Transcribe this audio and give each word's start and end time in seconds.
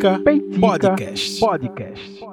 Peitica, 0.00 0.18
Peitica 0.20 0.60
Podcast. 0.60 1.40
Podcast. 1.40 2.24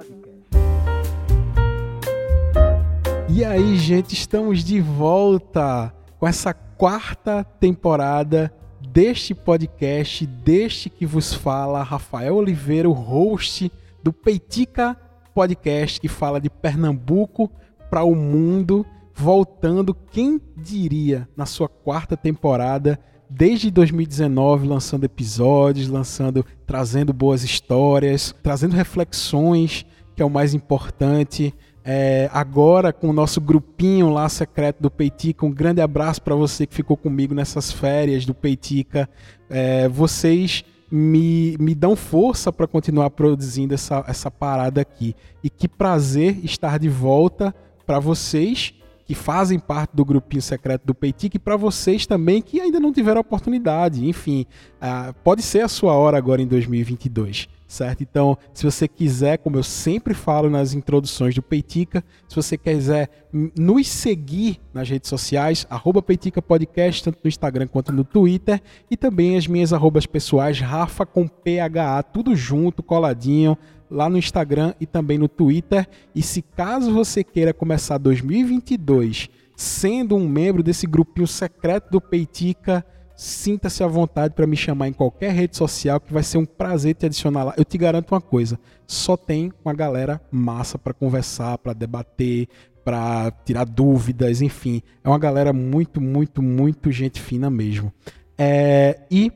E 3.27 3.43
aí, 3.43 3.75
gente, 3.75 4.13
estamos 4.13 4.63
de 4.63 4.79
volta 4.79 5.93
com 6.17 6.25
essa 6.25 6.53
quarta 6.53 7.43
temporada 7.43 8.53
deste 8.89 9.35
podcast, 9.35 10.25
deste 10.25 10.89
que 10.89 11.05
vos 11.05 11.33
fala 11.33 11.83
Rafael 11.83 12.37
Oliveira, 12.37 12.89
o 12.89 12.93
host 12.93 13.69
do 14.01 14.13
Peitica 14.13 14.95
Podcast, 15.35 15.99
que 15.99 16.07
fala 16.07 16.39
de 16.39 16.49
Pernambuco 16.49 17.51
para 17.89 18.03
o 18.03 18.15
mundo, 18.15 18.85
voltando, 19.13 19.93
quem 19.93 20.39
diria, 20.55 21.27
na 21.35 21.45
sua 21.45 21.67
quarta 21.67 22.15
temporada 22.15 22.97
desde 23.29 23.69
2019 23.71 24.67
lançando 24.67 25.03
episódios, 25.03 25.87
lançando, 25.87 26.45
trazendo 26.65 27.13
boas 27.13 27.43
histórias, 27.43 28.33
trazendo 28.41 28.75
reflexões, 28.75 29.85
que 30.15 30.21
é 30.21 30.25
o 30.25 30.29
mais 30.29 30.53
importante. 30.53 31.53
É, 31.83 32.29
agora 32.33 32.91
com 32.91 33.09
o 33.09 33.13
nosso 33.13 33.39
grupinho 33.39 34.09
lá 34.09 34.27
secreto 34.27 34.81
do 34.81 34.91
Peitica, 34.91 35.45
um 35.45 35.51
grande 35.51 35.79
abraço 35.79 36.21
para 36.21 36.35
você 36.35 36.67
que 36.67 36.75
ficou 36.75 36.97
comigo 36.97 37.33
nessas 37.33 37.71
férias 37.71 38.25
do 38.25 38.33
Peitica. 38.33 39.09
É, 39.49 39.87
vocês 39.87 40.65
me, 40.91 41.55
me 41.59 41.75
dão 41.75 41.95
força 41.95 42.51
para 42.51 42.67
continuar 42.67 43.09
produzindo 43.11 43.73
essa, 43.73 44.03
essa 44.07 44.31
parada 44.31 44.81
aqui. 44.81 45.15
E 45.43 45.49
que 45.49 45.67
prazer 45.67 46.39
estar 46.43 46.79
de 46.79 46.89
volta 46.89 47.53
para 47.85 47.99
vocês 47.99 48.73
que 49.07 49.15
fazem 49.15 49.57
parte 49.57 49.95
do 49.95 50.03
grupinho 50.03 50.41
secreto 50.41 50.85
do 50.85 50.93
Peitic 50.93 51.35
e 51.35 51.39
para 51.39 51.55
vocês 51.55 52.05
também 52.05 52.41
que 52.41 52.59
ainda 52.59 52.77
não 52.77 52.91
tiveram 52.91 53.21
oportunidade. 53.21 54.05
Enfim, 54.05 54.45
uh, 54.81 55.13
pode 55.23 55.41
ser 55.41 55.61
a 55.61 55.69
sua 55.69 55.93
hora 55.93 56.17
agora 56.17 56.41
em 56.41 56.47
2022 56.47 57.47
certo? 57.67 58.01
Então, 58.01 58.37
se 58.53 58.63
você 58.63 58.87
quiser, 58.87 59.37
como 59.37 59.57
eu 59.57 59.63
sempre 59.63 60.13
falo 60.13 60.49
nas 60.49 60.73
introduções 60.73 61.35
do 61.35 61.41
Peitica, 61.41 62.03
se 62.27 62.35
você 62.35 62.57
quiser 62.57 63.09
nos 63.31 63.87
seguir 63.89 64.59
nas 64.73 64.89
redes 64.89 65.09
sociais, 65.09 65.67
arroba 65.69 66.01
Peitica 66.01 66.41
Podcast, 66.41 67.03
tanto 67.03 67.19
no 67.23 67.27
Instagram 67.27 67.67
quanto 67.67 67.91
no 67.91 68.05
Twitter, 68.05 68.61
e 68.89 68.95
também 68.95 69.35
as 69.35 69.47
minhas 69.47 69.73
arrobas 69.73 70.05
pessoais, 70.05 70.59
Rafa 70.61 71.05
com 71.05 71.27
PHA, 71.27 72.01
tudo 72.03 72.35
junto, 72.35 72.81
coladinho, 72.81 73.57
lá 73.89 74.09
no 74.09 74.17
Instagram 74.17 74.73
e 74.79 74.85
também 74.85 75.17
no 75.17 75.27
Twitter. 75.27 75.87
E 76.13 76.21
se 76.21 76.41
caso 76.41 76.93
você 76.93 77.23
queira 77.23 77.53
começar 77.53 77.97
2022 77.97 79.29
sendo 79.55 80.15
um 80.15 80.29
membro 80.29 80.61
desse 80.61 80.85
grupinho 80.85 81.25
secreto 81.25 81.89
do 81.89 81.99
Peitica, 81.99 82.85
sinta-se 83.15 83.83
à 83.83 83.87
vontade 83.87 84.35
para 84.35 84.45
me 84.45 84.55
chamar 84.55 84.87
em 84.87 84.93
qualquer 84.93 85.31
rede 85.31 85.57
social 85.57 85.99
que 85.99 86.13
vai 86.13 86.21
ser 86.21 86.37
um 86.37 86.45
prazer 86.45 86.93
te 86.93 87.07
adicionar 87.07 87.43
lá. 87.43 87.53
Eu 87.57 87.65
te 87.65 87.75
garanto 87.75 88.11
uma 88.11 88.21
coisa, 88.21 88.59
só 88.85 89.17
tem 89.17 89.51
uma 89.65 89.73
galera 89.73 90.21
massa 90.31 90.77
para 90.77 90.93
conversar, 90.93 91.57
para 91.57 91.73
debater, 91.73 92.47
para 92.85 93.31
tirar 93.43 93.65
dúvidas, 93.65 94.41
enfim, 94.41 94.81
é 95.03 95.09
uma 95.09 95.17
galera 95.17 95.51
muito, 95.51 95.99
muito, 95.99 96.41
muito 96.41 96.91
gente 96.91 97.19
fina 97.19 97.49
mesmo. 97.49 97.91
É, 98.37 98.99
e 99.09 99.31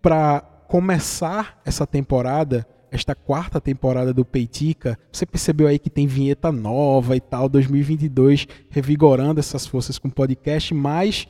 para 0.00 0.40
começar 0.66 1.60
essa 1.64 1.86
temporada, 1.86 2.66
esta 2.96 3.14
quarta 3.14 3.60
temporada 3.60 4.12
do 4.12 4.24
Peitica, 4.24 4.98
você 5.12 5.24
percebeu 5.24 5.66
aí 5.66 5.78
que 5.78 5.90
tem 5.90 6.06
vinheta 6.06 6.50
nova 6.50 7.14
e 7.14 7.20
tal, 7.20 7.48
2022 7.48 8.48
revigorando 8.70 9.38
essas 9.38 9.66
forças 9.66 9.98
com 9.98 10.10
podcast, 10.10 10.74
mas 10.74 11.28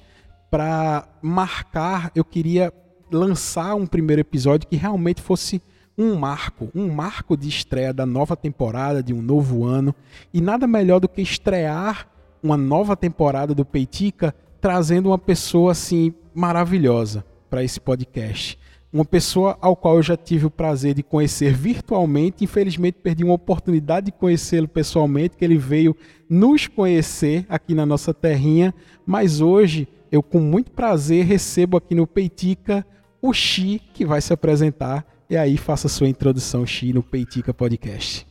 para 0.51 1.09
marcar, 1.21 2.11
eu 2.15 2.25
queria 2.25 2.73
lançar 3.11 3.75
um 3.75 3.87
primeiro 3.87 4.21
episódio 4.21 4.69
que 4.69 4.77
realmente 4.77 5.21
fosse 5.21 5.61
um 5.99 6.15
marco, 6.15 6.71
um 6.75 6.89
marco 6.89 7.37
de 7.37 7.49
estreia 7.49 7.93
da 7.93 8.05
nova 8.05 8.37
temporada, 8.37 9.03
de 9.03 9.15
um 9.15 9.23
novo 9.23 9.65
ano. 9.65 9.95
E 10.33 10.41
nada 10.41 10.67
melhor 10.67 11.01
do 11.01 11.09
que 11.09 11.23
estrear 11.23 12.09
uma 12.43 12.57
nova 12.57 12.97
temporada 12.97 13.55
do 13.55 13.65
Peitica 13.65 14.35
trazendo 14.61 15.11
uma 15.11 15.19
pessoa 15.19 15.73
assim 15.73 16.13
maravilhosa 16.35 17.25
para 17.49 17.65
esse 17.65 17.81
podcast. 17.81 18.59
Uma 18.97 19.05
pessoa 19.05 19.59
ao 19.61 19.77
qual 19.77 19.97
eu 19.97 20.03
já 20.03 20.17
tive 20.17 20.47
o 20.47 20.51
prazer 20.51 20.95
de 20.95 21.03
conhecer 21.03 21.53
virtualmente, 21.53 22.43
infelizmente 22.43 22.97
perdi 23.03 23.23
uma 23.25 23.35
oportunidade 23.35 24.07
de 24.07 24.13
conhecê-lo 24.13 24.67
pessoalmente, 24.67 25.37
que 25.37 25.45
ele 25.45 25.59
veio 25.59 25.95
nos 26.31 26.67
conhecer 26.67 27.45
aqui 27.47 27.75
na 27.75 27.85
nossa 27.85 28.15
terrinha, 28.15 28.75
mas 29.05 29.43
hoje 29.43 29.87
eu 30.11 30.23
com 30.23 30.41
muito 30.41 30.71
prazer 30.71 31.27
recebo 31.27 31.77
aqui 31.77 31.95
no 31.95 32.07
Peitica 32.07 32.87
o 33.21 33.35
Xi, 33.35 33.83
que 33.93 34.07
vai 34.07 34.23
se 34.23 34.33
apresentar. 34.33 35.05
E 35.29 35.37
aí 35.37 35.59
faça 35.59 35.89
sua 35.89 36.09
introdução, 36.09 36.65
Xi, 36.65 36.95
no 36.95 37.03
Peitica 37.03 37.53
Podcast. 37.53 38.26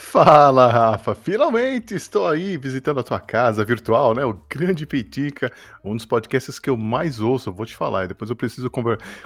Fala, 0.00 0.68
Rafa! 0.68 1.12
Finalmente 1.12 1.92
estou 1.92 2.28
aí 2.28 2.56
visitando 2.56 3.00
a 3.00 3.02
tua 3.02 3.18
casa 3.18 3.64
virtual, 3.64 4.14
né? 4.14 4.24
O 4.24 4.40
Grande 4.48 4.86
Peitica, 4.86 5.52
um 5.84 5.96
dos 5.96 6.06
podcasts 6.06 6.60
que 6.60 6.70
eu 6.70 6.76
mais 6.76 7.18
ouço, 7.18 7.52
vou 7.52 7.66
te 7.66 7.74
falar. 7.74 8.06
Depois 8.06 8.30
eu 8.30 8.36
preciso 8.36 8.70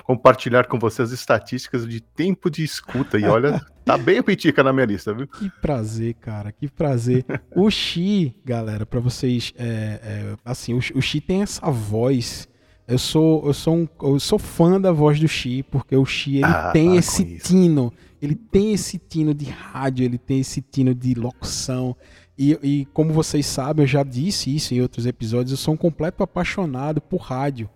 compartilhar 0.02 0.66
com 0.66 0.78
você 0.78 1.02
as 1.02 1.12
estatísticas 1.12 1.86
de 1.86 2.00
tempo 2.00 2.50
de 2.50 2.64
escuta. 2.64 3.18
E 3.18 3.24
olha, 3.24 3.60
tá 3.84 3.98
bem 3.98 4.20
o 4.20 4.24
Peitica 4.24 4.62
na 4.64 4.72
minha 4.72 4.86
lista, 4.86 5.12
viu? 5.12 5.28
Que 5.28 5.50
prazer, 5.60 6.14
cara, 6.14 6.50
que 6.50 6.66
prazer. 6.68 7.26
o 7.54 7.70
Xi, 7.70 8.34
galera, 8.42 8.86
para 8.86 8.98
vocês, 8.98 9.52
é, 9.58 10.00
é, 10.02 10.36
assim, 10.42 10.72
o 10.72 11.02
Xi 11.02 11.20
tem 11.20 11.42
essa 11.42 11.70
voz. 11.70 12.48
Eu 12.92 12.98
sou, 12.98 13.46
eu 13.46 13.54
sou, 13.54 13.74
um, 13.74 13.88
eu 14.02 14.20
sou 14.20 14.38
fã 14.38 14.80
da 14.80 14.92
voz 14.92 15.18
do 15.18 15.26
Xi, 15.26 15.64
porque 15.70 15.96
o 15.96 16.04
Xi 16.04 16.36
ele 16.36 16.44
ah, 16.44 16.70
tem 16.72 16.96
esse 16.96 17.38
tino 17.38 17.92
ele 18.22 18.36
tem 18.36 18.72
esse 18.72 18.98
tino 18.98 19.34
de 19.34 19.46
rádio, 19.46 20.04
ele 20.04 20.16
tem 20.16 20.38
esse 20.38 20.62
tino 20.62 20.94
de 20.94 21.12
locução. 21.12 21.96
E, 22.38 22.56
e, 22.62 22.84
como 22.94 23.12
vocês 23.12 23.44
sabem, 23.44 23.82
eu 23.82 23.86
já 23.88 24.04
disse 24.04 24.54
isso 24.54 24.72
em 24.72 24.80
outros 24.80 25.06
episódios, 25.06 25.50
eu 25.50 25.56
sou 25.56 25.74
um 25.74 25.76
completo 25.76 26.22
apaixonado 26.22 27.00
por 27.00 27.16
rádio. 27.20 27.68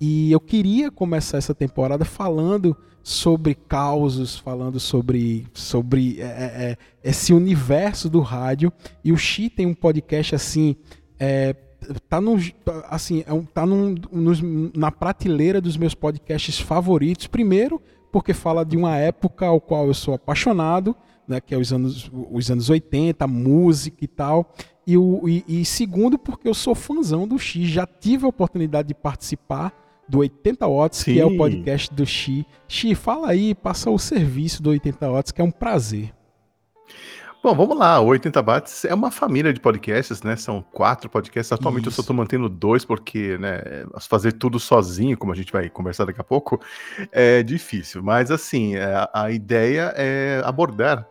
E 0.00 0.30
eu 0.30 0.38
queria 0.38 0.88
começar 0.88 1.38
essa 1.38 1.52
temporada 1.52 2.04
falando 2.04 2.76
sobre 3.02 3.56
causos, 3.56 4.38
falando 4.38 4.78
sobre, 4.78 5.48
sobre 5.52 6.20
é, 6.20 6.24
é, 6.24 6.76
é 7.02 7.10
esse 7.10 7.32
universo 7.32 8.08
do 8.08 8.20
rádio. 8.20 8.72
E 9.02 9.10
o 9.10 9.16
Xi 9.16 9.50
tem 9.50 9.66
um 9.66 9.74
podcast 9.74 10.32
assim. 10.32 10.76
É, 11.18 11.56
tá 12.08 12.20
num, 12.20 12.38
assim, 12.88 13.20
é 13.20 13.42
tá 13.52 13.64
num, 13.64 13.94
nos, 14.10 14.40
na 14.74 14.90
prateleira 14.90 15.60
dos 15.60 15.76
meus 15.76 15.94
podcasts 15.94 16.58
favoritos. 16.58 17.26
Primeiro, 17.26 17.80
porque 18.12 18.34
fala 18.34 18.64
de 18.64 18.76
uma 18.76 18.96
época 18.96 19.46
ao 19.46 19.60
qual 19.60 19.86
eu 19.86 19.94
sou 19.94 20.14
apaixonado, 20.14 20.94
né, 21.26 21.40
que 21.40 21.54
é 21.54 21.58
os 21.58 21.72
anos, 21.72 22.10
os 22.30 22.50
anos 22.50 22.70
80, 22.70 23.26
música 23.26 24.04
e 24.04 24.08
tal. 24.08 24.52
E, 24.86 24.96
o, 24.96 25.28
e, 25.28 25.44
e 25.46 25.64
segundo, 25.64 26.18
porque 26.18 26.48
eu 26.48 26.54
sou 26.54 26.74
fãzão 26.74 27.28
do 27.28 27.38
X, 27.38 27.68
já 27.68 27.86
tive 27.86 28.24
a 28.24 28.28
oportunidade 28.28 28.88
de 28.88 28.94
participar 28.94 29.72
do 30.08 30.20
80 30.20 30.66
Watts, 30.66 31.00
Sim. 31.00 31.12
que 31.12 31.20
é 31.20 31.26
o 31.26 31.36
podcast 31.36 31.92
do 31.92 32.06
Xi. 32.06 32.46
Xi, 32.66 32.94
fala 32.94 33.28
aí, 33.28 33.54
passa 33.54 33.90
o 33.90 33.98
serviço 33.98 34.62
do 34.62 34.70
80 34.70 35.10
Watts, 35.10 35.32
que 35.32 35.42
é 35.42 35.44
um 35.44 35.50
prazer. 35.50 36.14
Bom, 37.40 37.54
vamos 37.54 37.78
lá. 37.78 38.00
O 38.00 38.06
80 38.06 38.42
Bats 38.42 38.84
é 38.84 38.92
uma 38.92 39.12
família 39.12 39.52
de 39.52 39.60
podcasts, 39.60 40.22
né? 40.22 40.34
São 40.34 40.60
quatro 40.60 41.08
podcasts. 41.08 41.52
Atualmente 41.52 41.82
Isso. 41.82 41.90
eu 41.90 41.94
só 41.94 42.00
estou 42.00 42.16
mantendo 42.16 42.48
dois, 42.48 42.84
porque, 42.84 43.38
né, 43.38 43.60
fazer 44.08 44.32
tudo 44.32 44.58
sozinho, 44.58 45.16
como 45.16 45.32
a 45.32 45.36
gente 45.36 45.52
vai 45.52 45.70
conversar 45.70 46.04
daqui 46.04 46.20
a 46.20 46.24
pouco, 46.24 46.60
é 47.12 47.42
difícil. 47.44 48.02
Mas, 48.02 48.32
assim, 48.32 48.76
a, 48.76 49.08
a 49.14 49.30
ideia 49.30 49.92
é 49.96 50.42
abordar 50.44 51.06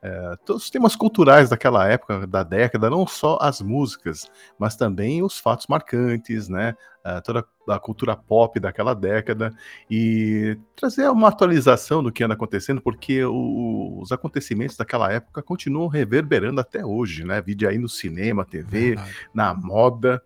é, 0.00 0.36
todos 0.44 0.64
os 0.64 0.70
temas 0.70 0.94
culturais 0.94 1.50
daquela 1.50 1.88
época, 1.88 2.26
da 2.26 2.42
década, 2.42 2.88
não 2.88 3.06
só 3.06 3.36
as 3.40 3.60
músicas, 3.60 4.30
mas 4.58 4.76
também 4.76 5.22
os 5.22 5.38
fatos 5.38 5.66
marcantes, 5.66 6.48
né? 6.48 6.76
É, 7.04 7.20
toda 7.20 7.44
a 7.68 7.78
cultura 7.78 8.14
pop 8.16 8.58
daquela 8.60 8.94
década 8.94 9.52
e 9.90 10.58
trazer 10.76 11.08
uma 11.08 11.28
atualização 11.28 12.02
do 12.02 12.12
que 12.12 12.22
anda 12.22 12.34
acontecendo, 12.34 12.80
porque 12.80 13.24
o, 13.24 13.98
os 14.00 14.12
acontecimentos 14.12 14.76
daquela 14.76 15.10
época 15.10 15.42
continuam 15.42 15.88
reverberando 15.88 16.60
até 16.60 16.84
hoje, 16.84 17.24
né? 17.24 17.40
Vídeo 17.40 17.68
aí 17.68 17.78
no 17.78 17.88
cinema, 17.88 18.44
TV, 18.44 18.90
Verdade. 18.90 19.16
na 19.34 19.54
moda, 19.54 20.22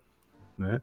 né? 0.57 0.81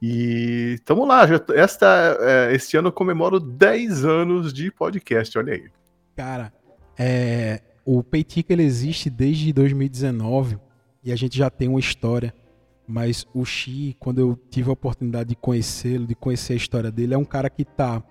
E 0.00 0.74
estamos 0.74 1.08
lá, 1.08 1.26
já, 1.26 1.40
esta, 1.54 2.16
é, 2.20 2.54
este 2.54 2.76
ano 2.76 2.88
eu 2.88 2.92
comemoro 2.92 3.40
10 3.40 4.04
anos 4.04 4.52
de 4.52 4.70
podcast, 4.70 5.36
olha 5.36 5.54
aí. 5.54 5.70
Cara, 6.14 6.52
é, 6.96 7.62
o 7.90 8.02
Peitica 8.02 8.52
ele 8.52 8.64
existe 8.64 9.08
desde 9.08 9.50
2019 9.50 10.58
e 11.02 11.10
a 11.10 11.16
gente 11.16 11.38
já 11.38 11.48
tem 11.48 11.68
uma 11.68 11.80
história. 11.80 12.34
Mas 12.86 13.26
o 13.32 13.46
Xi, 13.46 13.96
quando 13.98 14.18
eu 14.18 14.38
tive 14.50 14.68
a 14.68 14.74
oportunidade 14.74 15.30
de 15.30 15.36
conhecê-lo, 15.36 16.06
de 16.06 16.14
conhecer 16.14 16.52
a 16.52 16.56
história 16.56 16.90
dele, 16.90 17.14
é 17.14 17.18
um 17.18 17.24
cara 17.24 17.48
que 17.48 17.62
está 17.62 18.02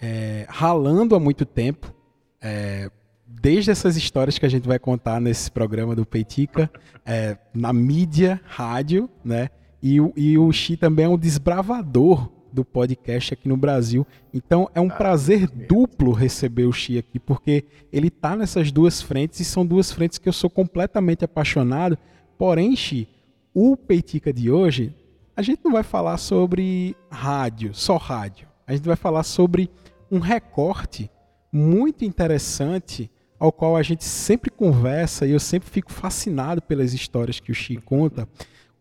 é, 0.00 0.46
ralando 0.48 1.14
há 1.14 1.20
muito 1.20 1.44
tempo. 1.44 1.94
É, 2.40 2.90
desde 3.26 3.70
essas 3.70 3.98
histórias 3.98 4.38
que 4.38 4.46
a 4.46 4.48
gente 4.48 4.66
vai 4.66 4.78
contar 4.78 5.20
nesse 5.20 5.50
programa 5.50 5.94
do 5.94 6.06
Peitica, 6.06 6.70
é, 7.04 7.36
na 7.52 7.70
mídia, 7.70 8.40
rádio, 8.46 9.10
né? 9.22 9.50
E, 9.82 9.96
e 10.16 10.38
o 10.38 10.50
Xi 10.50 10.74
também 10.74 11.04
é 11.04 11.08
um 11.08 11.18
desbravador 11.18 12.32
do 12.52 12.64
podcast 12.64 13.34
aqui 13.34 13.48
no 13.48 13.56
Brasil. 13.56 14.06
Então 14.32 14.68
é 14.74 14.80
um 14.80 14.90
ah, 14.90 14.94
prazer 14.94 15.48
duplo 15.48 16.12
receber 16.12 16.64
o 16.64 16.72
Xi 16.72 16.98
aqui, 16.98 17.18
porque 17.18 17.64
ele 17.92 18.10
tá 18.10 18.36
nessas 18.36 18.70
duas 18.72 19.00
frentes 19.02 19.40
e 19.40 19.44
são 19.44 19.66
duas 19.66 19.92
frentes 19.92 20.18
que 20.18 20.28
eu 20.28 20.32
sou 20.32 20.50
completamente 20.50 21.24
apaixonado. 21.24 21.98
Porém, 22.36 22.74
Xi, 22.76 23.08
o 23.54 23.76
Peitica 23.76 24.32
de 24.32 24.50
hoje, 24.50 24.94
a 25.36 25.42
gente 25.42 25.60
não 25.64 25.72
vai 25.72 25.82
falar 25.82 26.16
sobre 26.16 26.96
rádio, 27.10 27.74
só 27.74 27.96
rádio. 27.96 28.48
A 28.66 28.74
gente 28.74 28.86
vai 28.86 28.96
falar 28.96 29.22
sobre 29.22 29.70
um 30.10 30.18
recorte 30.18 31.10
muito 31.52 32.04
interessante 32.04 33.10
ao 33.38 33.52
qual 33.52 33.76
a 33.76 33.82
gente 33.82 34.04
sempre 34.04 34.50
conversa 34.50 35.26
e 35.26 35.30
eu 35.30 35.40
sempre 35.40 35.68
fico 35.70 35.92
fascinado 35.92 36.60
pelas 36.60 36.92
histórias 36.92 37.40
que 37.40 37.52
o 37.52 37.54
Xi 37.54 37.76
conta. 37.76 38.28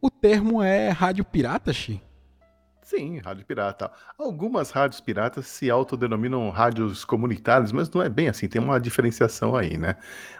O 0.01 0.09
termo 0.09 0.61
é 0.61 0.89
rádio 0.89 1.23
pirata, 1.23 1.71
Xi? 1.71 2.01
Sim, 2.87 3.17
rádio 3.17 3.45
pirata. 3.45 3.91
Algumas 4.17 4.71
rádios 4.71 5.01
piratas 5.01 5.45
se 5.47 5.69
autodenominam 5.69 6.49
rádios 6.49 7.03
comunitárias, 7.03 7.73
mas 7.73 7.91
não 7.91 8.01
é 8.01 8.07
bem 8.07 8.29
assim, 8.29 8.47
tem 8.47 8.61
uma 8.61 8.79
diferenciação 8.79 9.57
aí, 9.57 9.77
né? 9.77 9.97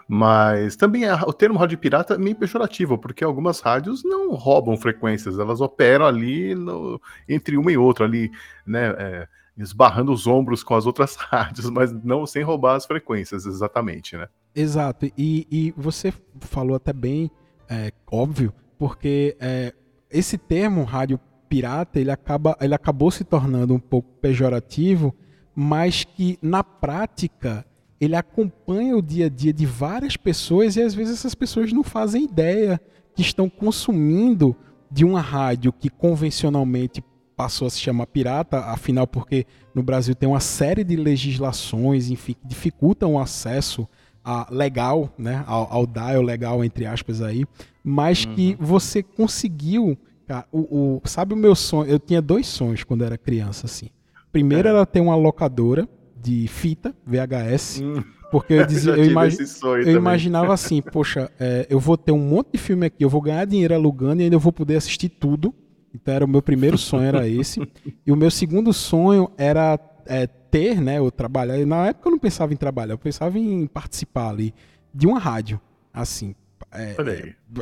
Mas 0.08 0.78
também 0.78 1.04
é, 1.04 1.14
o 1.14 1.34
termo 1.34 1.60
rádio 1.60 1.78
pirata 1.78 2.14
é 2.14 2.18
meio 2.18 2.38
pejorativo, 2.38 2.98
porque 2.98 3.22
algumas 3.22 3.60
rádios 3.60 4.02
não 4.02 4.34
roubam 4.34 4.78
frequências, 4.78 5.38
elas 5.38 5.60
operam 5.60 6.06
ali 6.06 6.56
no, 6.56 7.02
entre 7.28 7.58
uma 7.58 7.70
e 7.70 7.78
outra, 7.78 8.06
ali, 8.06 8.32
né? 8.66 8.96
É, 8.98 9.28
esbarrando 9.58 10.14
os 10.14 10.26
ombros 10.26 10.64
com 10.64 10.74
as 10.74 10.86
outras 10.86 11.18
rádios, 11.20 11.70
mas 11.70 11.92
não 11.92 12.26
sem 12.26 12.44
roubar 12.44 12.76
as 12.76 12.86
frequências, 12.86 13.46
exatamente, 13.46 14.16
né? 14.16 14.30
Exato. 14.56 15.06
E, 15.18 15.46
e 15.52 15.74
você 15.76 16.14
falou 16.40 16.78
até 16.78 16.94
bem, 16.94 17.30
é, 17.70 17.92
óbvio, 18.10 18.54
porque 18.80 19.36
é, 19.38 19.74
esse 20.10 20.38
termo 20.38 20.86
rádio 20.86 21.20
pirata 21.48 22.00
ele, 22.00 22.12
acaba, 22.12 22.58
ele 22.62 22.74
acabou 22.74 23.12
se 23.12 23.24
tornando 23.24 23.74
um 23.74 23.80
pouco 23.80 24.10
pejorativo, 24.22 25.14
mas 25.56 26.04
que 26.04 26.38
na 26.42 26.64
prática 26.64 27.66
ele 28.00 28.16
acompanha 28.16 28.96
o 28.96 29.02
dia 29.02 29.26
a 29.26 29.30
dia 29.30 29.52
de 29.52 29.66
várias 29.66 30.16
pessoas 30.16 30.76
e 30.76 30.82
às 30.82 30.94
vezes 30.94 31.18
essas 31.18 31.34
pessoas 31.34 31.74
não 31.74 31.84
fazem 31.84 32.26
ideia 32.26 32.80
que 33.16 33.22
estão 33.22 33.50
consumindo 33.50 34.56
de 34.92 35.04
uma 35.04 35.22
rádio 35.22 35.74
que 35.74 35.90
convencionalmente 35.90 37.04
passou 37.36 37.68
a 37.68 37.70
se 37.70 37.80
chamar 37.80 38.08
pirata, 38.08 38.60
afinal 38.66 39.06
porque 39.06 39.46
no 39.74 39.84
Brasil 39.84 40.16
tem 40.16 40.28
uma 40.28 40.40
série 40.40 40.84
de 40.84 40.96
legislações, 40.96 42.10
enfim, 42.10 42.34
que 42.34 42.48
dificultam 42.48 43.14
o 43.14 43.20
acesso 43.20 43.88
a 44.24 44.48
legal, 44.52 45.14
né, 45.18 45.44
ao, 45.48 45.72
ao 45.72 45.88
dial 45.88 46.22
legal 46.22 46.64
entre 46.64 46.86
aspas 46.86 47.22
aí, 47.22 47.46
mas 47.84 48.26
uhum. 48.26 48.36
que 48.36 48.58
você 48.60 49.02
conseguiu 49.02 49.98
Cara, 50.28 50.46
o, 50.52 50.60
o, 50.60 51.02
sabe 51.06 51.34
o 51.34 51.38
meu 51.38 51.56
sonho? 51.56 51.90
Eu 51.90 51.98
tinha 51.98 52.22
dois 52.22 52.48
sonhos 52.48 52.84
quando 52.84 53.04
era 53.04 53.18
criança, 53.18 53.66
assim. 53.66 53.90
Primeiro 54.32 54.68
é. 54.68 54.72
era 54.72 54.86
ter 54.86 55.00
uma 55.00 55.16
locadora 55.16 55.88
de 56.22 56.48
fita, 56.48 56.94
VHS. 57.06 57.82
Hum. 57.82 58.04
Porque 58.30 58.54
eu, 58.54 58.66
dizia, 58.68 58.92
eu, 58.92 59.06
imagi 59.06 59.38
eu 59.86 59.96
imaginava 59.96 60.54
assim, 60.54 60.82
poxa, 60.92 61.32
é, 61.40 61.66
eu 61.70 61.80
vou 61.80 61.98
ter 61.98 62.12
um 62.12 62.20
monte 62.20 62.52
de 62.54 62.58
filme 62.58 62.86
aqui, 62.86 63.06
eu 63.06 63.10
vou 63.10 63.22
ganhar 63.22 63.46
dinheiro 63.46 63.74
alugando 63.74 64.22
e 64.22 64.26
ainda 64.26 64.36
eu 64.36 64.40
vou 64.40 64.52
poder 64.52 64.76
assistir 64.76 65.08
tudo. 65.08 65.56
Então 65.96 66.14
era 66.14 66.26
o 66.26 66.28
meu 66.28 66.42
primeiro 66.42 66.78
sonho 66.78 67.06
era 67.06 67.26
esse. 67.26 67.62
e 68.06 68.12
o 68.12 68.16
meu 68.16 68.30
segundo 68.30 68.74
sonho 68.74 69.32
era 69.38 69.80
é, 70.06 70.28
ter, 70.28 70.82
né, 70.82 71.00
ou 71.00 71.10
trabalhar. 71.10 71.66
Na 71.66 71.88
época 71.88 72.10
eu 72.10 72.12
não 72.12 72.20
pensava 72.20 72.54
em 72.54 72.58
trabalhar, 72.58 72.94
eu 72.94 73.00
pensava 73.00 73.40
em 73.40 73.66
participar 73.66 74.30
ali 74.30 74.54
de 74.94 75.08
uma 75.08 75.20
rádio, 75.20 75.60
assim, 75.94 76.36
é, 76.72 76.96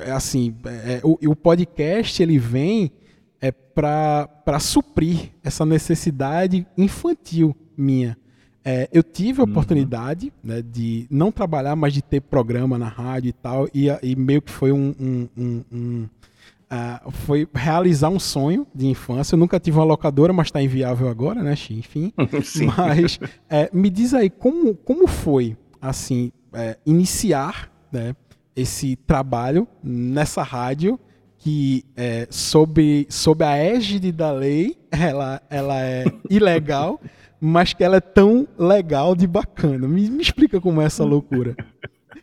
é, 0.02 0.12
assim, 0.12 0.56
é, 0.66 1.00
o, 1.04 1.32
o 1.32 1.36
podcast 1.36 2.22
ele 2.22 2.38
vem 2.38 2.92
é 3.42 3.52
para 3.52 4.60
suprir 4.60 5.32
essa 5.44 5.66
necessidade 5.66 6.66
infantil 6.78 7.56
minha. 7.78 8.18
É, 8.68 8.90
eu 8.92 9.04
tive 9.04 9.42
a 9.42 9.44
uhum. 9.44 9.52
oportunidade 9.52 10.34
né, 10.44 10.64
de 10.64 11.06
não 11.10 11.32
trabalhar, 11.32 11.76
mas 11.76 11.94
de 11.94 12.02
ter 12.02 12.20
programa 12.20 12.80
na 12.80 12.88
rádio 12.88 13.30
e 13.30 13.34
tal, 13.34 13.70
e, 13.72 13.88
e 14.02 14.16
meio 14.16 14.42
que 14.42 14.52
foi 14.52 14.72
um, 14.72 14.96
um, 15.00 15.30
um, 15.38 15.64
um 15.72 16.10
uh, 16.72 17.12
foi 17.12 17.48
realizar 17.54 18.10
um 18.10 18.20
sonho 18.20 18.66
de 18.74 18.88
infância. 18.88 19.36
Eu 19.36 19.40
nunca 19.40 19.60
tive 19.60 19.78
uma 19.78 19.86
locadora, 19.86 20.34
mas 20.34 20.48
está 20.48 20.62
inviável 20.62 21.08
agora, 21.08 21.44
né, 21.44 21.54
Enfim. 21.70 22.12
mas 22.76 23.20
é, 23.48 23.70
me 23.72 23.90
diz 23.92 24.16
aí 24.16 24.32
como, 24.32 24.76
como 24.76 25.06
foi 25.06 25.56
assim 25.80 26.32
é, 26.52 26.78
iniciar, 26.86 27.72
né? 27.92 28.16
Esse 28.56 28.96
trabalho 28.96 29.68
nessa 29.84 30.42
rádio 30.44 31.00
que 31.38 31.86
é, 31.96 32.28
sob, 32.30 33.06
sob 33.10 33.44
a 33.44 33.56
égide 33.56 34.12
da 34.12 34.32
lei 34.32 34.78
ela, 34.90 35.42
ela 35.50 35.80
é 35.80 36.06
ilegal, 36.30 37.00
mas 37.40 37.74
que 37.74 37.84
ela 37.84 37.98
é 37.98 38.02
tão 38.02 38.48
legal 38.58 39.16
de 39.16 39.28
bacana. 39.28 39.88
Me, 39.88 40.10
me 40.10 40.24
explica 40.24 40.60
como 40.60 40.82
é 40.82 40.86
essa 40.86 41.04
loucura. 41.04 41.56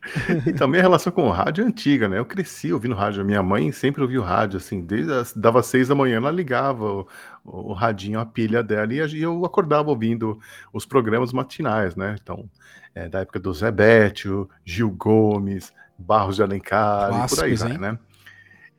então, 0.47 0.67
minha 0.67 0.83
relação 0.83 1.13
com 1.13 1.29
o 1.29 1.31
rádio 1.31 1.65
é 1.65 1.69
antiga, 1.69 2.09
né? 2.09 2.19
Eu 2.19 2.25
cresci 2.25 2.73
ouvindo 2.73 2.95
rádio. 2.95 3.25
Minha 3.25 3.43
mãe 3.43 3.71
sempre 3.71 4.03
ouviu 4.03 4.23
rádio, 4.23 4.57
assim, 4.57 4.81
desde 4.81 5.13
as, 5.13 5.33
dava 5.33 5.63
seis 5.63 5.89
da 5.89 5.95
manhã, 5.95 6.17
ela 6.17 6.31
ligava 6.31 6.85
o, 6.85 7.07
o 7.45 7.73
radinho, 7.73 8.19
a 8.19 8.27
pilha 8.27 8.63
dela, 8.63 8.93
e 8.93 9.23
eu 9.23 9.45
acordava 9.45 9.91
ouvindo 9.91 10.41
os 10.73 10.85
programas 10.85 11.33
matinais, 11.33 11.95
né? 11.95 12.17
Então, 12.21 12.51
é, 12.95 13.09
da 13.09 13.21
época 13.21 13.39
do 13.39 13.53
Zé 13.53 13.71
Bétio, 13.71 14.49
Gil 14.65 14.91
Gomes, 14.91 15.73
Barros 16.03 16.37
de 16.37 16.43
Alencar 16.43 17.09
Clássicos, 17.09 17.33
e 17.33 17.37
por 17.37 17.45
aí 17.45 17.55
vai, 17.55 17.79
né? 17.79 17.99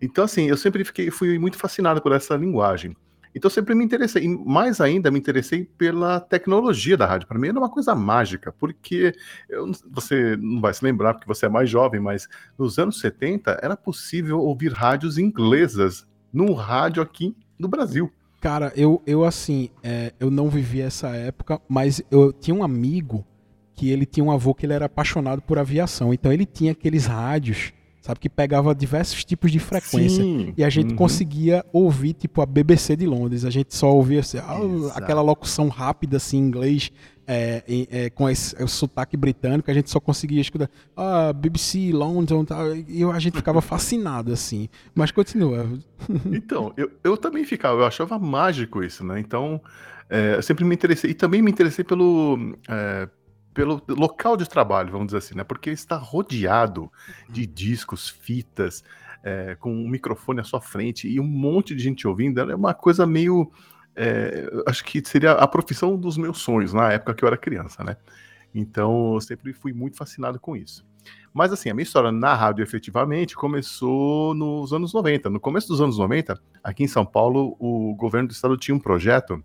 Então, 0.02 0.26
assim, 0.26 0.48
eu 0.48 0.58
sempre 0.58 0.84
fiquei, 0.84 1.10
fui 1.10 1.40
muito 1.40 1.58
fascinado 1.58 2.02
por 2.02 2.12
essa 2.12 2.36
linguagem. 2.36 2.96
Então, 3.36 3.50
sempre 3.50 3.74
me 3.74 3.84
interessei, 3.84 4.26
e 4.26 4.28
mais 4.28 4.80
ainda 4.80 5.10
me 5.10 5.18
interessei 5.18 5.64
pela 5.64 6.20
tecnologia 6.20 6.96
da 6.96 7.06
rádio. 7.06 7.28
Para 7.28 7.40
mim 7.40 7.48
era 7.48 7.58
uma 7.58 7.70
coisa 7.70 7.96
mágica, 7.96 8.52
porque 8.52 9.16
eu, 9.50 9.72
você 9.90 10.36
não 10.36 10.62
vai 10.62 10.74
se 10.74 10.84
lembrar, 10.84 11.14
porque 11.14 11.28
você 11.28 11.48
é 11.48 11.50
mais 11.50 11.70
jovem, 11.70 12.00
mas 12.00 12.28
nos 12.60 12.78
anos 12.78 13.00
70 13.00 13.60
era 13.62 13.76
possível 13.76 14.40
ouvir 14.40 14.72
rádios 14.72 15.18
inglesas 15.18 16.06
num 16.32 16.54
rádio 16.54 17.02
aqui 17.02 17.36
no 17.58 17.68
Brasil. 17.68 18.12
Cara, 18.40 18.74
eu, 18.76 19.02
eu 19.08 19.24
assim, 19.24 19.70
é, 19.82 20.14
eu 20.20 20.30
não 20.30 20.50
vivi 20.50 20.82
essa 20.82 21.08
época, 21.16 21.62
mas 21.68 22.04
eu 22.12 22.34
tinha 22.34 22.54
um 22.54 22.64
amigo 22.64 23.26
que 23.76 23.90
ele 23.90 24.06
tinha 24.06 24.24
um 24.24 24.32
avô 24.32 24.54
que 24.54 24.66
ele 24.66 24.74
era 24.74 24.86
apaixonado 24.86 25.42
por 25.42 25.58
aviação. 25.58 26.14
Então 26.14 26.32
ele 26.32 26.46
tinha 26.46 26.72
aqueles 26.72 27.06
rádios, 27.06 27.74
sabe, 28.02 28.20
que 28.20 28.30
pegava 28.30 28.76
diversos 28.76 29.24
tipos 29.24 29.52
de 29.52 29.60
frequência. 29.60 30.24
Sim. 30.24 30.54
E 30.58 30.64
a 30.64 30.70
gente 30.70 30.92
uhum. 30.92 30.98
conseguia 30.98 31.66
ouvir, 31.72 32.14
tipo, 32.14 32.42
a 32.42 32.46
BBC 32.46 32.96
de 32.96 33.06
Londres. 33.06 33.46
A 33.46 33.50
gente 33.50 33.76
só 33.76 33.92
ouvia 33.92 34.20
assim, 34.20 34.38
ah, 34.40 34.58
aquela 34.94 35.22
locução 35.22 35.70
rápida, 35.70 36.18
assim, 36.18 36.38
em 36.38 36.42
inglês, 36.42 36.92
é, 37.26 37.64
é, 37.90 38.10
com 38.10 38.30
esse, 38.30 38.62
o 38.62 38.68
sotaque 38.68 39.16
britânico, 39.16 39.72
a 39.72 39.74
gente 39.74 39.90
só 39.90 40.00
conseguia 40.00 40.42
escutar 40.42 40.70
ah, 40.98 41.32
BBC, 41.32 41.92
London, 41.94 42.44
tal, 42.44 42.76
e 42.76 43.04
a 43.04 43.20
gente 43.20 43.38
ficava 43.38 43.62
fascinado, 43.62 44.34
assim. 44.34 44.68
Mas 44.94 45.12
continua. 45.12 45.68
Então, 46.26 46.74
eu, 46.76 46.92
eu 47.02 47.16
também 47.16 47.46
ficava, 47.46 47.80
eu 47.80 47.86
achava 47.86 48.20
mágico 48.20 48.84
isso, 48.84 49.06
né? 49.06 49.22
Então, 49.22 49.62
é, 50.10 50.36
eu 50.36 50.44
sempre 50.44 50.66
me 50.66 50.76
interessei, 50.76 51.12
e 51.12 51.14
também 51.14 51.42
me 51.42 51.50
interessei 51.50 51.86
pelo 51.86 52.58
é, 52.68 53.08
pelo 53.54 53.82
local 53.88 54.36
de 54.36 54.48
trabalho, 54.48 54.92
vamos 54.92 55.08
dizer 55.08 55.20
assim, 55.20 55.36
né? 55.36 55.44
Porque 55.44 55.70
está 55.70 55.96
rodeado 55.96 56.92
de 57.30 57.42
uhum. 57.42 57.52
discos, 57.54 58.10
fitas, 58.10 58.84
é, 59.24 59.56
com 59.56 59.74
um 59.74 59.88
microfone 59.88 60.42
à 60.42 60.44
sua 60.44 60.60
frente 60.60 61.08
e 61.08 61.20
um 61.20 61.24
monte 61.24 61.74
de 61.76 61.82
gente 61.82 62.08
ouvindo. 62.08 62.40
É 62.40 62.56
uma 62.56 62.74
coisa 62.74 63.06
meio. 63.06 63.52
É, 63.96 64.50
acho 64.68 64.84
que 64.84 65.02
seria 65.06 65.34
a 65.34 65.48
profissão 65.48 65.96
dos 65.96 66.18
meus 66.18 66.40
sonhos 66.40 66.74
na 66.74 66.92
época 66.92 67.14
que 67.14 67.24
eu 67.24 67.28
era 67.28 67.38
criança, 67.38 67.84
né? 67.84 67.96
Então 68.54 69.14
eu 69.14 69.22
sempre 69.22 69.54
fui 69.54 69.72
muito 69.74 69.98
fascinado 69.98 70.40
com 70.40 70.56
isso. 70.56 70.86
Mas 71.34 71.52
assim, 71.52 71.70
a 71.70 71.74
minha 71.74 71.84
história 71.84 72.12
na 72.12 72.34
rádio 72.34 72.64
efetivamente 72.64 73.36
começou 73.36 74.34
nos 74.34 74.72
anos 74.72 74.94
90. 74.94 75.30
No 75.30 75.40
começo 75.40 75.68
dos 75.68 75.82
anos 75.82 75.98
90, 75.98 76.40
aqui 76.64 76.84
em 76.84 76.88
São 76.88 77.06
Paulo, 77.06 77.56
o 77.60 77.96
governo 77.96 78.28
do 78.28 78.32
estado 78.32 78.56
tinha 78.56 78.76
um 78.76 78.80
projeto 78.80 79.44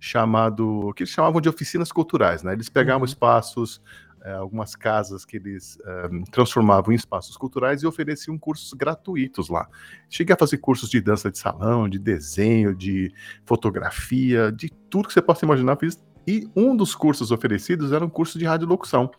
chamado 0.00 0.92
que 0.94 1.02
eles 1.02 1.12
chamavam 1.12 1.40
de 1.40 1.48
oficinas 1.48 1.90
culturais, 1.90 2.42
né? 2.42 2.52
Eles 2.52 2.68
pegavam 2.68 3.00
uhum. 3.00 3.06
espaços, 3.06 3.80
é, 4.22 4.32
algumas 4.32 4.74
casas 4.76 5.24
que 5.24 5.36
eles 5.36 5.78
é, 5.84 6.08
transformavam 6.30 6.92
em 6.92 6.96
espaços 6.96 7.36
culturais 7.36 7.82
e 7.82 7.86
ofereciam 7.86 8.38
cursos 8.38 8.72
gratuitos 8.72 9.48
lá. 9.48 9.68
Cheguei 10.08 10.34
a 10.34 10.38
fazer 10.38 10.58
cursos 10.58 10.88
de 10.88 11.00
dança 11.00 11.30
de 11.30 11.38
salão, 11.38 11.88
de 11.88 11.98
desenho, 11.98 12.74
de 12.74 13.12
fotografia, 13.44 14.52
de 14.52 14.70
tudo 14.90 15.08
que 15.08 15.14
você 15.14 15.22
possa 15.22 15.44
imaginar. 15.44 15.76
Fiz, 15.76 16.02
e 16.26 16.48
um 16.54 16.76
dos 16.76 16.94
cursos 16.94 17.30
oferecidos 17.30 17.92
era 17.92 18.04
um 18.04 18.10
curso 18.10 18.38
de 18.38 18.44
radiolocução. 18.44 19.10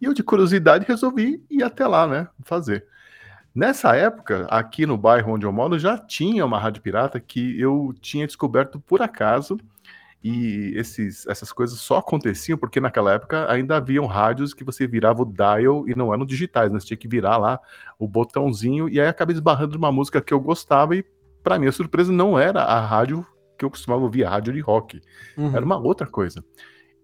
E 0.00 0.04
eu, 0.04 0.12
de 0.12 0.22
curiosidade, 0.22 0.84
resolvi 0.86 1.42
ir 1.48 1.62
até 1.62 1.86
lá, 1.86 2.06
né? 2.06 2.28
Fazer. 2.42 2.86
Nessa 3.54 3.94
época, 3.94 4.46
aqui 4.50 4.84
no 4.84 4.98
bairro 4.98 5.32
onde 5.32 5.46
eu 5.46 5.52
moro, 5.52 5.78
já 5.78 5.96
tinha 5.96 6.44
uma 6.44 6.58
rádio 6.58 6.82
pirata 6.82 7.20
que 7.20 7.58
eu 7.60 7.94
tinha 8.00 8.26
descoberto 8.26 8.80
por 8.80 9.00
acaso 9.00 9.56
e 10.24 10.72
esses, 10.74 11.26
essas 11.26 11.52
coisas 11.52 11.78
só 11.78 11.98
aconteciam 11.98 12.56
porque 12.56 12.80
naquela 12.80 13.12
época 13.12 13.46
ainda 13.52 13.76
haviam 13.76 14.06
rádios 14.06 14.54
que 14.54 14.64
você 14.64 14.86
virava 14.86 15.20
o 15.20 15.26
dial 15.26 15.86
e 15.86 15.94
não 15.94 16.14
eram 16.14 16.24
digitais, 16.24 16.72
né? 16.72 16.80
Você 16.80 16.86
tinha 16.86 16.96
que 16.96 17.06
virar 17.06 17.36
lá 17.36 17.60
o 17.98 18.08
botãozinho 18.08 18.88
e 18.88 18.98
aí 18.98 19.06
acabei 19.06 19.34
esbarrando 19.34 19.74
numa 19.74 19.92
música 19.92 20.22
que 20.22 20.32
eu 20.32 20.40
gostava 20.40 20.96
e 20.96 21.04
para 21.42 21.58
minha 21.58 21.70
surpresa 21.70 22.10
não 22.10 22.38
era 22.38 22.62
a 22.62 22.80
rádio 22.80 23.26
que 23.58 23.66
eu 23.66 23.70
costumava 23.70 24.02
ouvir 24.02 24.22
rádio 24.22 24.54
de 24.54 24.60
rock. 24.60 24.98
Uhum. 25.36 25.54
Era 25.54 25.62
uma 25.62 25.76
outra 25.76 26.06
coisa. 26.06 26.42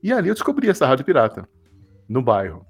E 0.02 0.10
ali 0.14 0.30
eu 0.30 0.34
descobri 0.34 0.70
essa 0.70 0.86
rádio 0.86 1.04
pirata, 1.04 1.46
no 2.08 2.22
bairro. 2.22 2.64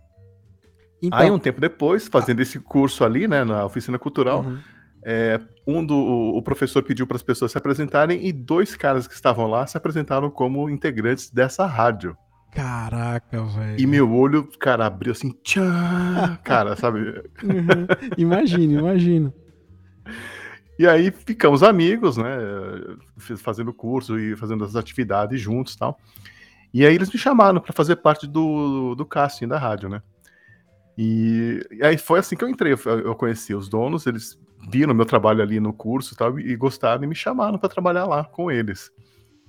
Então... 1.00 1.16
Aí, 1.16 1.30
um 1.30 1.38
tempo 1.38 1.60
depois, 1.60 2.08
fazendo 2.08 2.40
esse 2.40 2.58
curso 2.58 3.04
ali, 3.04 3.28
né, 3.28 3.44
na 3.44 3.64
oficina 3.64 4.00
cultural, 4.00 4.40
uhum. 4.40 4.58
é, 5.04 5.40
um 5.70 5.84
do, 5.84 5.96
o 5.96 6.42
professor 6.42 6.82
pediu 6.82 7.06
para 7.06 7.16
as 7.16 7.22
pessoas 7.22 7.52
se 7.52 7.58
apresentarem 7.58 8.26
e 8.26 8.32
dois 8.32 8.74
caras 8.76 9.06
que 9.06 9.14
estavam 9.14 9.46
lá 9.46 9.66
se 9.66 9.76
apresentaram 9.76 10.30
como 10.30 10.68
integrantes 10.68 11.30
dessa 11.30 11.66
rádio. 11.66 12.16
Caraca, 12.52 13.44
velho. 13.44 13.80
E 13.80 13.86
meu 13.86 14.12
olho, 14.12 14.44
cara, 14.58 14.86
abriu 14.86 15.12
assim, 15.12 15.30
tchan, 15.42 16.38
cara, 16.42 16.74
sabe? 16.76 16.98
Uhum. 17.42 17.86
Imagino, 18.18 18.80
imagino. 18.80 19.32
E 20.78 20.86
aí 20.86 21.10
ficamos 21.10 21.62
amigos, 21.62 22.16
né? 22.16 22.24
Fazendo 23.36 23.72
curso 23.72 24.18
e 24.18 24.34
fazendo 24.34 24.64
as 24.64 24.74
atividades 24.74 25.40
juntos 25.40 25.74
e 25.74 25.78
tal. 25.78 25.98
E 26.72 26.86
aí 26.86 26.94
eles 26.94 27.10
me 27.10 27.18
chamaram 27.18 27.60
para 27.60 27.72
fazer 27.72 27.96
parte 27.96 28.26
do, 28.26 28.94
do 28.94 29.04
casting 29.04 29.46
da 29.46 29.58
rádio, 29.58 29.88
né? 29.88 30.02
E, 30.96 31.66
e, 31.70 31.84
aí 31.84 31.96
foi 31.96 32.18
assim 32.18 32.36
que 32.36 32.42
eu 32.42 32.48
entrei. 32.48 32.72
Eu 32.72 33.14
conheci 33.14 33.54
os 33.54 33.68
donos, 33.68 34.06
eles 34.06 34.38
viram 34.68 34.94
meu 34.94 35.06
trabalho 35.06 35.42
ali 35.42 35.60
no 35.60 35.72
curso 35.72 36.14
e 36.14 36.16
tal, 36.16 36.38
e 36.38 36.56
gostaram 36.56 37.04
e 37.04 37.06
me 37.06 37.14
chamaram 37.14 37.58
para 37.58 37.68
trabalhar 37.68 38.06
lá 38.06 38.24
com 38.24 38.50
eles. 38.50 38.90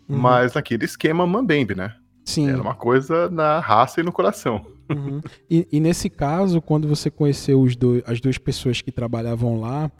Uhum. 0.07 0.17
Mas 0.17 0.53
naquele 0.53 0.85
esquema 0.85 1.25
Mambembe, 1.25 1.75
né? 1.75 1.95
Sim. 2.25 2.49
Era 2.49 2.61
uma 2.61 2.75
coisa 2.75 3.29
na 3.29 3.59
raça 3.59 3.99
e 3.99 4.03
no 4.03 4.11
coração. 4.11 4.65
Uhum. 4.89 5.21
E, 5.49 5.67
e, 5.71 5.79
nesse 5.79 6.09
caso, 6.09 6.61
quando 6.61 6.87
você 6.87 7.09
conheceu 7.09 7.65
dois, 7.77 8.03
as 8.05 8.19
duas 8.19 8.37
pessoas 8.37 8.81
que 8.81 8.91
trabalhavam 8.91 9.59
lá, 9.59 9.91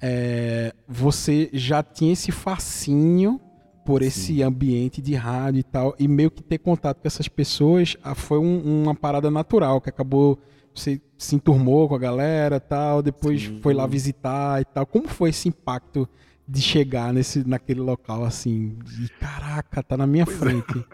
é, 0.00 0.72
você 0.88 1.50
já 1.52 1.82
tinha 1.82 2.12
esse 2.12 2.30
fascínio 2.30 3.40
por 3.84 4.02
esse 4.02 4.34
Sim. 4.34 4.42
ambiente 4.42 5.00
de 5.00 5.14
rádio 5.14 5.60
e 5.60 5.62
tal, 5.62 5.94
e 5.98 6.08
meio 6.08 6.30
que 6.30 6.42
ter 6.42 6.58
contato 6.58 7.00
com 7.00 7.06
essas 7.06 7.28
pessoas 7.28 7.96
ah, 8.02 8.16
foi 8.16 8.38
um, 8.38 8.82
uma 8.82 8.94
parada 8.94 9.30
natural, 9.30 9.80
que 9.80 9.88
acabou, 9.88 10.40
você 10.80 11.00
se 11.18 11.34
enturmou 11.34 11.88
com 11.88 11.94
a 11.94 11.98
galera 11.98 12.60
tal, 12.60 13.02
depois 13.02 13.42
Sim. 13.42 13.60
foi 13.62 13.74
lá 13.74 13.86
visitar 13.86 14.60
e 14.60 14.64
tal. 14.64 14.86
Como 14.86 15.08
foi 15.08 15.30
esse 15.30 15.48
impacto 15.48 16.08
de 16.48 16.62
chegar 16.62 17.12
nesse, 17.12 17.46
naquele 17.46 17.80
local 17.80 18.24
assim, 18.24 18.78
de 18.84 19.08
caraca, 19.18 19.82
tá 19.82 19.96
na 19.96 20.06
minha 20.06 20.24
pois 20.24 20.36
é. 20.36 20.40
frente. 20.40 20.86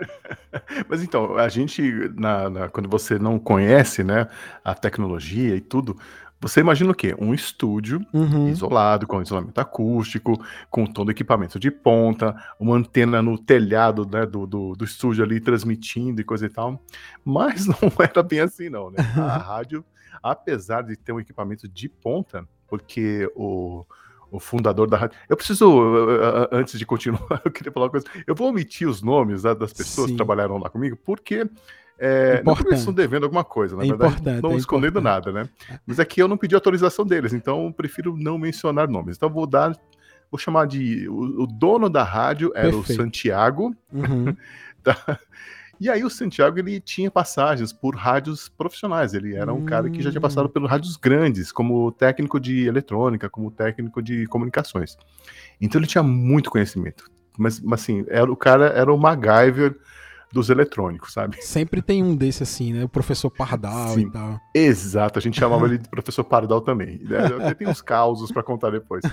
É. 0.53 0.85
Mas 0.89 1.03
então, 1.03 1.37
a 1.37 1.49
gente, 1.49 1.83
na, 2.17 2.49
na, 2.49 2.69
quando 2.69 2.89
você 2.89 3.19
não 3.19 3.39
conhece 3.39 4.03
né, 4.03 4.29
a 4.65 4.75
tecnologia 4.75 5.55
e 5.55 5.61
tudo, 5.61 5.99
você 6.43 6.59
imagina 6.59 6.91
o 6.91 6.95
quê? 6.95 7.15
Um 7.19 7.33
estúdio 7.33 8.05
uhum. 8.13 8.49
isolado, 8.49 9.07
com 9.07 9.23
isolamento 9.23 9.61
acústico, 9.61 10.45
com 10.69 10.85
todo 10.85 11.09
o 11.09 11.11
equipamento 11.13 11.59
de 11.59 11.71
ponta, 11.71 12.35
uma 12.59 12.77
antena 12.77 13.23
no 13.23 13.39
telhado 13.39 14.05
né, 14.05 14.27
do, 14.27 14.45
do, 14.45 14.73
do, 14.75 14.85
estúdio 14.85 15.25
ali 15.25 15.39
transmitindo 15.39 16.21
e 16.21 16.25
coisa 16.25 16.47
e 16.47 16.49
tal. 16.49 16.83
Mas 17.25 17.67
não 17.71 17.77
era 17.99 18.23
bem 18.25 18.41
assim, 18.41 18.69
não, 18.69 18.91
né? 18.91 18.97
A 19.17 19.39
rádio, 19.39 19.85
apesar 20.21 20.83
de 20.83 20.97
ter 20.97 21.13
um 21.13 21.21
equipamento 21.21 21.69
de 21.69 21.89
ponta, 21.89 22.47
porque 22.67 23.31
o, 23.37 23.87
o 24.29 24.41
fundador 24.41 24.91
da 24.91 24.97
rádio. 24.97 25.17
Eu 25.29 25.37
preciso, 25.37 25.71
antes 26.51 26.77
de 26.77 26.85
continuar, 26.85 27.41
eu 27.45 27.53
queria 27.53 27.71
falar 27.71 27.87
uma 27.87 27.93
coisa. 27.93 28.07
Eu 28.27 28.35
vou 28.35 28.49
omitir 28.49 28.89
os 28.89 29.01
nomes 29.01 29.45
né, 29.45 29.55
das 29.55 29.73
pessoas 29.73 30.09
Sim. 30.09 30.15
que 30.15 30.17
trabalharam 30.17 30.59
lá 30.59 30.69
comigo, 30.69 30.99
porque 31.05 31.49
é, 31.99 32.43
não 32.43 32.55
porque 32.55 32.71
eles 32.71 32.81
estão 32.81 32.95
devendo 32.95 33.25
alguma 33.25 33.45
coisa, 33.45 33.77
na 33.77 33.85
é 33.85 33.87
verdade, 33.87 34.43
não 34.43 34.53
é 34.53 34.57
escondendo 34.57 35.01
nada, 35.01 35.31
né? 35.31 35.49
Mas 35.87 36.01
aqui 36.01 36.21
eu 36.21 36.29
não 36.29 36.37
pedi 36.37 36.55
autorização 36.55 37.05
deles, 37.05 37.33
então 37.33 37.67
eu 37.67 37.73
prefiro 37.73 38.17
não 38.17 38.39
mencionar 38.39 38.89
nomes. 38.89 39.17
Então 39.17 39.31
vou 39.31 39.47
dar, 39.47 39.77
vou 40.31 40.39
chamar 40.39 40.67
de 40.67 41.09
o, 41.09 41.43
o 41.43 41.47
dono 41.47 41.89
da 41.89 42.03
rádio 42.03 42.51
era 42.55 42.71
Perfeito. 42.71 43.01
o 43.01 43.05
Santiago, 43.05 43.77
uhum. 43.93 44.35
tá? 44.83 45.19
E 45.83 45.91
aí 45.91 46.05
o 46.05 46.11
Santiago 46.11 46.61
ele 46.61 46.79
tinha 46.81 47.11
passagens 47.11 47.73
por 47.73 47.97
rádios 47.97 48.49
profissionais. 48.49 49.15
Ele 49.15 49.35
era 49.35 49.53
um 49.53 49.59
hum. 49.59 49.65
cara 49.65 49.91
que 49.91 50.01
já 50.01 50.11
tinha 50.13 50.21
passado 50.21 50.47
hum. 50.47 50.49
pelos 50.49 50.71
rádios 50.71 50.97
grandes, 50.97 51.51
como 51.51 51.91
técnico 51.91 52.39
de 52.39 52.69
eletrônica, 52.69 53.29
como 53.29 53.51
técnico 53.51 54.01
de 54.01 54.25
comunicações. 54.27 54.97
Então 55.61 55.81
ele 55.81 55.89
tinha 55.89 56.05
muito 56.05 56.51
conhecimento. 56.53 57.11
Mas, 57.37 57.59
mas 57.59 57.81
assim, 57.81 58.05
era, 58.09 58.31
o 58.31 58.37
cara 58.37 58.67
era 58.67 58.95
o 58.95 58.97
MacGyver 58.97 59.77
dos 60.33 60.49
eletrônicos, 60.49 61.13
sabe? 61.13 61.37
Sempre 61.43 61.83
tem 61.83 62.03
um 62.03 62.17
desse 62.17 62.43
assim, 62.43 62.73
né? 62.73 62.85
O 62.85 62.89
professor 62.89 63.31
Pardal 63.31 63.89
Sim, 63.89 64.07
e 64.07 64.11
tal. 64.11 64.41
Exato, 64.55 65.19
a 65.19 65.23
gente 65.23 65.39
chamava 65.39 65.67
ele 65.69 65.79
de 65.79 65.89
professor 65.89 66.25
Pardal 66.25 66.61
também. 66.61 66.99
Né? 66.99 67.55
Tem 67.55 67.69
uns 67.69 67.83
causos 67.83 68.33
para 68.33 68.43
contar 68.43 68.71
depois. 68.71 69.05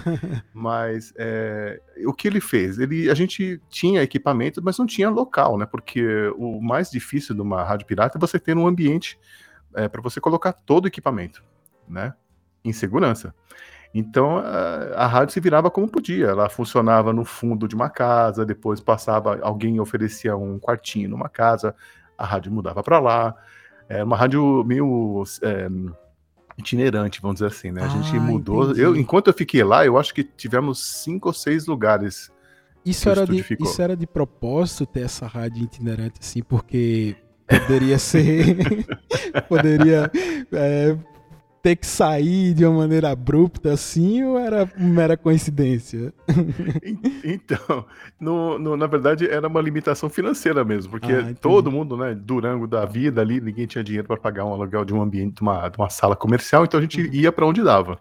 Mas 0.54 1.14
é, 1.18 1.82
o 2.06 2.14
que 2.14 2.28
ele 2.28 2.40
fez? 2.40 2.80
Ele, 2.80 3.10
a 3.10 3.14
gente 3.14 3.62
tinha 3.70 4.02
equipamento, 4.02 4.62
mas 4.64 4.78
não 4.78 4.86
tinha 4.86 5.10
local, 5.10 5.58
né? 5.58 5.66
Porque 5.66 6.04
o 6.38 6.62
mais 6.62 6.90
difícil 6.90 7.36
de 7.36 7.42
uma 7.42 7.64
rádio 7.64 7.86
pirata 7.86 8.18
é 8.18 8.20
você 8.20 8.40
ter 8.40 8.56
um 8.56 8.66
ambiente 8.66 9.20
é, 9.76 9.88
para 9.88 10.02
você 10.02 10.22
colocar 10.22 10.54
todo 10.54 10.86
o 10.86 10.88
equipamento, 10.88 11.44
né? 11.88 12.14
Em 12.64 12.72
segurança. 12.72 13.36
Então 13.94 14.38
a, 14.38 15.04
a, 15.04 15.08
rádio 15.08 15.34
se 15.34 15.40
virava 15.40 15.72
como 15.72 15.88
podia. 15.88 16.28
Ela 16.28 16.50
funcionava 16.50 17.12
no 17.12 17.26
fundo 17.26 17.68
de 17.68 17.76
uma 17.76 17.90
casa, 17.90 18.46
depois 18.46 18.80
passava, 18.80 19.40
alguém 19.42 19.80
oferecia 19.80 20.36
um 20.38 20.60
quartinho 20.60 21.10
numa 21.10 21.28
casa, 21.28 21.76
a 22.18 22.26
rádio 22.26 22.52
mudava 22.52 22.84
para 22.84 23.00
lá. 23.00 23.36
Era 23.88 24.06
uma 24.06 24.16
rádio 24.16 24.64
meio 24.64 25.24
é, 25.42 25.68
itinerante, 26.58 27.20
vamos 27.22 27.36
dizer 27.38 27.48
assim, 27.48 27.72
né? 27.72 27.84
A 27.84 27.88
gente 27.88 28.16
ah, 28.16 28.20
mudou. 28.20 28.74
Eu, 28.74 28.96
enquanto 28.96 29.28
eu 29.28 29.34
fiquei 29.34 29.64
lá, 29.64 29.86
eu 29.86 29.98
acho 29.98 30.14
que 30.14 30.24
tivemos 30.24 30.80
cinco 30.80 31.30
ou 31.30 31.34
seis 31.34 31.66
lugares. 31.66 32.32
Isso 32.86 33.10
era, 33.10 33.26
de, 33.26 33.44
isso 33.60 33.82
era 33.82 33.96
de 33.96 34.06
propósito 34.06 34.86
ter 34.86 35.02
essa 35.02 35.26
rádio 35.26 35.64
itinerante, 35.64 36.20
assim, 36.22 36.44
porque 36.44 37.16
poderia 37.48 37.98
ser. 37.98 38.58
poderia 39.50 40.12
é, 40.52 40.98
ter 41.62 41.76
que 41.76 41.86
sair 41.86 42.54
de 42.54 42.66
uma 42.66 42.80
maneira 42.80 43.12
abrupta 43.12 43.74
assim 43.74 44.24
ou 44.24 44.40
era 44.40 44.70
mera 44.78 45.18
coincidência? 45.18 46.14
então, 47.24 47.86
no, 48.20 48.58
no, 48.58 48.78
na 48.78 48.88
verdade 48.88 49.28
era 49.28 49.48
uma 49.48 49.62
limitação 49.62 50.10
financeira 50.10 50.64
mesmo, 50.64 50.92
porque 50.92 51.12
ah, 51.12 51.34
todo 51.40 51.72
mundo, 51.72 51.98
né, 51.98 52.16
Durango 52.16 52.68
da 52.68 52.86
vida 52.86 53.22
ali, 53.22 53.42
ninguém 53.42 53.68
tinha 53.68 53.84
dinheiro 53.84 54.08
para 54.08 54.18
pagar 54.18 54.46
um 54.46 54.54
aluguel 54.54 54.86
de 54.86 54.94
um 54.94 55.02
ambiente, 55.02 55.36
de 55.36 55.42
uma, 55.42 55.68
de 55.70 55.78
uma 55.78 55.90
sala 55.90 56.16
comercial, 56.16 56.64
então 56.64 56.80
a 56.80 56.82
gente 56.82 57.02
uhum. 57.02 57.14
ia 57.14 57.32
para 57.32 57.46
onde 57.46 57.64
dava. 57.64 58.00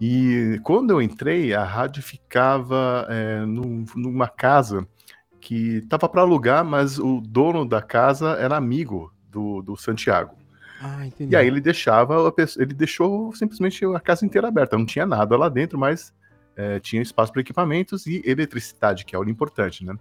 E 0.00 0.60
quando 0.62 0.90
eu 0.90 1.00
entrei, 1.00 1.54
a 1.54 1.64
rádio 1.64 2.02
ficava 2.02 3.06
é, 3.08 3.40
num, 3.46 3.84
numa 3.94 4.28
casa 4.28 4.86
que 5.40 5.76
estava 5.76 6.08
para 6.08 6.22
alugar, 6.22 6.64
mas 6.64 6.98
o 6.98 7.20
dono 7.20 7.64
da 7.66 7.80
casa 7.80 8.30
era 8.32 8.56
amigo 8.56 9.12
do, 9.30 9.62
do 9.62 9.76
Santiago. 9.76 10.36
Ah, 10.80 11.06
e 11.18 11.36
aí 11.36 11.46
ele 11.46 11.60
deixava, 11.60 12.30
pessoa, 12.32 12.62
ele 12.62 12.74
deixou 12.74 13.32
simplesmente 13.34 13.84
a 13.86 14.00
casa 14.00 14.26
inteira 14.26 14.48
aberta, 14.48 14.76
não 14.76 14.84
tinha 14.84 15.06
nada 15.06 15.36
lá 15.36 15.48
dentro, 15.48 15.78
mas 15.78 16.12
é, 16.56 16.78
tinha 16.80 17.00
espaço 17.00 17.32
para 17.32 17.40
equipamentos 17.40 18.06
e 18.06 18.22
eletricidade, 18.24 19.04
que 19.04 19.14
é 19.14 19.18
o 19.18 19.28
importante, 19.28 19.84
né? 19.84 19.94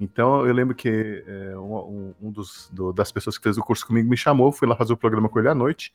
Então 0.00 0.46
eu 0.46 0.52
lembro 0.52 0.74
que 0.74 1.24
é, 1.26 1.56
um, 1.56 2.14
um 2.20 2.30
dos, 2.30 2.68
do, 2.72 2.92
das 2.92 3.12
pessoas 3.12 3.36
que 3.38 3.42
fez 3.42 3.56
o 3.56 3.62
curso 3.62 3.86
comigo 3.86 4.08
me 4.08 4.16
chamou, 4.16 4.52
fui 4.52 4.66
lá 4.66 4.76
fazer 4.76 4.92
o 4.92 4.96
programa 4.96 5.28
com 5.28 5.38
ele 5.38 5.48
à 5.48 5.54
noite, 5.54 5.92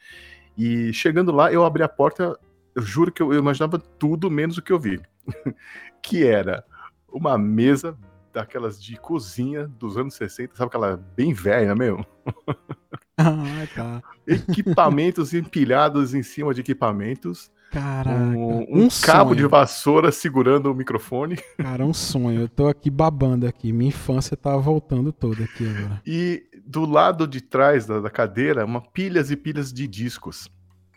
e 0.58 0.94
chegando 0.94 1.32
lá 1.32 1.52
eu 1.52 1.66
abri 1.66 1.84
a 1.84 1.90
porta, 1.90 2.38
eu 2.76 2.82
juro 2.82 3.12
que 3.12 3.22
eu, 3.22 3.34
eu 3.34 3.40
imaginava 3.40 3.78
tudo 3.78 4.32
menos 4.32 4.58
o 4.58 4.62
que 4.62 4.72
eu 4.72 4.80
vi, 4.80 5.02
que 6.02 6.26
era 6.26 6.64
uma 7.10 7.38
mesa 7.38 7.98
daquelas 8.34 8.82
de 8.82 8.98
cozinha 8.98 9.68
dos 9.68 9.98
anos 9.98 10.14
60, 10.16 10.56
sabe 10.56 10.68
aquela 10.68 10.98
bem 11.16 11.34
velha 11.34 11.76
mesmo? 11.76 12.06
Ah, 13.20 13.68
tá. 13.76 14.04
Equipamentos 14.28 15.34
empilhados 15.34 16.14
em 16.14 16.22
cima 16.22 16.54
de 16.54 16.62
equipamentos. 16.62 17.50
Caraca. 17.72 18.16
Um, 18.16 18.60
um, 18.60 18.84
um 18.84 18.88
cabo 19.02 19.36
de 19.36 19.46
vassoura 19.48 20.12
segurando 20.12 20.72
o 20.72 20.76
microfone. 20.76 21.38
Cara, 21.58 21.84
um 21.84 21.94
sonho. 21.94 22.42
Eu 22.42 22.48
tô 22.48 22.68
aqui 22.68 22.90
babando 22.90 23.48
aqui. 23.48 23.74
Minha 23.74 23.90
infância 23.90 24.38
tá 24.38 24.56
voltando 24.56 25.12
toda 25.12 25.44
aqui 25.44 25.68
agora. 25.68 26.02
E 26.06 26.44
do 26.66 26.86
lado 26.86 27.28
de 27.28 27.42
trás 27.42 27.86
da, 27.86 28.00
da 28.00 28.10
cadeira, 28.10 28.64
uma 28.66 28.82
pilhas 28.82 29.32
e 29.32 29.36
pilhas 29.36 29.74
de 29.74 29.88
discos. 29.88 30.48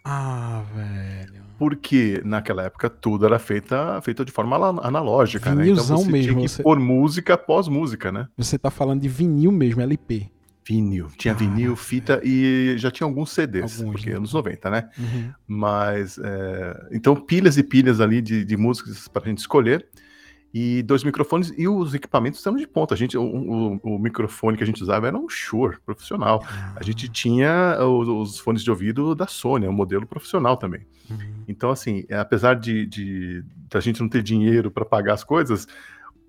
Ah, 0.04 0.62
velho. 0.74 1.42
Porque 1.58 2.22
naquela 2.24 2.64
época 2.64 2.88
tudo 2.88 3.26
era 3.26 3.38
feita, 3.38 4.00
feito 4.02 4.24
de 4.24 4.32
forma 4.32 4.56
analógica, 4.82 5.54
Vinilzão 5.54 5.96
né? 5.96 6.02
Então 6.02 6.04
você 6.04 6.10
mesmo, 6.10 6.32
tinha 6.32 6.42
que 6.42 6.48
você... 6.48 6.62
pôr 6.62 6.78
música 6.78 7.34
após 7.34 7.68
música, 7.68 8.10
né? 8.10 8.26
Você 8.36 8.58
tá 8.58 8.70
falando 8.70 9.02
de 9.02 9.08
vinil 9.08 9.52
mesmo, 9.52 9.82
LP. 9.82 10.30
Vinil. 10.64 11.08
Tinha 11.16 11.32
ah, 11.32 11.36
vinil, 11.36 11.74
fita 11.74 12.20
e 12.22 12.74
já 12.76 12.90
tinha 12.90 13.06
alguns 13.06 13.32
CDs, 13.32 13.80
alguns, 13.80 13.94
porque 13.94 14.10
né? 14.10 14.16
anos 14.16 14.32
90, 14.32 14.70
né? 14.70 14.90
Uhum. 14.98 15.32
Mas. 15.46 16.18
É... 16.18 16.88
Então, 16.92 17.16
pilhas 17.16 17.56
e 17.56 17.62
pilhas 17.62 18.00
ali 18.00 18.20
de, 18.20 18.44
de 18.44 18.56
músicas 18.56 19.08
para 19.08 19.24
a 19.24 19.28
gente 19.28 19.38
escolher. 19.38 19.86
E 20.52 20.82
dois 20.82 21.04
microfones 21.04 21.52
e 21.56 21.68
os 21.68 21.94
equipamentos 21.94 22.44
eram 22.44 22.56
de 22.56 22.66
ponta. 22.66 22.92
A 22.92 22.96
gente, 22.96 23.16
o, 23.16 23.22
o, 23.22 23.80
o 23.84 23.98
microfone 24.00 24.56
que 24.56 24.64
a 24.64 24.66
gente 24.66 24.82
usava 24.82 25.06
era 25.06 25.16
um 25.16 25.28
Shure 25.28 25.78
profissional. 25.86 26.44
Ah. 26.44 26.74
A 26.74 26.82
gente 26.82 27.08
tinha 27.08 27.78
os, 27.80 28.08
os, 28.08 28.38
fones 28.40 28.64
de 28.64 28.70
ouvido 28.70 29.14
da 29.14 29.28
Sony, 29.28 29.68
um 29.68 29.72
modelo 29.72 30.04
profissional 30.04 30.56
também. 30.56 30.84
Uhum. 31.08 31.44
Então, 31.46 31.70
assim, 31.70 32.04
apesar 32.10 32.54
de, 32.54 32.84
de, 32.84 33.42
de 33.42 33.76
a 33.76 33.80
gente 33.80 34.00
não 34.00 34.08
ter 34.08 34.24
dinheiro 34.24 34.72
para 34.72 34.84
pagar 34.84 35.14
as 35.14 35.22
coisas, 35.22 35.68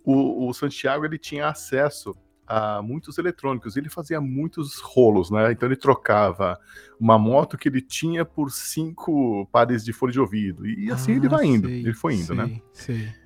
o, 0.04 0.48
o 0.48 0.54
Santiago 0.54 1.04
ele 1.04 1.18
tinha 1.18 1.48
acesso 1.48 2.16
a 2.52 2.82
muitos 2.82 3.18
eletrônicos. 3.18 3.78
Ele 3.78 3.90
fazia 3.90 4.20
muitos 4.20 4.80
rolos, 4.80 5.32
né? 5.32 5.52
Então 5.54 5.70
ele 5.70 5.78
trocava 5.78 6.60
uma 7.00 7.18
moto 7.18 7.58
que 7.58 7.70
ele 7.70 7.82
tinha 7.82 8.26
por 8.26 8.52
cinco 8.52 9.48
pares 9.52 9.86
de 9.86 9.94
fone 9.94 10.12
de 10.12 10.20
ouvido. 10.20 10.68
E 10.68 10.92
assim 10.92 11.14
ah, 11.14 11.16
ele 11.16 11.30
vai 11.30 11.46
indo. 11.46 11.70
Sei, 11.70 11.80
ele 11.80 11.94
foi 11.94 12.16
indo, 12.16 12.36
né? 12.36 12.46
sei, 12.46 12.54
né? 12.54 12.62
Sei. 12.74 13.22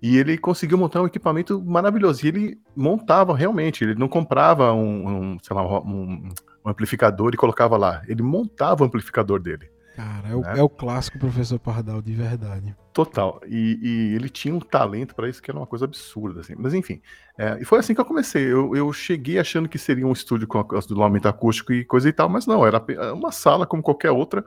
E 0.00 0.16
ele 0.16 0.38
conseguiu 0.38 0.78
montar 0.78 1.02
um 1.02 1.06
equipamento 1.06 1.62
maravilhoso. 1.62 2.24
E 2.24 2.28
ele 2.28 2.58
montava 2.74 3.36
realmente. 3.36 3.84
Ele 3.84 3.94
não 3.94 4.08
comprava 4.08 4.72
um, 4.72 5.34
um 5.34 5.38
sei 5.42 5.54
lá, 5.54 5.80
um, 5.80 6.30
um 6.64 6.70
amplificador 6.70 7.32
e 7.34 7.36
colocava 7.36 7.76
lá. 7.76 8.02
Ele 8.08 8.22
montava 8.22 8.82
o 8.82 8.86
amplificador 8.86 9.40
dele. 9.40 9.68
Cara, 9.94 10.28
é 10.28 10.34
o, 10.34 10.40
né? 10.40 10.58
é 10.58 10.62
o 10.62 10.68
clássico 10.68 11.20
professor 11.20 11.56
Pardal, 11.58 12.02
de 12.02 12.12
verdade. 12.14 12.74
Total. 12.92 13.40
E, 13.46 13.78
e 13.80 14.14
ele 14.16 14.28
tinha 14.28 14.52
um 14.52 14.58
talento 14.58 15.14
para 15.14 15.28
isso 15.28 15.40
que 15.40 15.48
era 15.48 15.58
uma 15.58 15.68
coisa 15.68 15.84
absurda, 15.84 16.40
assim. 16.40 16.54
Mas 16.58 16.74
enfim, 16.74 17.00
é, 17.38 17.58
e 17.60 17.64
foi 17.64 17.78
assim 17.78 17.94
que 17.94 18.00
eu 18.00 18.04
comecei. 18.04 18.44
Eu, 18.44 18.74
eu 18.74 18.92
cheguei 18.92 19.38
achando 19.38 19.68
que 19.68 19.78
seria 19.78 20.04
um 20.04 20.12
estúdio 20.12 20.48
com 20.48 20.66
isolamento 20.76 21.28
acústico 21.28 21.72
e 21.72 21.84
coisa 21.84 22.08
e 22.08 22.12
tal, 22.12 22.28
mas 22.28 22.44
não, 22.44 22.66
era 22.66 22.84
uma 23.12 23.30
sala 23.30 23.66
como 23.66 23.84
qualquer 23.84 24.10
outra, 24.10 24.44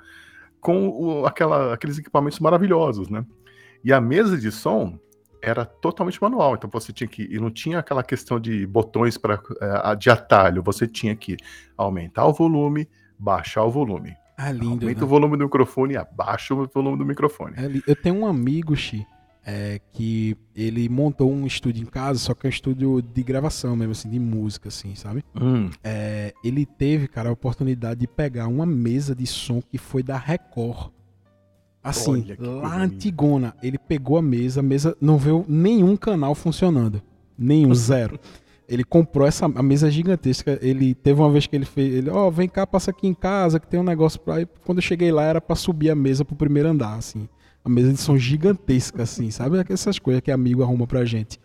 com 0.60 0.90
o, 0.90 1.26
aquela, 1.26 1.74
aqueles 1.74 1.98
equipamentos 1.98 2.40
maravilhosos, 2.40 3.08
né? 3.08 3.26
E 3.86 3.94
a 3.94 4.02
mesa 4.02 4.38
de 4.38 4.52
som 4.52 5.00
era 5.42 5.64
totalmente 5.64 6.22
manual, 6.22 6.56
então 6.56 6.70
você 6.70 6.92
tinha 6.92 7.08
que. 7.08 7.24
E 7.24 7.40
não 7.40 7.50
tinha 7.50 7.80
aquela 7.80 8.04
questão 8.04 8.38
de 8.38 8.68
botões 8.68 9.18
para 9.18 9.40
é, 9.62 9.96
de 9.96 10.10
atalho, 10.10 10.62
você 10.62 10.86
tinha 10.86 11.16
que 11.16 11.38
aumentar 11.78 12.26
o 12.26 12.34
volume, 12.34 12.90
baixar 13.18 13.64
o 13.64 13.72
volume 13.72 14.14
ah, 14.38 14.52
lindo. 14.52 14.86
Aumenta 14.86 15.02
né? 15.02 15.06
o 15.06 15.10
volume 15.10 15.36
do 15.36 15.46
microfone 15.46 15.96
e 15.96 15.98
abaixa 15.98 16.54
o 16.54 16.68
volume 16.68 16.98
do 16.98 17.06
microfone. 17.06 17.56
É, 17.58 17.82
eu 17.88 17.96
tenho 17.96 18.16
um 18.16 18.28
amigo, 18.28 18.76
Xi, 18.76 19.06
é, 19.44 19.80
que 19.94 20.38
ele 20.56 20.88
montou 20.88 21.32
um 21.32 21.48
estúdio 21.48 21.82
em 21.82 21.86
casa, 21.86 22.20
só 22.20 22.34
que 22.36 22.46
é 22.46 22.50
um 22.50 22.52
estúdio 22.52 23.02
de 23.02 23.24
gravação 23.24 23.76
mesmo, 23.76 23.94
assim, 23.94 24.10
de 24.10 24.20
música, 24.20 24.68
assim, 24.68 24.94
sabe? 24.94 25.24
Hum. 25.40 25.70
É, 25.84 26.34
ele 26.44 26.66
teve, 26.66 27.08
cara, 27.08 27.30
a 27.30 27.32
oportunidade 27.32 28.02
de 28.02 28.08
pegar 28.08 28.48
uma 28.48 28.66
mesa 28.66 29.16
de 29.16 29.26
som 29.26 29.62
que 29.62 29.78
foi 29.78 30.04
da 30.04 30.18
Record. 30.18 30.92
Assim, 31.82 32.26
lá 32.38 32.78
antigona. 32.78 33.56
Ele 33.64 33.78
pegou 33.78 34.18
a 34.18 34.22
mesa, 34.22 34.60
a 34.60 34.64
mesa 34.64 34.98
não 35.00 35.18
viu 35.18 35.46
nenhum 35.48 35.96
canal 35.96 36.36
funcionando. 36.36 37.02
Nenhum, 37.38 37.74
zero. 37.76 38.20
Ele 38.68 38.84
comprou 38.84 39.26
essa 39.26 39.46
a 39.46 39.64
mesa 39.64 39.90
gigantesca. 39.90 40.60
Ele 40.62 40.94
teve 40.94 41.22
uma 41.22 41.32
vez 41.32 41.48
que 41.48 41.56
ele 41.56 41.66
fez, 41.66 41.94
ele, 41.94 42.10
ó, 42.10 42.28
oh, 42.28 42.32
vem 42.32 42.50
cá, 42.50 42.68
passa 42.68 42.92
aqui 42.92 43.08
em 43.08 43.14
casa 43.14 43.60
que 43.60 43.68
tem 43.68 43.80
um 43.80 43.84
negócio 43.84 44.20
para 44.20 44.46
Quando 44.66 44.80
eu 44.80 44.82
cheguei 44.82 45.12
lá 45.12 45.24
era 45.24 45.40
para 45.40 45.56
subir 45.56 45.90
a 45.90 45.96
mesa 45.96 46.26
pro 46.26 46.36
primeiro 46.36 46.70
andar, 46.70 46.96
assim. 46.96 47.30
A 47.64 47.70
mesa 47.70 47.92
de 47.92 48.00
som 48.00 48.18
gigantesca, 48.18 49.04
assim, 49.04 49.32
sabe? 49.32 49.58
Essas 49.70 50.00
coisas 50.00 50.22
que 50.22 50.32
amigo 50.32 50.64
arruma 50.64 50.86
pra 50.86 51.06
gente. 51.06 51.40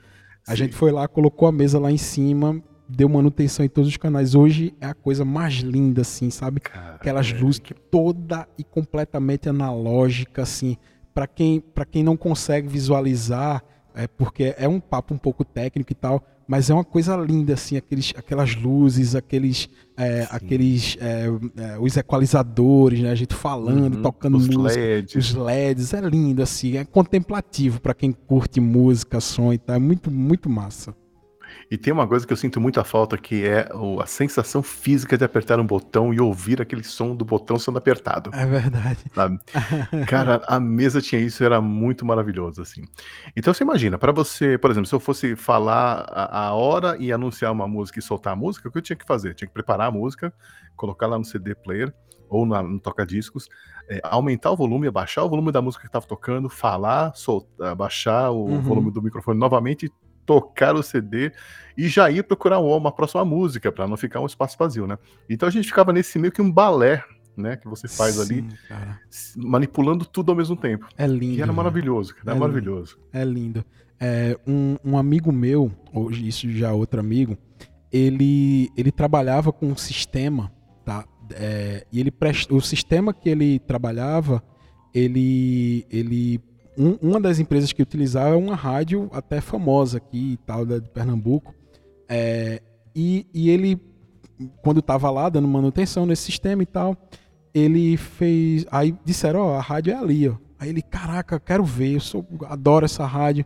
A 0.46 0.52
Sim. 0.52 0.58
gente 0.58 0.74
foi 0.74 0.90
lá, 0.90 1.06
colocou 1.06 1.48
a 1.48 1.52
mesa 1.52 1.78
lá 1.78 1.90
em 1.90 1.96
cima, 1.96 2.60
deu 2.88 3.08
manutenção 3.08 3.64
em 3.64 3.68
todos 3.68 3.88
os 3.88 3.96
canais. 3.96 4.34
Hoje 4.34 4.74
é 4.80 4.86
a 4.86 4.94
coisa 4.94 5.24
mais 5.24 5.54
linda, 5.54 6.02
assim, 6.02 6.30
sabe? 6.30 6.60
Caramba. 6.60 6.96
Aquelas 6.96 7.32
luzes 7.32 7.58
que 7.58 7.74
toda 7.74 8.46
e 8.58 8.64
completamente 8.64 9.48
analógica, 9.48 10.42
assim. 10.42 10.76
Para 11.14 11.26
quem, 11.26 11.60
pra 11.60 11.84
quem 11.84 12.02
não 12.02 12.16
consegue 12.16 12.68
visualizar, 12.68 13.62
é 13.94 14.06
porque 14.06 14.54
é 14.56 14.68
um 14.68 14.80
papo 14.80 15.14
um 15.14 15.18
pouco 15.18 15.44
técnico 15.44 15.92
e 15.92 15.94
tal, 15.94 16.24
mas 16.46 16.70
é 16.70 16.74
uma 16.74 16.84
coisa 16.84 17.16
linda, 17.16 17.54
assim, 17.54 17.76
aqueles, 17.76 18.12
aquelas 18.16 18.54
luzes, 18.54 19.14
aqueles, 19.14 19.68
é, 19.96 20.26
aqueles 20.30 20.96
é, 21.00 21.26
é, 21.56 21.78
os 21.78 21.96
equalizadores, 21.96 23.00
né? 23.00 23.10
A 23.10 23.14
gente 23.14 23.34
falando, 23.34 23.96
uhum, 23.96 24.02
tocando 24.02 24.36
os 24.36 24.48
música, 24.48 24.80
LEDs. 24.80 25.14
os 25.14 25.34
LEDs, 25.34 25.94
é 25.94 26.00
lindo, 26.00 26.42
assim, 26.42 26.76
é 26.76 26.84
contemplativo 26.84 27.80
para 27.80 27.94
quem 27.94 28.12
curte 28.12 28.60
música, 28.60 29.20
som 29.20 29.52
e 29.52 29.58
tal, 29.58 29.76
é 29.76 29.78
muito, 29.78 30.10
muito 30.10 30.48
massa. 30.48 30.94
E 31.70 31.78
tem 31.78 31.92
uma 31.92 32.06
coisa 32.06 32.26
que 32.26 32.32
eu 32.32 32.36
sinto 32.36 32.60
muita 32.60 32.84
falta, 32.84 33.16
que 33.16 33.44
é 33.46 33.68
a 34.00 34.06
sensação 34.06 34.62
física 34.62 35.16
de 35.16 35.24
apertar 35.24 35.58
um 35.58 35.66
botão 35.66 36.12
e 36.12 36.20
ouvir 36.20 36.60
aquele 36.60 36.84
som 36.84 37.14
do 37.14 37.24
botão 37.24 37.58
sendo 37.58 37.78
apertado. 37.78 38.30
É 38.34 38.44
verdade. 38.44 38.98
Sabe? 39.14 39.40
Cara, 40.06 40.42
a 40.46 40.60
mesa 40.60 41.00
tinha 41.00 41.20
isso, 41.20 41.42
era 41.42 41.60
muito 41.60 42.04
maravilhoso, 42.04 42.62
assim. 42.62 42.82
Então 43.36 43.52
você 43.54 43.64
imagina, 43.64 43.98
para 43.98 44.12
você, 44.12 44.58
por 44.58 44.70
exemplo, 44.70 44.86
se 44.86 44.94
eu 44.94 45.00
fosse 45.00 45.34
falar 45.36 46.06
a, 46.12 46.52
hora 46.52 46.96
e 46.98 47.12
anunciar 47.12 47.52
uma 47.52 47.66
música 47.66 47.98
e 47.98 48.02
soltar 48.02 48.34
a 48.34 48.36
música, 48.36 48.68
o 48.68 48.72
que 48.72 48.78
eu 48.78 48.82
tinha 48.82 48.96
que 48.96 49.06
fazer? 49.06 49.30
Eu 49.30 49.34
tinha 49.34 49.48
que 49.48 49.54
preparar 49.54 49.88
a 49.88 49.90
música, 49.90 50.32
colocar 50.76 51.06
lá 51.06 51.18
no 51.18 51.24
CD 51.24 51.54
player 51.54 51.92
ou 52.28 52.46
na, 52.46 52.62
no 52.62 52.80
toca-discos, 52.80 53.46
é, 53.88 54.00
aumentar 54.04 54.50
o 54.50 54.56
volume, 54.56 54.88
abaixar 54.88 55.24
o 55.24 55.28
volume 55.28 55.52
da 55.52 55.60
música 55.60 55.82
que 55.82 55.88
estava 55.88 56.06
tocando, 56.06 56.48
falar, 56.48 57.14
soltar, 57.14 57.72
abaixar 57.72 58.32
o 58.32 58.46
uhum. 58.46 58.60
volume 58.62 58.90
do 58.90 59.02
microfone 59.02 59.38
novamente 59.38 59.92
tocar 60.24 60.74
o 60.74 60.82
CD 60.82 61.32
e 61.76 61.88
já 61.88 62.10
ir 62.10 62.22
procurar 62.24 62.58
uma 62.60 62.92
próxima 62.92 63.24
música, 63.24 63.72
para 63.72 63.88
não 63.88 63.96
ficar 63.96 64.20
um 64.20 64.26
espaço 64.26 64.56
vazio, 64.58 64.86
né? 64.86 64.98
Então 65.28 65.48
a 65.48 65.52
gente 65.52 65.66
ficava 65.66 65.92
nesse 65.92 66.18
meio 66.18 66.32
que 66.32 66.42
um 66.42 66.50
balé, 66.50 67.04
né? 67.36 67.56
Que 67.56 67.68
você 67.68 67.88
faz 67.88 68.16
Sim, 68.16 68.22
ali, 68.22 68.48
cara. 68.68 69.00
manipulando 69.36 70.04
tudo 70.04 70.30
ao 70.30 70.36
mesmo 70.36 70.56
tempo. 70.56 70.86
É 70.96 71.06
lindo. 71.06 71.38
E 71.38 71.42
era 71.42 71.52
maravilhoso, 71.52 72.14
cara, 72.14 72.32
é, 72.32 72.36
é 72.36 72.38
maravilhoso. 72.38 72.96
Lindo. 72.96 73.08
É 73.12 73.24
lindo. 73.24 73.64
É, 74.00 74.38
um, 74.46 74.76
um 74.84 74.98
amigo 74.98 75.32
meu, 75.32 75.70
hoje 75.94 76.26
isso 76.26 76.50
já 76.50 76.70
é 76.70 76.72
outro 76.72 76.98
amigo, 77.00 77.38
ele, 77.92 78.70
ele 78.76 78.90
trabalhava 78.90 79.52
com 79.52 79.66
um 79.68 79.76
sistema, 79.76 80.50
tá? 80.84 81.04
É, 81.34 81.86
e 81.92 82.00
ele 82.00 82.10
prest... 82.10 82.50
o 82.50 82.60
sistema 82.60 83.14
que 83.14 83.28
ele 83.28 83.58
trabalhava, 83.60 84.42
ele, 84.92 85.86
ele 85.90 86.40
um, 86.76 86.96
uma 87.00 87.20
das 87.20 87.38
empresas 87.38 87.72
que 87.72 87.82
utilizava 87.82 88.34
é 88.34 88.38
uma 88.38 88.54
rádio 88.54 89.08
até 89.12 89.40
famosa 89.40 89.98
aqui 89.98 90.32
e 90.32 90.36
tal, 90.38 90.64
de 90.64 90.80
Pernambuco. 90.80 91.54
É, 92.08 92.62
e, 92.94 93.26
e 93.32 93.50
ele, 93.50 93.80
quando 94.62 94.80
estava 94.80 95.10
lá 95.10 95.28
dando 95.28 95.48
manutenção 95.48 96.06
nesse 96.06 96.22
sistema 96.22 96.62
e 96.62 96.66
tal, 96.66 96.96
ele 97.54 97.96
fez. 97.96 98.66
Aí 98.70 98.94
disseram: 99.04 99.40
Ó, 99.40 99.56
a 99.56 99.60
rádio 99.60 99.92
é 99.92 99.96
ali, 99.96 100.28
ó. 100.28 100.36
Aí 100.58 100.68
ele, 100.68 100.82
caraca, 100.82 101.40
quero 101.40 101.64
ver, 101.64 101.94
eu 101.94 102.00
sou, 102.00 102.26
adoro 102.46 102.84
essa 102.84 103.04
rádio. 103.04 103.44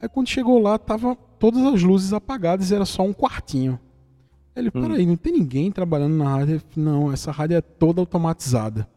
Aí 0.00 0.08
quando 0.08 0.28
chegou 0.28 0.58
lá, 0.58 0.78
tava 0.78 1.16
todas 1.38 1.62
as 1.64 1.82
luzes 1.82 2.12
apagadas 2.12 2.70
e 2.70 2.74
era 2.74 2.84
só 2.84 3.02
um 3.02 3.12
quartinho. 3.12 3.78
Ele, 4.54 4.68
hum. 4.74 4.82
peraí, 4.82 5.06
não 5.06 5.16
tem 5.16 5.32
ninguém 5.32 5.72
trabalhando 5.72 6.14
na 6.16 6.28
rádio? 6.28 6.60
Não, 6.76 7.12
essa 7.12 7.30
rádio 7.30 7.56
é 7.56 7.60
toda 7.60 8.00
automatizada. 8.00 8.88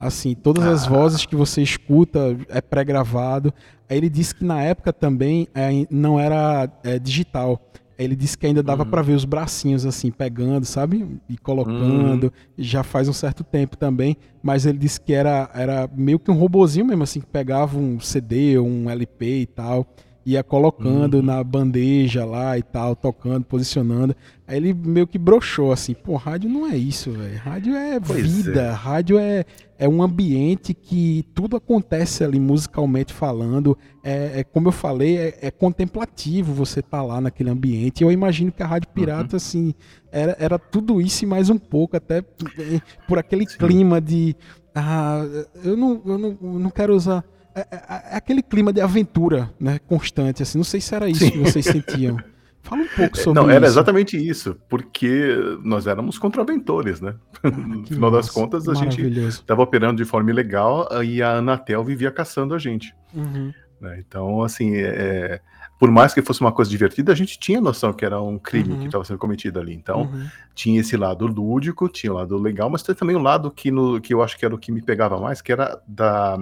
Assim, 0.00 0.34
todas 0.34 0.64
as 0.64 0.86
ah. 0.86 0.88
vozes 0.88 1.26
que 1.26 1.36
você 1.36 1.60
escuta 1.60 2.34
é 2.48 2.62
pré-gravado. 2.62 3.52
Aí 3.86 3.98
ele 3.98 4.08
disse 4.08 4.34
que 4.34 4.42
na 4.42 4.62
época 4.62 4.94
também 4.94 5.46
é, 5.54 5.86
não 5.90 6.18
era 6.18 6.70
é, 6.82 6.98
digital. 6.98 7.60
Aí 7.98 8.06
ele 8.06 8.16
disse 8.16 8.38
que 8.38 8.46
ainda 8.46 8.62
dava 8.62 8.84
uhum. 8.84 8.88
para 8.88 9.02
ver 9.02 9.12
os 9.12 9.26
bracinhos 9.26 9.84
assim 9.84 10.10
pegando, 10.10 10.64
sabe? 10.64 11.06
E 11.28 11.36
colocando. 11.36 12.24
Uhum. 12.24 12.30
Já 12.56 12.82
faz 12.82 13.10
um 13.10 13.12
certo 13.12 13.44
tempo 13.44 13.76
também. 13.76 14.16
Mas 14.42 14.64
ele 14.64 14.78
disse 14.78 14.98
que 14.98 15.12
era, 15.12 15.50
era 15.52 15.90
meio 15.94 16.18
que 16.18 16.30
um 16.30 16.34
robozinho 16.34 16.86
mesmo, 16.86 17.02
assim, 17.02 17.20
que 17.20 17.26
pegava 17.26 17.76
um 17.76 18.00
CD 18.00 18.56
ou 18.56 18.66
um 18.66 18.88
LP 18.88 19.40
e 19.42 19.46
tal 19.46 19.86
ia 20.24 20.42
colocando 20.42 21.14
uhum. 21.14 21.22
na 21.22 21.42
bandeja 21.42 22.24
lá 22.24 22.58
e 22.58 22.62
tal, 22.62 22.94
tocando, 22.94 23.44
posicionando. 23.44 24.14
Aí 24.46 24.56
ele 24.56 24.74
meio 24.74 25.06
que 25.06 25.18
broxou 25.18 25.72
assim, 25.72 25.94
pô, 25.94 26.16
rádio 26.16 26.50
não 26.50 26.66
é 26.66 26.76
isso, 26.76 27.10
velho. 27.12 27.38
Rádio 27.38 27.74
é 27.74 27.98
pois 28.00 28.44
vida, 28.44 28.62
é. 28.62 28.70
rádio 28.70 29.18
é, 29.18 29.44
é 29.78 29.88
um 29.88 30.02
ambiente 30.02 30.74
que 30.74 31.24
tudo 31.34 31.56
acontece 31.56 32.22
ali 32.22 32.38
musicalmente 32.38 33.12
falando. 33.12 33.76
É, 34.02 34.40
é 34.40 34.44
como 34.44 34.68
eu 34.68 34.72
falei, 34.72 35.16
é, 35.16 35.38
é, 35.40 35.50
contemplativo 35.50 36.52
você 36.52 36.82
tá 36.82 37.02
lá 37.02 37.20
naquele 37.20 37.50
ambiente. 37.50 38.02
Eu 38.02 38.12
imagino 38.12 38.52
que 38.52 38.62
a 38.62 38.66
Rádio 38.66 38.88
Pirata, 38.90 39.32
uhum. 39.32 39.36
assim, 39.36 39.74
era, 40.12 40.36
era 40.38 40.58
tudo 40.58 41.00
isso 41.00 41.24
e 41.24 41.26
mais 41.26 41.48
um 41.48 41.58
pouco, 41.58 41.96
até 41.96 42.18
eh, 42.18 42.80
por 43.08 43.18
aquele 43.18 43.48
Sim. 43.48 43.56
clima 43.56 44.00
de. 44.00 44.36
Ah, 44.74 45.24
eu 45.64 45.76
não, 45.76 46.02
eu 46.04 46.18
não, 46.18 46.38
eu 46.42 46.58
não 46.58 46.70
quero 46.70 46.94
usar 46.94 47.24
é, 47.54 47.60
é, 47.60 47.76
é, 47.76 48.16
aquele 48.16 48.42
clima 48.42 48.72
de 48.72 48.80
aventura, 48.80 49.50
né, 49.58 49.78
constante, 49.86 50.42
assim. 50.42 50.58
Não 50.58 50.64
sei 50.64 50.80
se 50.80 50.94
era 50.94 51.08
isso 51.08 51.24
Sim. 51.24 51.30
que 51.30 51.38
vocês 51.38 51.64
sentiam. 51.64 52.16
Fala 52.62 52.82
um 52.82 52.88
pouco 52.88 53.16
sobre 53.16 53.34
Não, 53.34 53.42
isso. 53.42 53.48
Não, 53.48 53.50
era 53.50 53.66
exatamente 53.66 54.16
isso, 54.16 54.56
porque 54.68 55.34
nós 55.64 55.86
éramos 55.86 56.18
contraventores, 56.18 57.00
né? 57.00 57.14
Ah, 57.42 57.50
no 57.50 57.86
final 57.86 58.10
das 58.10 58.28
contas, 58.28 58.68
a 58.68 58.74
gente 58.74 59.00
estava 59.28 59.62
operando 59.62 59.96
de 59.96 60.04
forma 60.04 60.30
ilegal 60.30 60.86
e 61.02 61.22
a 61.22 61.38
Anatel 61.38 61.82
vivia 61.82 62.10
caçando 62.10 62.54
a 62.54 62.58
gente. 62.58 62.94
Uhum. 63.14 63.52
Né? 63.80 64.02
Então, 64.06 64.42
assim, 64.42 64.74
é, 64.74 64.88
é, 64.88 65.40
por 65.78 65.90
mais 65.90 66.12
que 66.12 66.20
fosse 66.20 66.42
uma 66.42 66.52
coisa 66.52 66.70
divertida, 66.70 67.12
a 67.12 67.14
gente 67.14 67.38
tinha 67.38 67.60
noção 67.60 67.94
que 67.94 68.04
era 68.04 68.20
um 68.20 68.38
crime 68.38 68.74
uhum. 68.74 68.80
que 68.80 68.86
estava 68.86 69.04
sendo 69.04 69.18
cometido 69.18 69.58
ali. 69.58 69.74
Então, 69.74 70.02
uhum. 70.02 70.28
tinha 70.54 70.80
esse 70.80 70.96
lado 70.96 71.26
lúdico, 71.26 71.88
tinha 71.88 72.12
o 72.12 72.16
lado 72.16 72.36
legal, 72.36 72.68
mas 72.68 72.82
também 72.82 73.16
o 73.16 73.18
um 73.18 73.22
lado 73.22 73.50
que, 73.50 73.70
no, 73.70 74.00
que 74.00 74.12
eu 74.12 74.22
acho 74.22 74.38
que 74.38 74.44
era 74.44 74.54
o 74.54 74.58
que 74.58 74.70
me 74.70 74.82
pegava 74.82 75.18
mais, 75.18 75.40
que 75.40 75.50
era 75.50 75.80
da 75.88 76.38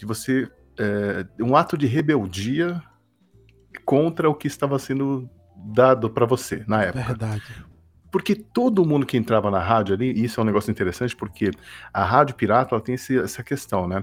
de 0.00 0.06
você 0.06 0.50
é, 0.78 1.26
um 1.38 1.54
ato 1.54 1.76
de 1.76 1.86
rebeldia 1.86 2.82
contra 3.84 4.30
o 4.30 4.34
que 4.34 4.46
estava 4.46 4.78
sendo 4.78 5.28
dado 5.54 6.08
para 6.08 6.24
você 6.24 6.64
na 6.66 6.82
época. 6.84 7.04
Verdade. 7.04 7.42
Porque 8.10 8.34
todo 8.34 8.84
mundo 8.86 9.04
que 9.04 9.18
entrava 9.18 9.50
na 9.50 9.60
rádio 9.60 9.94
ali, 9.94 10.10
e 10.10 10.24
isso 10.24 10.40
é 10.40 10.42
um 10.42 10.46
negócio 10.46 10.70
interessante, 10.70 11.14
porque 11.14 11.50
a 11.92 12.02
rádio 12.02 12.34
pirata 12.34 12.74
ela 12.74 12.82
tem 12.82 12.94
esse, 12.94 13.18
essa 13.18 13.44
questão, 13.44 13.86
né? 13.86 14.02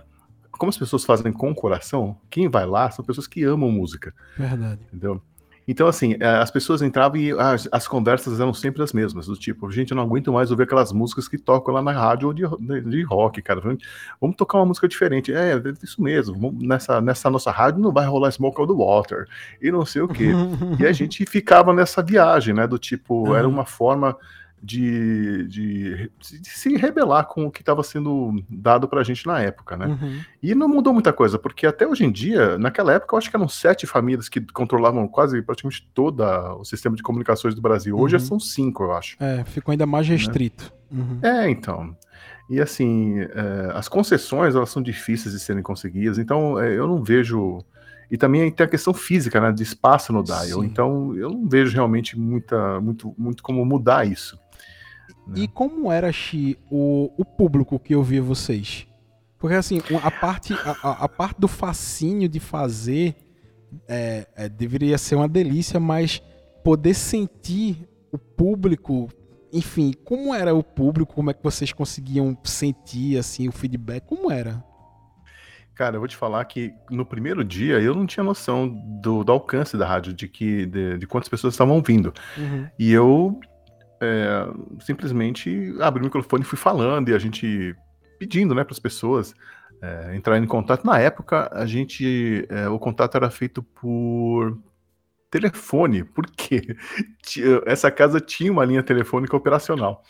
Como 0.51 0.69
as 0.69 0.77
pessoas 0.77 1.03
fazem 1.03 1.33
com 1.33 1.49
o 1.49 1.55
coração, 1.55 2.15
quem 2.29 2.47
vai 2.47 2.65
lá 2.67 2.91
são 2.91 3.03
pessoas 3.03 3.25
que 3.25 3.43
amam 3.43 3.71
música. 3.71 4.13
Verdade. 4.37 4.81
Entendeu? 4.87 5.21
Então, 5.67 5.87
assim, 5.87 6.15
eh, 6.19 6.25
as 6.25 6.49
pessoas 6.49 6.81
entravam 6.81 7.19
e 7.19 7.31
as, 7.31 7.67
as, 7.71 7.87
conversas 7.87 8.39
eram 8.39 8.53
sempre 8.53 8.81
as 8.81 8.93
mesmas, 8.93 9.27
do 9.27 9.35
tipo, 9.35 9.69
gente, 9.69 9.91
eu 9.91 9.97
não 9.97 10.03
aguento 10.03 10.31
mais 10.31 10.49
ouvir 10.49 10.63
aquelas 10.63 10.93
músicas 10.93 11.27
que 11.27 11.37
tocam 11.37 11.73
lá 11.73 11.81
na 11.81 11.91
rádio 11.91 12.33
de, 12.33 12.43
de, 12.59 12.81
de 12.81 13.01
rock, 13.03 13.41
cara. 13.41 13.59
Vamos 14.21 14.37
tocar 14.37 14.59
uma 14.59 14.67
música 14.67 14.87
diferente. 14.87 15.33
É, 15.33 15.53
é 15.53 15.61
isso 15.83 16.01
mesmo. 16.01 16.57
Nessa, 16.61 17.01
nessa 17.01 17.29
nossa 17.29 17.51
rádio 17.51 17.81
não 17.81 17.91
vai 17.91 18.05
rolar 18.05 18.31
Smoke 18.31 18.61
on 18.61 18.67
the 18.67 18.73
Water 18.73 19.27
e 19.61 19.69
não 19.69 19.85
sei 19.85 20.01
o 20.01 20.07
quê. 20.07 20.31
e 20.79 20.85
a 20.85 20.93
gente 20.93 21.25
ficava 21.25 21.73
nessa 21.73 22.01
viagem, 22.01 22.53
né? 22.53 22.65
Do 22.65 22.77
tipo, 22.77 23.35
era 23.35 23.47
uma 23.47 23.65
forma 23.65 24.15
de, 24.61 25.47
de, 25.47 26.11
de, 26.19 26.49
se 26.49 26.75
rebelar 26.75 27.25
com 27.25 27.45
o 27.45 27.51
que 27.51 27.61
estava 27.61 27.83
sendo 27.83 28.43
dado 28.49 28.87
para 28.87 29.01
a 29.01 29.03
gente 29.03 29.25
na 29.27 29.39
época, 29.39 29.77
né? 29.77 29.87
Uhum. 29.87 30.21
E 30.41 30.55
não 30.55 30.67
mudou 30.67 30.93
muita 30.93 31.13
coisa, 31.13 31.37
porque 31.37 31.67
até 31.67 31.87
hoje 31.87 32.05
em 32.05 32.11
dia, 32.11 32.57
naquela 32.57 32.93
época, 32.93 33.13
eu 33.13 33.17
acho 33.17 33.29
que 33.29 33.35
eram 33.35 33.47
sete 33.47 33.85
famílias 33.85 34.27
que 34.27 34.41
controlavam 34.41 35.07
quase 35.07 35.41
praticamente 35.41 35.87
todo 35.93 36.23
o 36.59 36.65
sistema 36.65 36.95
de 36.95 37.03
comunicações 37.03 37.53
do 37.53 37.61
Brasil. 37.61 37.97
Hoje 37.97 38.15
uhum. 38.15 38.21
são 38.21 38.39
cinco, 38.39 38.83
eu 38.83 38.93
acho. 38.93 39.15
É, 39.19 39.43
ficou 39.45 39.71
ainda 39.71 39.85
mais 39.85 40.07
né? 40.07 40.15
restrito. 40.15 40.73
Né? 40.91 41.01
Uhum. 41.01 41.19
É, 41.21 41.49
então. 41.49 41.95
E 42.49 42.61
assim, 42.61 43.19
é, 43.19 43.71
as 43.73 43.87
concessões 43.87 44.55
elas 44.55 44.69
são 44.69 44.81
difíceis 44.81 45.33
de 45.33 45.39
serem 45.39 45.61
conseguidas, 45.61 46.17
então 46.17 46.59
é, 46.59 46.73
eu 46.73 46.87
não 46.87 47.03
vejo. 47.03 47.59
E 48.09 48.17
também 48.17 48.49
tem 48.49 48.65
a 48.65 48.69
questão 48.69 48.93
física, 48.93 49.39
né, 49.41 49.51
de 49.51 49.61
espaço 49.61 50.13
no 50.13 50.23
dial. 50.23 50.61
Sim. 50.61 50.65
Então 50.65 51.15
eu 51.15 51.29
não 51.29 51.47
vejo 51.47 51.73
realmente 51.73 52.17
muita, 52.17 52.79
muito, 52.79 53.13
muito 53.17 53.43
como 53.43 53.65
mudar 53.65 54.07
isso. 54.07 54.39
E 55.35 55.41
né? 55.41 55.47
como 55.53 55.91
era, 55.91 56.11
Xi, 56.11 56.57
o, 56.69 57.11
o 57.17 57.25
público 57.25 57.79
que 57.79 57.95
ouvia 57.95 58.21
vocês? 58.21 58.87
Porque 59.39 59.55
assim, 59.55 59.81
a 60.03 60.11
parte, 60.11 60.53
a, 60.53 61.03
a 61.03 61.09
parte 61.09 61.39
do 61.39 61.47
fascínio 61.47 62.27
de 62.27 62.39
fazer 62.39 63.15
é, 63.87 64.27
é, 64.35 64.49
deveria 64.49 64.97
ser 64.97 65.15
uma 65.15 65.27
delícia, 65.27 65.79
mas 65.79 66.21
poder 66.63 66.93
sentir 66.93 67.87
o 68.11 68.17
público, 68.17 69.09
enfim, 69.53 69.93
como 70.03 70.33
era 70.33 70.55
o 70.55 70.63
público, 70.63 71.13
como 71.13 71.29
é 71.29 71.33
que 71.33 71.43
vocês 71.43 71.71
conseguiam 71.71 72.37
sentir 72.43 73.17
assim 73.17 73.47
o 73.47 73.51
feedback, 73.51 74.05
como 74.05 74.31
era? 74.31 74.63
Cara, 75.75 75.95
eu 75.95 75.99
vou 75.99 76.07
te 76.07 76.15
falar 76.15 76.43
que 76.45 76.73
no 76.89 77.05
primeiro 77.05 77.43
dia 77.43 77.79
eu 77.79 77.93
não 77.93 78.07
tinha 78.07 78.23
noção 78.23 78.67
do, 78.67 79.23
do 79.23 79.31
alcance 79.31 79.77
da 79.77 79.85
rádio, 79.85 80.11
de 80.11 80.27
que 80.27 80.65
de, 80.65 80.97
de 80.97 81.05
quantas 81.05 81.29
pessoas 81.29 81.53
estavam 81.53 81.75
ouvindo. 81.75 82.11
Uhum. 82.35 82.67
E 82.79 82.91
eu 82.91 83.39
é, 84.01 84.47
simplesmente 84.81 85.75
abri 85.79 86.01
o 86.01 86.05
microfone 86.05 86.43
e 86.43 86.45
fui 86.45 86.57
falando, 86.57 87.09
e 87.09 87.13
a 87.13 87.19
gente 87.19 87.75
pedindo 88.19 88.55
né, 88.55 88.63
para 88.63 88.73
as 88.73 88.79
pessoas 88.79 89.33
é, 89.81 90.15
entrarem 90.15 90.43
em 90.43 90.47
contato. 90.47 90.85
Na 90.85 90.99
época, 90.99 91.49
a 91.51 91.65
gente. 91.65 92.45
É, 92.49 92.67
o 92.67 92.79
contato 92.79 93.15
era 93.15 93.29
feito 93.29 93.61
por 93.61 94.57
telefone, 95.29 96.03
porque 96.03 96.75
essa 97.65 97.91
casa 97.91 98.19
tinha 98.19 98.51
uma 98.51 98.65
linha 98.65 98.83
telefônica 98.83 99.35
operacional. 99.35 100.03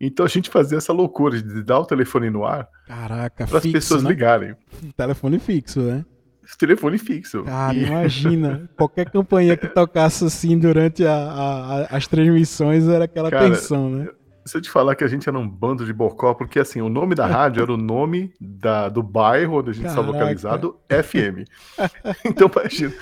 Então 0.00 0.26
a 0.26 0.28
gente 0.28 0.50
fazia 0.50 0.78
essa 0.78 0.92
loucura 0.92 1.40
de 1.40 1.62
dar 1.62 1.78
o 1.78 1.86
telefone 1.86 2.28
no 2.28 2.44
ar 2.44 2.68
para 2.88 3.58
as 3.58 3.62
pessoas 3.62 4.02
né? 4.02 4.10
ligarem. 4.10 4.56
Telefone 4.96 5.38
fixo, 5.38 5.80
né? 5.80 6.04
telefone 6.58 6.98
fixo. 6.98 7.44
Cara, 7.44 7.74
e... 7.74 7.84
imagina, 7.84 8.68
qualquer 8.76 9.10
campanha 9.10 9.56
que 9.56 9.68
tocasse 9.68 10.24
assim 10.24 10.58
durante 10.58 11.04
a, 11.04 11.14
a, 11.14 11.96
as 11.96 12.06
transmissões 12.06 12.88
era 12.88 13.04
aquela 13.04 13.30
Cara, 13.30 13.50
tensão, 13.50 13.90
né? 13.90 14.08
Se 14.44 14.56
eu 14.56 14.60
te 14.60 14.70
falar 14.70 14.94
que 14.94 15.04
a 15.04 15.08
gente 15.08 15.28
era 15.28 15.38
um 15.38 15.48
bando 15.48 15.84
de 15.84 15.92
bocó, 15.92 16.34
porque 16.34 16.58
assim, 16.58 16.80
o 16.80 16.88
nome 16.88 17.14
da 17.14 17.26
rádio 17.26 17.62
era 17.62 17.72
o 17.72 17.76
nome 17.76 18.32
da, 18.40 18.88
do 18.88 19.02
bairro 19.02 19.58
onde 19.58 19.70
a 19.70 19.72
gente 19.72 19.86
estava 19.86 20.10
localizado, 20.10 20.78
FM. 20.88 21.48
Então, 22.24 22.50
imagina. 22.50 22.92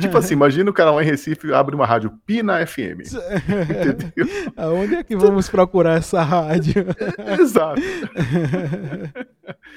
Tipo, 0.00 0.18
assim, 0.18 0.34
imagina 0.34 0.70
o 0.70 0.74
cara 0.74 0.90
lá 0.90 1.02
em 1.02 1.06
Recife 1.06 1.52
abre 1.52 1.74
uma 1.74 1.86
rádio 1.86 2.10
Pina 2.26 2.64
FM. 2.66 3.00
Entendeu? 3.70 4.52
Aonde 4.56 4.96
é 4.96 5.02
que 5.02 5.16
vamos 5.16 5.48
procurar 5.48 5.98
essa 5.98 6.22
rádio? 6.22 6.86
Exato. 7.40 7.80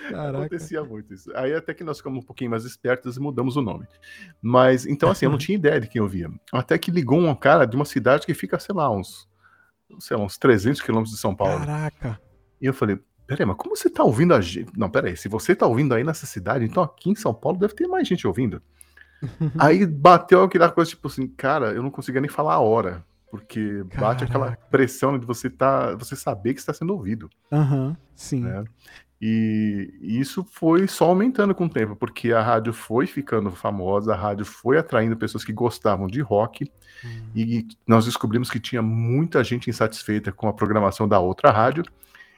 Caraca. 0.10 0.38
Acontecia 0.38 0.84
muito 0.84 1.14
isso. 1.14 1.32
Aí 1.36 1.54
até 1.54 1.74
que 1.74 1.84
nós 1.84 1.98
ficamos 1.98 2.24
um 2.24 2.26
pouquinho 2.26 2.52
mais 2.52 2.66
espertos 2.66 3.18
e 3.18 3.20
mudamos 3.20 3.56
o 3.56 3.62
nome. 3.62 3.86
Mas, 4.42 4.86
então 4.86 5.10
assim, 5.10 5.26
eu 5.26 5.32
não 5.32 5.38
tinha 5.38 5.58
ideia 5.58 5.80
de 5.80 5.88
quem 5.88 6.02
eu 6.02 6.08
via. 6.08 6.30
Até 6.52 6.78
que 6.78 6.92
ligou 6.92 7.20
um 7.20 7.36
cara 7.36 7.66
de 7.66 7.76
uma 7.76 7.86
cidade 7.86 8.26
que 8.26 8.34
fica, 8.34 8.60
sei 8.60 8.76
lá, 8.76 8.90
uns 8.90 9.28
sei 10.00 10.18
lá, 10.18 10.24
uns 10.24 10.38
300 10.38 10.82
quilômetros 10.82 11.16
de 11.16 11.22
São 11.22 11.36
Paulo. 11.36 11.60
Caraca. 11.60 12.20
E 12.62 12.66
eu 12.66 12.74
falei, 12.74 13.00
peraí, 13.26 13.46
mas 13.46 13.58
como 13.58 13.76
você 13.76 13.90
tá 13.90 14.04
ouvindo 14.04 14.34
a 14.34 14.42
gente? 14.42 14.72
Não, 14.78 14.90
peraí, 14.90 15.16
se 15.16 15.28
você 15.28 15.56
tá 15.56 15.66
ouvindo 15.68 15.94
aí 15.94 16.04
nessa 16.04 16.26
cidade, 16.26 16.66
então 16.66 16.84
aqui 16.84 17.10
em 17.10 17.16
São 17.16 17.34
Paulo 17.34 17.60
deve 17.60 17.74
ter 17.74 17.88
mais 17.88 18.08
gente 18.08 18.28
ouvindo. 18.28 18.62
aí 19.60 19.86
bateu 19.86 20.44
aquela 20.44 20.72
coisa, 20.72 20.92
tipo 20.92 21.08
assim, 21.08 21.28
cara, 21.28 21.72
eu 21.72 21.82
não 21.82 21.92
conseguia 21.92 22.22
nem 22.22 22.30
falar 22.30 22.56
a 22.56 22.60
hora. 22.60 23.06
Porque 23.30 23.84
Caraca. 23.90 24.00
bate 24.00 24.24
aquela 24.24 24.56
pressão 24.72 25.20
de 25.20 25.26
você 25.26 25.50
tá, 25.50 25.94
você 25.96 26.16
saber 26.16 26.54
que 26.54 26.62
está 26.62 26.74
sendo 26.74 26.94
ouvido. 26.94 27.30
Aham, 27.52 27.88
uhum, 27.88 27.96
sim. 28.16 28.42
Né? 28.42 28.64
E 29.20 29.98
isso 30.02 30.46
foi 30.52 30.88
só 30.88 31.06
aumentando 31.06 31.56
com 31.56 31.66
o 31.66 31.70
tempo, 31.70 31.96
porque 31.96 32.32
a 32.32 32.42
rádio 32.42 32.72
foi 32.72 33.08
ficando 33.08 33.50
famosa, 33.52 34.14
a 34.14 34.16
rádio 34.16 34.46
foi 34.46 34.78
atraindo 34.78 35.18
pessoas 35.18 35.44
que 35.44 35.52
gostavam 35.52 36.06
de 36.06 36.22
rock, 36.22 36.72
uhum. 37.04 37.10
e 37.36 37.68
nós 37.88 38.06
descobrimos 38.06 38.50
que 38.50 38.60
tinha 38.60 38.82
muita 38.82 39.44
gente 39.44 39.70
insatisfeita 39.70 40.32
com 40.32 40.48
a 40.48 40.54
programação 40.54 41.08
da 41.08 41.20
outra 41.20 41.50
rádio, 41.50 41.84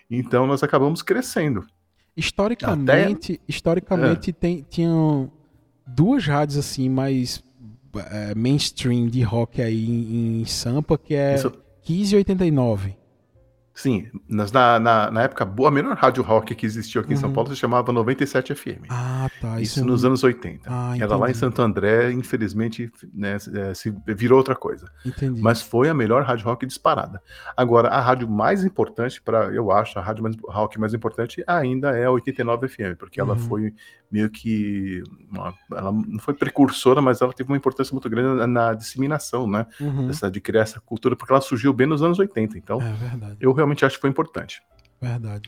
então 0.09 0.47
nós 0.47 0.63
acabamos 0.63 1.01
crescendo. 1.01 1.67
Historicamente, 2.15 3.33
Até... 3.33 3.43
historicamente 3.47 4.29
é. 4.29 4.33
tem, 4.33 4.65
tinham 4.69 5.29
duas 5.85 6.25
rádios 6.25 6.57
assim 6.57 6.87
mais 6.87 7.43
é, 8.09 8.33
mainstream 8.35 9.07
de 9.07 9.21
rock 9.21 9.61
aí 9.61 9.85
em, 9.85 10.41
em 10.41 10.45
Sampa, 10.45 10.97
que 10.97 11.13
é 11.13 11.35
Isso... 11.35 11.49
1589. 11.87 12.95
Sim, 13.79 14.09
na, 14.27 14.77
na, 14.77 15.09
na, 15.09 15.23
época 15.23 15.45
boa, 15.45 15.69
a 15.69 15.71
melhor 15.71 15.95
rádio 15.95 16.21
rock 16.21 16.53
que 16.53 16.65
existiu 16.65 16.99
aqui 16.99 17.11
uhum. 17.11 17.15
em 17.15 17.17
São 17.17 17.29
uhum. 17.29 17.35
Paulo 17.35 17.49
se 17.49 17.55
chamava 17.55 17.93
97 17.93 18.53
FM. 18.53 18.83
Ah, 18.89 19.29
tá. 19.39 19.61
Isso, 19.61 19.79
isso 19.79 19.85
nos 19.85 20.03
anos 20.03 20.21
80. 20.21 20.69
Ah, 20.69 20.97
Era 20.99 21.15
lá 21.15 21.31
em 21.31 21.33
Santo 21.33 21.61
André, 21.61 22.11
infelizmente, 22.11 22.91
né, 23.13 23.37
é, 23.37 23.73
se 23.73 23.95
virou 24.05 24.37
outra 24.37 24.53
coisa. 24.53 24.91
Entendi. 25.05 25.41
Mas 25.41 25.61
foi 25.61 25.87
a 25.87 25.93
melhor 25.93 26.23
rádio 26.23 26.45
rock 26.45 26.65
disparada. 26.65 27.21
Agora, 27.55 27.87
a 27.87 28.01
rádio 28.01 28.27
mais 28.27 28.65
importante, 28.65 29.21
para 29.21 29.45
eu 29.53 29.71
acho, 29.71 29.97
a 29.97 30.01
rádio 30.01 30.23
mais, 30.23 30.35
rock 30.43 30.77
mais 30.77 30.93
importante 30.93 31.41
ainda 31.47 31.97
é 31.97 32.03
a 32.03 32.11
89 32.11 32.67
FM, 32.67 32.97
porque 32.99 33.21
ela 33.21 33.35
uhum. 33.35 33.39
foi 33.39 33.73
meio 34.11 34.29
que. 34.29 35.03
Uma, 35.31 35.53
ela 35.71 35.91
não 35.91 36.19
foi 36.19 36.33
precursora, 36.33 37.01
mas 37.01 37.21
ela 37.21 37.33
teve 37.33 37.49
uma 37.51 37.57
importância 37.57 37.93
muito 37.93 38.09
grande 38.09 38.39
na, 38.39 38.47
na 38.47 38.73
disseminação, 38.73 39.47
né? 39.47 39.65
Uhum. 39.79 40.07
Dessa, 40.07 40.29
de 40.29 40.41
criar 40.41 40.61
essa 40.61 40.79
cultura, 40.79 41.15
porque 41.15 41.31
ela 41.31 41.41
surgiu 41.41 41.71
bem 41.73 41.87
nos 41.87 42.01
anos 42.01 42.19
80. 42.19 42.57
Então, 42.57 42.81
é 42.81 43.35
eu 43.39 43.53
realmente 43.53 43.85
acho 43.85 43.95
que 43.95 44.01
foi 44.01 44.09
importante. 44.09 44.61
Verdade. 45.01 45.47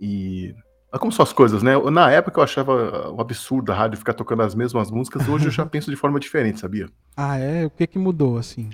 E. 0.00 0.54
Como 1.00 1.10
são 1.10 1.24
as 1.24 1.32
coisas, 1.32 1.60
né? 1.60 1.72
Na 1.90 2.08
época 2.08 2.38
eu 2.38 2.44
achava 2.44 3.10
um 3.10 3.20
absurdo 3.20 3.72
a 3.72 3.74
rádio 3.74 3.98
ficar 3.98 4.14
tocando 4.14 4.42
as 4.42 4.54
mesmas 4.54 4.92
músicas, 4.92 5.28
hoje 5.28 5.46
eu 5.46 5.50
já 5.50 5.66
penso 5.66 5.90
de 5.90 5.96
forma 5.96 6.20
diferente, 6.20 6.60
sabia? 6.60 6.88
Ah, 7.16 7.36
é? 7.36 7.66
O 7.66 7.70
que 7.70 7.84
que 7.84 7.98
mudou, 7.98 8.38
assim? 8.38 8.70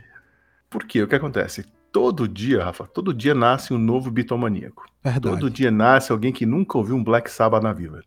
Por 0.69 0.85
quê? 0.85 1.03
O 1.03 1.09
que 1.09 1.15
acontece? 1.15 1.65
Todo 1.91 2.29
dia, 2.29 2.63
Rafa, 2.63 2.85
todo 2.87 3.15
dia 3.15 3.35
nasce 3.35 3.73
um 3.73 3.79
novo 3.79 4.11
bitomaníaco. 4.11 4.85
Verdade. 5.03 5.35
Todo 5.35 5.51
dia 5.51 5.71
nasce 5.71 6.13
alguém 6.13 6.31
que 6.31 6.45
nunca 6.45 6.77
ouviu 6.77 6.95
um 6.95 7.03
Black 7.03 7.31
Sabbath 7.31 7.63
na 7.63 7.73
vida. 7.73 8.05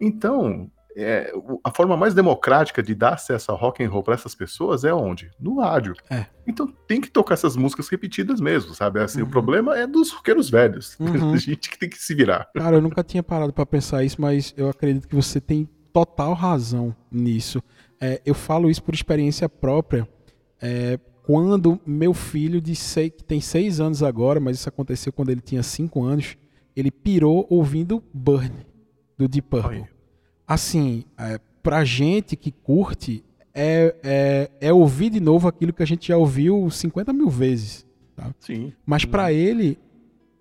Então, 0.00 0.70
é, 0.98 1.30
a 1.62 1.70
forma 1.70 1.94
mais 1.94 2.14
democrática 2.14 2.82
de 2.82 2.94
dar 2.94 3.14
acesso 3.14 3.52
ao 3.52 3.58
rock 3.58 3.84
and 3.84 3.90
roll 3.90 4.02
para 4.02 4.14
essas 4.14 4.34
pessoas 4.34 4.82
é 4.82 4.94
onde? 4.94 5.30
No 5.38 5.60
rádio. 5.60 5.94
É. 6.08 6.24
Então 6.46 6.66
tem 6.88 7.02
que 7.02 7.10
tocar 7.10 7.34
essas 7.34 7.54
músicas 7.54 7.86
repetidas 7.88 8.40
mesmo, 8.40 8.74
sabe? 8.74 9.00
Assim, 9.00 9.20
uhum. 9.20 9.26
O 9.26 9.30
problema 9.30 9.76
é 9.76 9.86
dos 9.86 10.10
roqueiros 10.10 10.48
velhos. 10.48 10.96
Uhum. 11.06 11.34
A 11.34 11.36
gente 11.36 11.70
que 11.70 11.78
tem 11.78 11.88
que 11.88 11.98
se 11.98 12.14
virar. 12.14 12.48
Cara, 12.54 12.76
eu 12.76 12.82
nunca 12.82 13.02
tinha 13.02 13.22
parado 13.22 13.52
para 13.52 13.64
pensar 13.64 14.02
isso, 14.02 14.20
mas 14.20 14.52
eu 14.56 14.68
acredito 14.68 15.06
que 15.06 15.14
você 15.14 15.40
tem 15.40 15.68
total 15.92 16.34
razão 16.34 16.94
nisso. 17.10 17.62
É, 18.00 18.20
eu 18.24 18.34
falo 18.34 18.68
isso 18.68 18.82
por 18.82 18.92
experiência 18.94 19.48
própria. 19.48 20.06
É, 20.60 20.98
quando 21.22 21.80
meu 21.86 22.12
filho, 22.12 22.60
de 22.60 22.74
seis, 22.74 23.12
que 23.16 23.24
tem 23.24 23.40
seis 23.40 23.80
anos 23.80 24.02
agora, 24.02 24.40
mas 24.40 24.58
isso 24.58 24.68
aconteceu 24.68 25.12
quando 25.12 25.30
ele 25.30 25.40
tinha 25.40 25.62
cinco 25.62 26.02
anos, 26.02 26.36
ele 26.74 26.90
pirou 26.90 27.46
ouvindo 27.48 28.02
Burn 28.12 28.52
do 29.16 29.28
Deep 29.28 29.48
Purple. 29.48 29.80
Oi. 29.80 29.88
Assim, 30.46 31.04
é, 31.18 31.40
pra 31.62 31.84
gente 31.84 32.36
que 32.36 32.52
curte, 32.52 33.24
é, 33.52 33.94
é, 34.02 34.50
é, 34.60 34.72
ouvir 34.72 35.10
de 35.10 35.20
novo 35.20 35.48
aquilo 35.48 35.72
que 35.72 35.82
a 35.82 35.86
gente 35.86 36.08
já 36.08 36.16
ouviu 36.16 36.70
50 36.70 37.12
mil 37.12 37.28
vezes. 37.28 37.86
Tá? 38.14 38.32
Sim. 38.38 38.72
Mas 38.84 39.04
para 39.04 39.32
ele, 39.32 39.78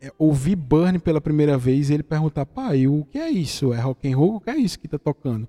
é, 0.02 0.12
ouvir 0.20 0.56
Burn 0.56 1.00
pela 1.00 1.20
primeira 1.20 1.58
vez 1.58 1.90
e 1.90 1.94
ele 1.94 2.04
perguntar, 2.04 2.46
pai, 2.46 2.88
o 2.88 3.06
que 3.10 3.18
é 3.18 3.30
isso? 3.30 3.74
É 3.74 3.80
rock 3.80 4.12
and 4.12 4.18
roll? 4.18 4.36
O 4.36 4.42
que 4.42 4.50
é 4.50 4.58
isso 4.58 4.78
que 4.78 4.88
tá 4.88 5.00
tocando? 5.00 5.48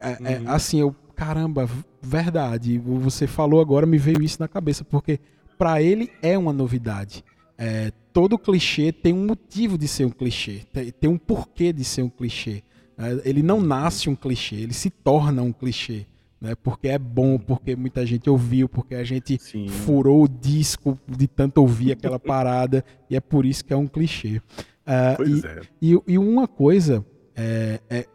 É, 0.00 0.34
é 0.34 0.38
uhum. 0.38 0.50
assim, 0.50 0.80
eu, 0.80 0.94
caramba, 1.14 1.68
verdade. 2.02 2.78
Você 2.78 3.26
falou 3.26 3.60
agora, 3.60 3.86
me 3.86 3.98
veio 3.98 4.22
isso 4.22 4.40
na 4.40 4.48
cabeça, 4.48 4.84
porque 4.84 5.20
para 5.56 5.80
ele 5.80 6.10
é 6.20 6.36
uma 6.36 6.52
novidade. 6.52 7.24
É, 7.56 7.92
todo 8.14 8.38
clichê 8.38 8.92
tem 8.92 9.12
um 9.12 9.26
motivo 9.26 9.76
de 9.76 9.88
ser 9.88 10.06
um 10.06 10.10
clichê, 10.10 10.60
tem, 10.72 10.90
tem 10.92 11.10
um 11.10 11.18
porquê 11.18 11.72
de 11.72 11.84
ser 11.84 12.02
um 12.02 12.08
clichê. 12.08 12.62
É, 12.96 13.28
ele 13.28 13.42
não 13.42 13.60
nasce 13.60 14.08
um 14.08 14.14
clichê, 14.14 14.54
ele 14.54 14.72
se 14.72 14.88
torna 14.88 15.42
um 15.42 15.52
clichê. 15.52 16.06
né? 16.40 16.54
Porque 16.54 16.86
é 16.86 16.98
bom, 16.98 17.36
porque 17.36 17.74
muita 17.74 18.06
gente 18.06 18.30
ouviu, 18.30 18.68
porque 18.68 18.94
a 18.94 19.02
gente 19.02 19.36
Sim. 19.42 19.66
furou 19.68 20.22
o 20.22 20.28
disco 20.28 20.96
de 21.08 21.26
tanto 21.26 21.58
ouvir 21.58 21.90
aquela 21.90 22.18
parada, 22.20 22.84
e 23.10 23.16
é 23.16 23.20
por 23.20 23.44
isso 23.44 23.64
que 23.64 23.72
é 23.72 23.76
um 23.76 23.88
clichê. 23.88 24.36
Uh, 24.36 25.16
pois 25.16 25.42
e, 25.42 25.46
é. 25.46 25.60
E, 25.82 26.00
e, 26.06 26.18
uma 26.18 26.46
coisa 26.46 27.04
é, 27.34 27.80
é, 27.90 28.06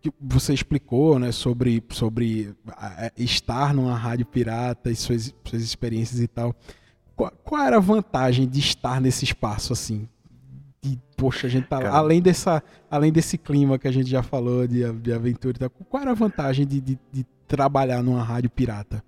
que 0.00 0.10
você 0.20 0.52
explicou, 0.52 1.16
né, 1.16 1.30
sobre, 1.30 1.80
sobre 1.90 2.52
estar 3.16 3.72
numa 3.72 3.96
rádio 3.96 4.26
pirata 4.26 4.90
e 4.90 4.96
suas, 4.96 5.32
suas 5.44 5.62
experiências 5.62 6.20
e 6.20 6.26
tal. 6.26 6.56
Qual, 7.16 7.32
qual 7.44 7.62
era 7.62 7.76
a 7.76 7.80
vantagem 7.80 8.48
de 8.48 8.60
estar 8.60 9.00
nesse 9.00 9.24
espaço 9.24 9.72
assim? 9.72 10.08
De, 10.82 10.98
poxa, 11.16 11.46
a 11.46 11.50
gente 11.50 11.66
tá 11.66 11.88
além 11.90 12.20
dessa, 12.20 12.62
além 12.90 13.12
desse 13.12 13.38
clima 13.38 13.78
que 13.78 13.88
a 13.88 13.92
gente 13.92 14.10
já 14.10 14.22
falou 14.22 14.66
de, 14.66 14.90
de 14.94 15.12
aventura 15.12 15.56
e 15.56 15.60
tal, 15.60 15.70
qual 15.70 16.02
era 16.02 16.10
a 16.10 16.14
vantagem 16.14 16.66
de, 16.66 16.80
de, 16.80 16.98
de 17.12 17.24
trabalhar 17.46 18.02
numa 18.02 18.22
rádio 18.22 18.50
pirata? 18.50 19.02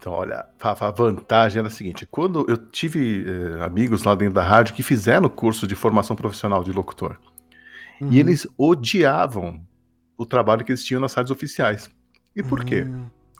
Então, 0.00 0.14
olha, 0.14 0.46
a 0.58 0.90
vantagem 0.90 1.58
era 1.58 1.68
a 1.68 1.70
seguinte: 1.70 2.06
quando 2.06 2.46
eu 2.48 2.56
tive 2.56 3.26
eh, 3.26 3.62
amigos 3.62 4.02
lá 4.02 4.14
dentro 4.14 4.34
da 4.34 4.42
rádio 4.42 4.74
que 4.74 4.82
fizeram 4.82 5.26
o 5.26 5.30
curso 5.30 5.66
de 5.66 5.74
formação 5.74 6.16
profissional 6.16 6.64
de 6.64 6.72
locutor, 6.72 7.18
uhum. 8.00 8.10
e 8.10 8.18
eles 8.18 8.46
odiavam 8.56 9.60
o 10.16 10.24
trabalho 10.24 10.64
que 10.64 10.72
eles 10.72 10.82
tinham 10.82 11.00
nas 11.00 11.12
rádios 11.12 11.30
oficiais. 11.30 11.90
E 12.34 12.42
por 12.42 12.60
uhum. 12.60 12.64
quê? 12.64 12.86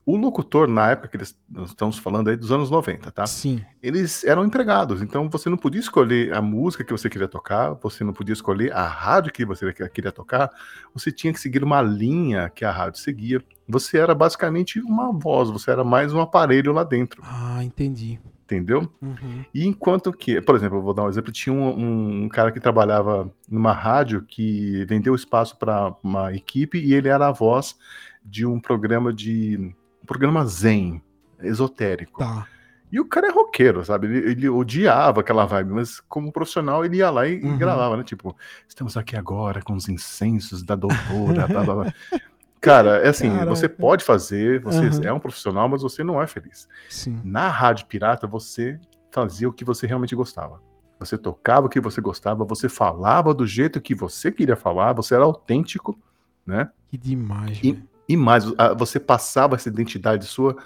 O 0.04 0.16
locutor, 0.16 0.66
na 0.66 0.90
época 0.90 1.08
que 1.08 1.16
eles, 1.16 1.36
nós 1.48 1.70
estamos 1.70 1.98
falando 1.98 2.28
aí 2.28 2.36
dos 2.36 2.50
anos 2.50 2.70
90, 2.70 3.10
tá? 3.10 3.26
Sim. 3.26 3.62
Eles 3.82 4.24
eram 4.24 4.44
empregados, 4.44 5.02
então 5.02 5.28
você 5.28 5.48
não 5.50 5.56
podia 5.56 5.80
escolher 5.80 6.32
a 6.34 6.40
música 6.40 6.82
que 6.82 6.92
você 6.92 7.08
queria 7.08 7.28
tocar, 7.28 7.74
você 7.74 8.02
não 8.02 8.12
podia 8.12 8.32
escolher 8.32 8.72
a 8.72 8.86
rádio 8.86 9.32
que 9.32 9.44
você 9.44 9.72
queria 9.90 10.10
tocar, 10.10 10.50
você 10.94 11.12
tinha 11.12 11.32
que 11.32 11.40
seguir 11.40 11.62
uma 11.62 11.82
linha 11.82 12.50
que 12.50 12.64
a 12.64 12.70
rádio 12.70 12.98
seguia. 12.98 13.42
Você 13.68 13.98
era 13.98 14.14
basicamente 14.14 14.80
uma 14.80 15.12
voz, 15.12 15.48
você 15.48 15.70
era 15.70 15.84
mais 15.84 16.12
um 16.12 16.20
aparelho 16.20 16.72
lá 16.72 16.82
dentro. 16.82 17.22
Ah, 17.24 17.62
entendi. 17.62 18.18
Entendeu? 18.44 18.90
Uhum. 19.00 19.44
E 19.54 19.64
enquanto 19.64 20.12
que, 20.12 20.40
por 20.40 20.56
exemplo, 20.56 20.78
eu 20.78 20.82
vou 20.82 20.92
dar 20.92 21.04
um 21.04 21.08
exemplo, 21.08 21.30
tinha 21.30 21.54
um, 21.54 22.24
um 22.24 22.28
cara 22.28 22.50
que 22.50 22.58
trabalhava 22.58 23.32
numa 23.48 23.72
rádio 23.72 24.22
que 24.22 24.84
vendeu 24.86 25.14
espaço 25.14 25.56
para 25.56 25.94
uma 26.02 26.34
equipe 26.34 26.76
e 26.76 26.94
ele 26.94 27.08
era 27.08 27.28
a 27.28 27.32
voz 27.32 27.76
de 28.24 28.44
um 28.44 28.58
programa 28.58 29.12
de 29.12 29.72
programa 30.11 30.44
zen, 30.44 31.01
esotérico. 31.40 32.18
Tá. 32.18 32.44
E 32.90 32.99
o 32.99 33.05
cara 33.05 33.29
é 33.29 33.31
roqueiro, 33.31 33.85
sabe? 33.85 34.09
Ele, 34.09 34.31
ele, 34.33 34.49
odiava 34.49 35.20
aquela 35.20 35.46
vibe, 35.46 35.75
mas 35.75 36.01
como 36.01 36.33
profissional 36.33 36.85
ele 36.85 36.96
ia 36.96 37.09
lá 37.11 37.29
e, 37.29 37.40
uhum. 37.40 37.57
gravava, 37.57 37.96
né? 37.96 38.03
Tipo, 38.03 38.37
estamos 38.66 38.96
aqui 38.96 39.16
agora 39.16 39.62
com 39.62 39.75
os 39.75 39.88
incensos 39.88 40.64
da 40.64 40.75
doutora, 40.75 41.46
blá, 41.46 41.62
blá, 41.62 41.75
blá. 41.77 41.94
Cara, 42.61 42.99
é 42.99 43.09
assim, 43.09 43.31
Caraca. 43.31 43.46
você 43.46 43.68
pode 43.68 44.05
fazer, 44.05 44.61
você 44.61 44.81
uhum. 44.81 45.05
é 45.05 45.12
um 45.12 45.20
profissional, 45.20 45.68
mas 45.68 45.81
você 45.81 46.03
não 46.03 46.20
é 46.20 46.27
feliz. 46.27 46.68
Sim. 46.88 47.20
Na 47.25 47.49
rádio 47.49 47.87
pirata, 47.87 48.27
você 48.27 48.81
fazia 49.12 49.49
o 49.49 49.53
que 49.53 49.64
você 49.64 49.87
realmente 49.87 50.16
gostava. 50.16 50.61
Você 50.99 51.16
tocava 51.16 51.68
o 51.68 51.70
que 51.70 51.81
você 51.81 52.01
gostava, 52.01 52.44
você 52.44 52.68
falava 52.68 53.33
do 53.33 53.46
jeito 53.46 53.81
que 53.81 53.94
você 53.94 54.33
queria 54.33 54.57
falar, 54.57 54.92
você 54.92 55.14
era 55.14 55.23
autêntico, 55.23 55.96
né? 56.44 56.68
Que 56.88 56.99
demais, 56.99 57.61
e, 57.62 57.81
e 58.11 58.16
mais, 58.16 58.44
você 58.77 58.99
passava 58.99 59.55
essa 59.55 59.68
identidade 59.68 60.25
sua 60.25 60.57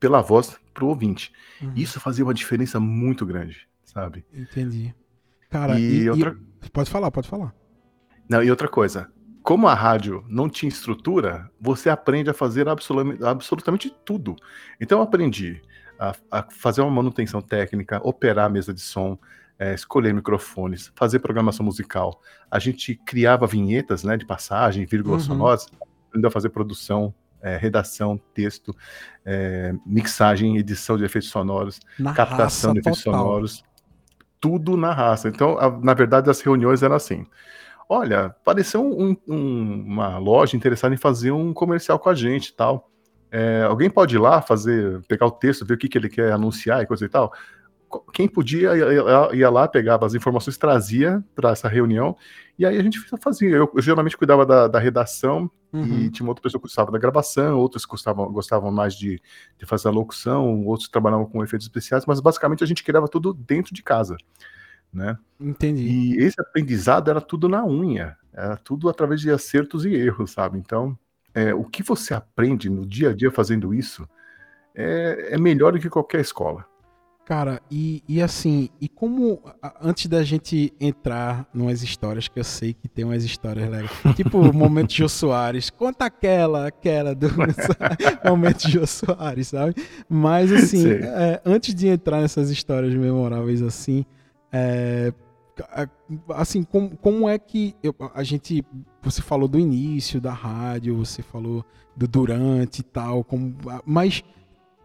pela 0.00 0.20
voz 0.20 0.58
pro 0.74 0.88
ouvinte. 0.88 1.32
Uhum. 1.62 1.72
Isso 1.76 2.00
fazia 2.00 2.24
uma 2.24 2.34
diferença 2.34 2.80
muito 2.80 3.24
grande, 3.24 3.68
sabe? 3.84 4.26
Entendi. 4.34 4.92
Cara, 5.48 5.78
e, 5.78 6.02
e 6.02 6.10
outra... 6.10 6.36
E... 6.60 6.70
Pode 6.70 6.90
falar, 6.90 7.12
pode 7.12 7.28
falar. 7.28 7.54
Não, 8.28 8.42
e 8.42 8.50
outra 8.50 8.66
coisa, 8.66 9.08
como 9.44 9.68
a 9.68 9.74
rádio 9.74 10.24
não 10.28 10.48
tinha 10.48 10.68
estrutura, 10.68 11.48
você 11.60 11.88
aprende 11.88 12.30
a 12.30 12.34
fazer 12.34 12.68
absolutamente, 12.68 13.94
tudo. 14.04 14.34
Então 14.80 14.98
eu 14.98 15.04
aprendi 15.04 15.62
a, 16.00 16.16
a, 16.32 16.42
fazer 16.50 16.80
uma 16.80 16.90
manutenção 16.90 17.40
técnica, 17.40 18.00
operar 18.02 18.46
a 18.46 18.50
mesa 18.50 18.74
de 18.74 18.80
som, 18.80 19.16
é, 19.56 19.72
escolher 19.72 20.12
microfones, 20.12 20.90
fazer 20.96 21.20
programação 21.20 21.64
musical. 21.64 22.20
A 22.50 22.58
gente 22.58 22.96
criava 22.96 23.46
vinhetas 23.46 24.02
né, 24.02 24.16
de 24.16 24.26
passagem, 24.26 24.84
vírgulas 24.84 25.22
uhum. 25.22 25.28
sonoras, 25.28 25.66
aprendeu 26.08 26.28
a 26.28 26.30
fazer 26.30 26.48
produção, 26.48 27.14
é, 27.40 27.56
redação, 27.56 28.20
texto, 28.34 28.74
é, 29.24 29.72
mixagem, 29.86 30.56
edição 30.56 30.96
de 30.96 31.04
efeitos 31.04 31.30
sonoros, 31.30 31.80
na 31.98 32.12
captação 32.12 32.72
de 32.72 32.80
efeitos 32.80 33.02
total. 33.02 33.20
sonoros, 33.20 33.64
tudo 34.40 34.76
na 34.76 34.92
raça. 34.92 35.28
Então, 35.28 35.58
a, 35.58 35.70
na 35.70 35.94
verdade, 35.94 36.28
as 36.30 36.40
reuniões 36.40 36.82
eram 36.82 36.96
assim. 36.96 37.26
Olha, 37.88 38.26
apareceu 38.26 38.84
um, 38.84 39.16
um, 39.26 39.84
uma 39.86 40.18
loja 40.18 40.56
interessada 40.56 40.94
em 40.94 40.98
fazer 40.98 41.30
um 41.30 41.54
comercial 41.54 41.98
com 41.98 42.08
a 42.08 42.14
gente 42.14 42.54
tal. 42.54 42.90
É, 43.30 43.62
alguém 43.62 43.90
pode 43.90 44.16
ir 44.16 44.18
lá 44.18 44.40
fazer, 44.42 45.02
pegar 45.06 45.26
o 45.26 45.30
texto, 45.30 45.64
ver 45.64 45.74
o 45.74 45.78
que, 45.78 45.88
que 45.88 45.96
ele 45.96 46.08
quer 46.08 46.32
anunciar 46.32 46.82
e 46.82 46.86
coisa 46.86 47.04
e 47.04 47.08
tal 47.08 47.32
quem 48.12 48.28
podia 48.28 48.76
ia, 48.76 49.34
ia, 49.34 49.50
lá, 49.50 49.66
pegava 49.66 50.04
as 50.06 50.14
informações, 50.14 50.56
trazia 50.56 51.24
para 51.34 51.50
essa 51.50 51.68
reunião, 51.68 52.16
e 52.58 52.66
aí 52.66 52.76
a 52.78 52.82
gente 52.82 52.98
fazia. 53.20 53.50
Eu, 53.50 53.70
eu 53.74 53.82
geralmente 53.82 54.16
cuidava 54.16 54.44
da, 54.44 54.68
da 54.68 54.78
redação, 54.78 55.50
uhum. 55.72 56.00
e 56.00 56.10
tinha 56.10 56.28
outra 56.28 56.42
pessoa 56.42 56.60
que 56.60 56.66
gostava 56.66 56.90
da 56.90 56.98
gravação, 56.98 57.58
outros 57.58 57.84
gostavam, 57.84 58.30
gostavam 58.32 58.70
mais 58.70 58.94
de, 58.94 59.20
de 59.58 59.66
fazer 59.66 59.88
a 59.88 59.92
locução, 59.92 60.64
outros 60.64 60.88
trabalhavam 60.88 61.26
com 61.26 61.42
efeitos 61.42 61.66
especiais, 61.66 62.04
mas 62.06 62.20
basicamente 62.20 62.64
a 62.64 62.66
gente 62.66 62.84
criava 62.84 63.08
tudo 63.08 63.32
dentro 63.32 63.74
de 63.74 63.82
casa. 63.82 64.16
Né? 64.92 65.18
Entendi. 65.38 65.82
E 65.82 66.16
esse 66.16 66.40
aprendizado 66.40 67.10
era 67.10 67.20
tudo 67.20 67.48
na 67.48 67.64
unha, 67.64 68.16
era 68.32 68.56
tudo 68.56 68.88
através 68.88 69.20
de 69.20 69.30
acertos 69.30 69.84
e 69.84 69.94
erros, 69.94 70.30
sabe? 70.30 70.58
Então, 70.58 70.98
é, 71.34 71.54
o 71.54 71.64
que 71.64 71.82
você 71.82 72.14
aprende 72.14 72.70
no 72.70 72.86
dia 72.86 73.10
a 73.10 73.14
dia 73.14 73.30
fazendo 73.30 73.74
isso 73.74 74.08
é, 74.74 75.34
é 75.34 75.38
melhor 75.38 75.72
do 75.72 75.78
que 75.78 75.90
qualquer 75.90 76.20
escola. 76.20 76.64
Cara, 77.28 77.60
e, 77.70 78.02
e 78.08 78.22
assim, 78.22 78.70
e 78.80 78.88
como 78.88 79.42
antes 79.82 80.06
da 80.06 80.22
gente 80.22 80.72
entrar 80.80 81.46
numas 81.52 81.82
histórias 81.82 82.26
que 82.26 82.40
eu 82.40 82.44
sei 82.44 82.72
que 82.72 82.88
tem 82.88 83.04
umas 83.04 83.22
histórias 83.22 83.68
legais, 83.68 83.90
tipo 84.16 84.38
o 84.38 84.50
momento 84.50 84.94
Jô 84.94 85.10
Soares, 85.10 85.68
conta 85.68 86.06
aquela, 86.06 86.68
aquela 86.68 87.14
do 87.14 87.28
momento 88.24 88.66
Jô 88.70 88.86
Soares, 88.86 89.48
sabe? 89.48 89.74
Mas 90.08 90.50
assim, 90.50 90.88
é, 90.88 91.42
antes 91.44 91.74
de 91.74 91.88
entrar 91.88 92.22
nessas 92.22 92.48
histórias 92.48 92.94
memoráveis 92.94 93.60
assim, 93.60 94.06
é, 94.50 95.12
assim, 96.30 96.62
como, 96.62 96.96
como 96.96 97.28
é 97.28 97.38
que 97.38 97.76
eu, 97.82 97.94
a 98.14 98.22
gente, 98.22 98.64
você 99.02 99.20
falou 99.20 99.46
do 99.46 99.58
início 99.58 100.18
da 100.18 100.32
rádio, 100.32 100.96
você 100.96 101.20
falou 101.20 101.62
do 101.94 102.08
durante 102.08 102.78
e 102.78 102.84
tal, 102.84 103.22
como, 103.22 103.54
mas 103.84 104.24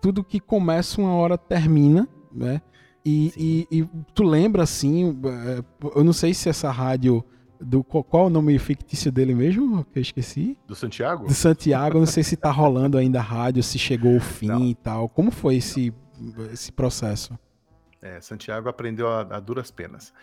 tudo 0.01 0.25
que 0.25 0.41
começa 0.41 0.99
uma 0.99 1.13
hora 1.13 1.38
termina 1.38 2.06
né? 2.33 2.61
E, 3.05 3.67
e, 3.71 3.79
e, 3.79 3.89
tu 4.13 4.23
lembra 4.23 4.63
assim, 4.63 5.19
é, 5.25 5.63
eu 5.95 6.03
não 6.03 6.13
sei 6.13 6.33
se 6.33 6.47
essa 6.47 6.71
rádio 6.71 7.23
do 7.59 7.83
qual 7.83 8.25
é 8.25 8.27
o 8.27 8.29
nome 8.29 8.57
fictício 8.59 9.11
dele 9.11 9.33
mesmo, 9.33 9.85
que 9.85 9.99
eu 9.99 10.01
esqueci? 10.01 10.57
Do 10.67 10.75
Santiago? 10.75 11.27
Do 11.27 11.33
Santiago, 11.33 11.99
não 11.99 12.05
sei 12.05 12.23
se 12.23 12.35
tá 12.35 12.51
rolando 12.51 12.97
ainda 12.97 13.19
a 13.19 13.21
rádio, 13.21 13.63
se 13.63 13.79
chegou 13.79 14.15
ao 14.15 14.19
fim 14.19 14.47
não. 14.47 14.65
e 14.65 14.75
tal. 14.75 15.07
Como 15.09 15.31
foi 15.31 15.55
esse 15.55 15.93
esse 16.51 16.71
processo? 16.71 17.37
É, 18.01 18.21
Santiago 18.21 18.69
aprendeu 18.69 19.09
a, 19.09 19.21
a 19.21 19.39
duras 19.39 19.71
penas. 19.71 20.13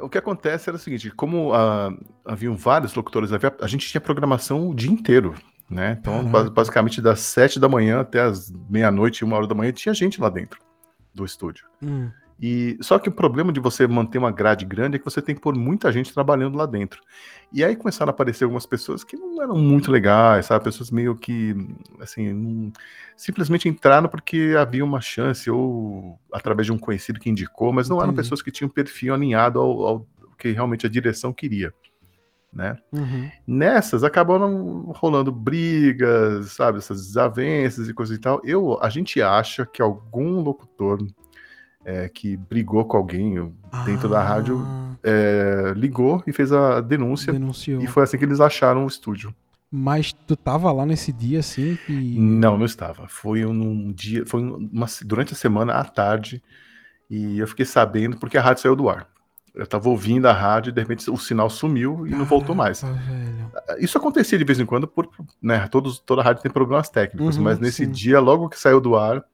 O 0.00 0.08
que 0.08 0.18
acontece 0.18 0.68
era 0.68 0.76
o 0.76 0.80
seguinte, 0.80 1.10
como 1.10 1.52
uh, 1.52 1.98
haviam 2.24 2.56
vários 2.56 2.94
locutores, 2.94 3.32
havia, 3.32 3.54
a 3.60 3.66
gente 3.66 3.88
tinha 3.88 4.00
programação 4.00 4.68
o 4.68 4.74
dia 4.74 4.90
inteiro, 4.90 5.34
né? 5.68 5.96
Então, 6.00 6.24
basicamente 6.50 7.00
das 7.00 7.20
sete 7.20 7.58
da 7.58 7.68
manhã 7.68 8.00
até 8.00 8.20
as 8.20 8.52
meia-noite, 8.68 9.24
uma 9.24 9.36
hora 9.36 9.46
da 9.46 9.54
manhã, 9.54 9.72
tinha 9.72 9.94
gente 9.94 10.20
lá 10.20 10.28
dentro 10.28 10.67
do 11.18 11.24
estúdio. 11.24 11.66
Hum. 11.82 12.10
E 12.40 12.78
só 12.80 13.00
que 13.00 13.08
o 13.08 13.12
problema 13.12 13.52
de 13.52 13.58
você 13.58 13.86
manter 13.86 14.16
uma 14.16 14.30
grade 14.30 14.64
grande 14.64 14.94
é 14.94 14.98
que 14.98 15.04
você 15.04 15.20
tem 15.20 15.34
que 15.34 15.40
pôr 15.40 15.56
muita 15.56 15.90
gente 15.90 16.14
trabalhando 16.14 16.56
lá 16.56 16.66
dentro. 16.66 17.02
E 17.52 17.64
aí 17.64 17.74
começaram 17.74 18.10
a 18.10 18.12
aparecer 18.12 18.44
algumas 18.44 18.64
pessoas 18.64 19.02
que 19.02 19.16
não 19.16 19.42
eram 19.42 19.56
muito 19.56 19.90
legais, 19.90 20.46
sabe? 20.46 20.64
Pessoas 20.64 20.90
meio 20.92 21.16
que 21.16 21.56
assim, 22.00 22.32
não... 22.32 22.72
simplesmente 23.16 23.68
entraram 23.68 24.08
porque 24.08 24.54
havia 24.56 24.84
uma 24.84 25.00
chance 25.00 25.50
ou 25.50 26.18
através 26.32 26.66
de 26.66 26.72
um 26.72 26.78
conhecido 26.78 27.18
que 27.18 27.28
indicou, 27.28 27.72
mas 27.72 27.88
não 27.88 27.96
Entendi. 27.96 28.10
eram 28.10 28.16
pessoas 28.16 28.40
que 28.40 28.52
tinham 28.52 28.68
perfil 28.68 29.14
alinhado 29.14 29.58
ao, 29.58 29.84
ao 29.84 30.06
que 30.38 30.52
realmente 30.52 30.86
a 30.86 30.90
direção 30.90 31.32
queria. 31.32 31.74
Né? 32.52 32.76
Uhum. 32.92 33.30
Nessas 33.46 34.02
acabaram 34.02 34.90
rolando 34.96 35.30
brigas, 35.30 36.52
sabe, 36.52 36.78
essas 36.78 37.06
desavenças 37.06 37.88
e 37.88 37.94
coisa 37.94 38.14
e 38.14 38.18
tal. 38.18 38.40
Eu, 38.42 38.78
a 38.82 38.88
gente 38.88 39.20
acha 39.20 39.66
que 39.66 39.82
algum 39.82 40.40
locutor 40.40 40.98
é, 41.84 42.08
que 42.08 42.36
brigou 42.36 42.84
com 42.84 42.96
alguém 42.96 43.34
dentro 43.84 44.08
ah. 44.08 44.10
da 44.10 44.22
rádio 44.22 44.66
é, 45.02 45.72
ligou 45.76 46.22
e 46.26 46.32
fez 46.32 46.52
a 46.52 46.80
denúncia. 46.80 47.32
Denunciou. 47.32 47.82
E 47.82 47.86
foi 47.86 48.02
assim 48.02 48.18
que 48.18 48.24
eles 48.24 48.40
acharam 48.40 48.84
o 48.84 48.88
estúdio. 48.88 49.34
Mas 49.70 50.12
tu 50.12 50.34
tava 50.34 50.72
lá 50.72 50.86
nesse 50.86 51.12
dia, 51.12 51.40
assim? 51.40 51.78
Não, 51.88 52.56
não 52.56 52.64
estava. 52.64 53.06
Foi 53.06 53.44
um 53.44 53.92
dia, 53.92 54.24
foi 54.26 54.40
uma, 54.40 54.86
durante 55.04 55.34
a 55.34 55.36
semana 55.36 55.74
à 55.74 55.84
tarde 55.84 56.42
e 57.08 57.38
eu 57.38 57.46
fiquei 57.46 57.66
sabendo 57.66 58.16
porque 58.16 58.38
a 58.38 58.42
rádio 58.42 58.62
saiu 58.62 58.76
do 58.76 58.88
ar. 58.88 59.06
Eu 59.54 59.66
tava 59.66 59.88
ouvindo 59.88 60.26
a 60.26 60.32
rádio 60.32 60.70
e 60.70 60.72
de 60.72 60.80
repente 60.80 61.10
o 61.10 61.16
sinal 61.16 61.48
sumiu 61.50 62.06
e 62.06 62.10
não 62.10 62.24
voltou 62.24 62.54
mais. 62.54 62.82
Velho. 62.82 63.50
Isso 63.78 63.98
acontecia 63.98 64.38
de 64.38 64.44
vez 64.44 64.58
em 64.60 64.66
quando, 64.66 64.86
por, 64.86 65.08
né? 65.42 65.66
Todos, 65.68 65.98
toda 65.98 66.22
rádio 66.22 66.42
tem 66.42 66.50
problemas 66.52 66.88
técnicos, 66.88 67.36
Uhum, 67.36 67.42
mas 67.44 67.58
nesse 67.58 67.84
sim. 67.84 67.90
dia, 67.90 68.20
logo 68.20 68.48
que 68.48 68.58
saiu 68.58 68.80
do 68.80 68.96
ar, 68.96 69.24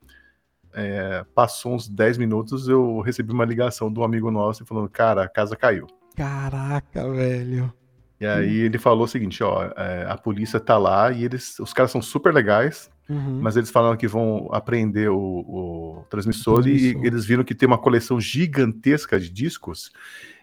é, 0.72 1.24
passou 1.34 1.74
uns 1.74 1.88
10 1.88 2.18
minutos, 2.18 2.68
eu 2.68 3.00
recebi 3.00 3.32
uma 3.32 3.44
ligação 3.44 3.92
de 3.92 3.98
um 3.98 4.04
amigo 4.04 4.30
nosso 4.30 4.64
falando, 4.64 4.88
cara, 4.88 5.22
a 5.24 5.28
casa 5.28 5.56
caiu. 5.56 5.86
Caraca, 6.16 7.10
velho. 7.10 7.72
E 8.20 8.26
aí 8.26 8.60
ele 8.60 8.78
falou 8.78 9.04
o 9.04 9.08
seguinte, 9.08 9.42
ó, 9.42 9.64
é, 9.76 10.06
a 10.08 10.16
polícia 10.16 10.58
tá 10.58 10.78
lá 10.78 11.10
e 11.10 11.24
eles, 11.24 11.58
os 11.58 11.72
caras 11.72 11.90
são 11.90 12.00
super 12.00 12.32
legais, 12.32 12.90
Uhum. 13.08 13.38
mas 13.42 13.54
eles 13.56 13.70
falaram 13.70 13.96
que 13.98 14.08
vão 14.08 14.48
apreender 14.50 15.10
o, 15.10 15.16
o 15.18 16.04
transmissor, 16.08 16.60
O 16.60 16.62
transmissor. 16.62 17.04
e 17.04 17.06
eles 17.06 17.24
viram 17.26 17.44
que 17.44 17.54
tem 17.54 17.66
uma 17.66 17.76
coleção 17.78 18.18
gigantesca 18.20 19.20
de 19.20 19.28
discos. 19.30 19.90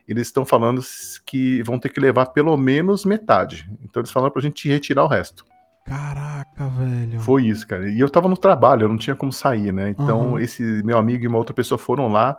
Eles 0.08 0.28
estão 0.28 0.45
falando 0.45 0.82
que 1.26 1.63
vão 1.63 1.80
ter 1.80 1.89
que 1.89 2.00
levar 2.00 2.28
pelo 2.28 2.56
menos 2.58 3.04
metade. 3.06 3.69
Então 3.84 4.02
eles 4.02 4.12
falaram 4.12 4.32
pra 4.32 4.41
gente 4.41 4.67
retirar 4.67 5.04
o 5.04 5.08
resto. 5.08 5.43
Caraca, 5.86 6.67
velho. 6.69 7.19
Foi 7.19 7.45
isso, 7.47 7.67
cara. 7.67 7.89
E 7.89 8.00
eu 8.00 8.10
tava 8.10 8.28
no 8.28 8.38
trabalho, 8.38 8.84
eu 8.84 8.89
não 8.89 8.97
tinha 8.97 9.15
como 9.15 9.32
sair, 9.32 9.71
né? 9.74 9.89
Então 9.89 10.32
Uhum. 10.34 10.39
esse 10.39 10.62
meu 10.84 10.97
amigo 10.97 11.24
e 11.24 11.28
uma 11.28 11.38
outra 11.38 11.54
pessoa 11.56 11.78
foram 11.78 12.08
lá, 12.08 12.38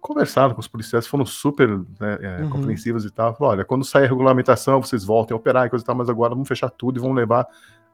conversaram 0.00 0.54
com 0.54 0.60
os 0.60 0.68
policiais, 0.68 1.06
foram 1.06 1.26
super 1.26 1.68
né, 1.68 2.18
é, 2.20 2.42
Uhum. 2.42 2.50
compreensivos 2.50 3.04
e 3.04 3.10
tal. 3.10 3.34
Falaram, 3.36 3.58
olha, 3.58 3.64
quando 3.64 3.84
sair 3.84 4.04
a 4.06 4.08
regulamentação, 4.08 4.80
vocês 4.82 5.04
voltem 5.04 5.34
a 5.34 5.36
operar 5.38 5.66
e 5.66 5.70
coisa 5.70 5.82
e 5.82 5.86
tal, 5.86 5.94
mas 5.94 6.08
agora 6.08 6.30
vamos 6.34 6.48
fechar 6.48 6.70
tudo 6.70 6.98
e 6.98 7.02
vão 7.02 7.12
levar. 7.12 7.46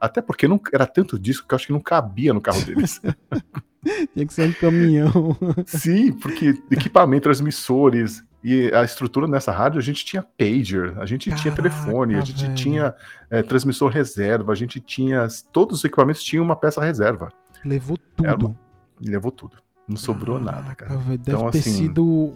Até 0.05 0.21
porque 0.23 0.47
não 0.49 0.61
era 0.73 0.87
tanto 0.87 1.19
disco 1.19 1.47
que 1.49 1.55
eu 1.55 1.57
acho 1.57 1.67
que 1.67 1.73
não 1.73 1.81
cabia 1.81 2.33
no 2.35 2.41
carro 2.41 2.63
deles. 2.65 3.01
Tinha 4.15 4.27
que 4.27 4.33
ser 4.33 4.49
um 4.49 4.53
caminhão. 4.53 5.37
Sim, 5.67 6.13
porque 6.13 6.55
equipamento, 6.71 7.25
transmissores 7.25 8.25
e 8.43 8.71
a 8.75 8.83
estrutura 8.83 9.27
nessa 9.27 9.53
rádio, 9.53 9.79
a 9.79 9.83
gente 9.83 10.05
tinha 10.05 10.23
pager, 10.23 10.99
a 10.99 11.05
gente 11.07 11.25
tinha 11.35 11.53
Caraca, 11.55 11.63
telefone, 11.63 12.15
a 12.15 12.21
gente 12.21 12.43
velho. 12.43 12.55
tinha 12.55 12.95
é, 13.31 13.43
transmissor 13.43 13.91
reserva, 13.91 14.53
a 14.53 14.55
gente 14.55 14.81
tinha. 14.81 15.27
Todos 15.53 15.79
os 15.79 15.85
equipamentos 15.85 16.23
tinham 16.23 16.45
uma 16.45 16.57
peça 16.57 16.83
reserva. 16.83 17.31
Levou 17.65 17.99
Era 18.23 18.33
tudo. 18.37 18.57
E 19.01 19.09
levou 19.09 19.31
tudo. 19.31 19.57
Não 19.87 19.97
sobrou 19.99 20.41
nada, 20.41 20.75
cara. 20.75 20.97
Deve 20.97 21.15
Então, 21.15 21.51
ter 21.51 21.59
assim- 21.59 21.73
sido. 21.73 22.33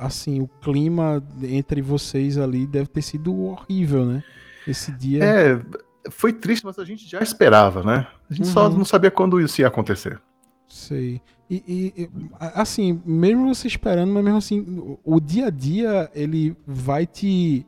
Assim, 0.00 0.40
o 0.40 0.48
clima 0.60 1.22
entre 1.42 1.80
vocês 1.82 2.36
ali 2.36 2.66
deve 2.66 2.88
ter 2.88 3.02
sido 3.02 3.32
horrível, 3.44 4.04
né? 4.04 4.24
Esse 4.66 4.90
dia. 4.92 5.22
É, 5.24 5.60
foi 6.10 6.32
triste, 6.32 6.64
mas 6.64 6.78
a 6.78 6.84
gente 6.84 7.08
já 7.08 7.20
esperava, 7.20 7.82
né? 7.82 8.06
A 8.30 8.34
gente 8.34 8.48
só 8.48 8.68
Uhum. 8.68 8.78
não 8.78 8.84
sabia 8.84 9.10
quando 9.10 9.40
isso 9.40 9.60
ia 9.60 9.66
acontecer. 9.68 10.20
Sei. 10.68 11.20
E, 11.48 11.62
e- 11.66 12.02
e, 12.04 12.10
assim, 12.38 13.00
mesmo 13.04 13.52
você 13.54 13.66
esperando, 13.66 14.12
mas 14.12 14.22
mesmo 14.24 14.38
assim, 14.38 14.98
o, 15.04 15.20
dia 15.20 15.46
a 15.46 15.50
dia, 15.50 16.10
ele 16.14 16.56
vai 16.66 17.06
te. 17.06 17.66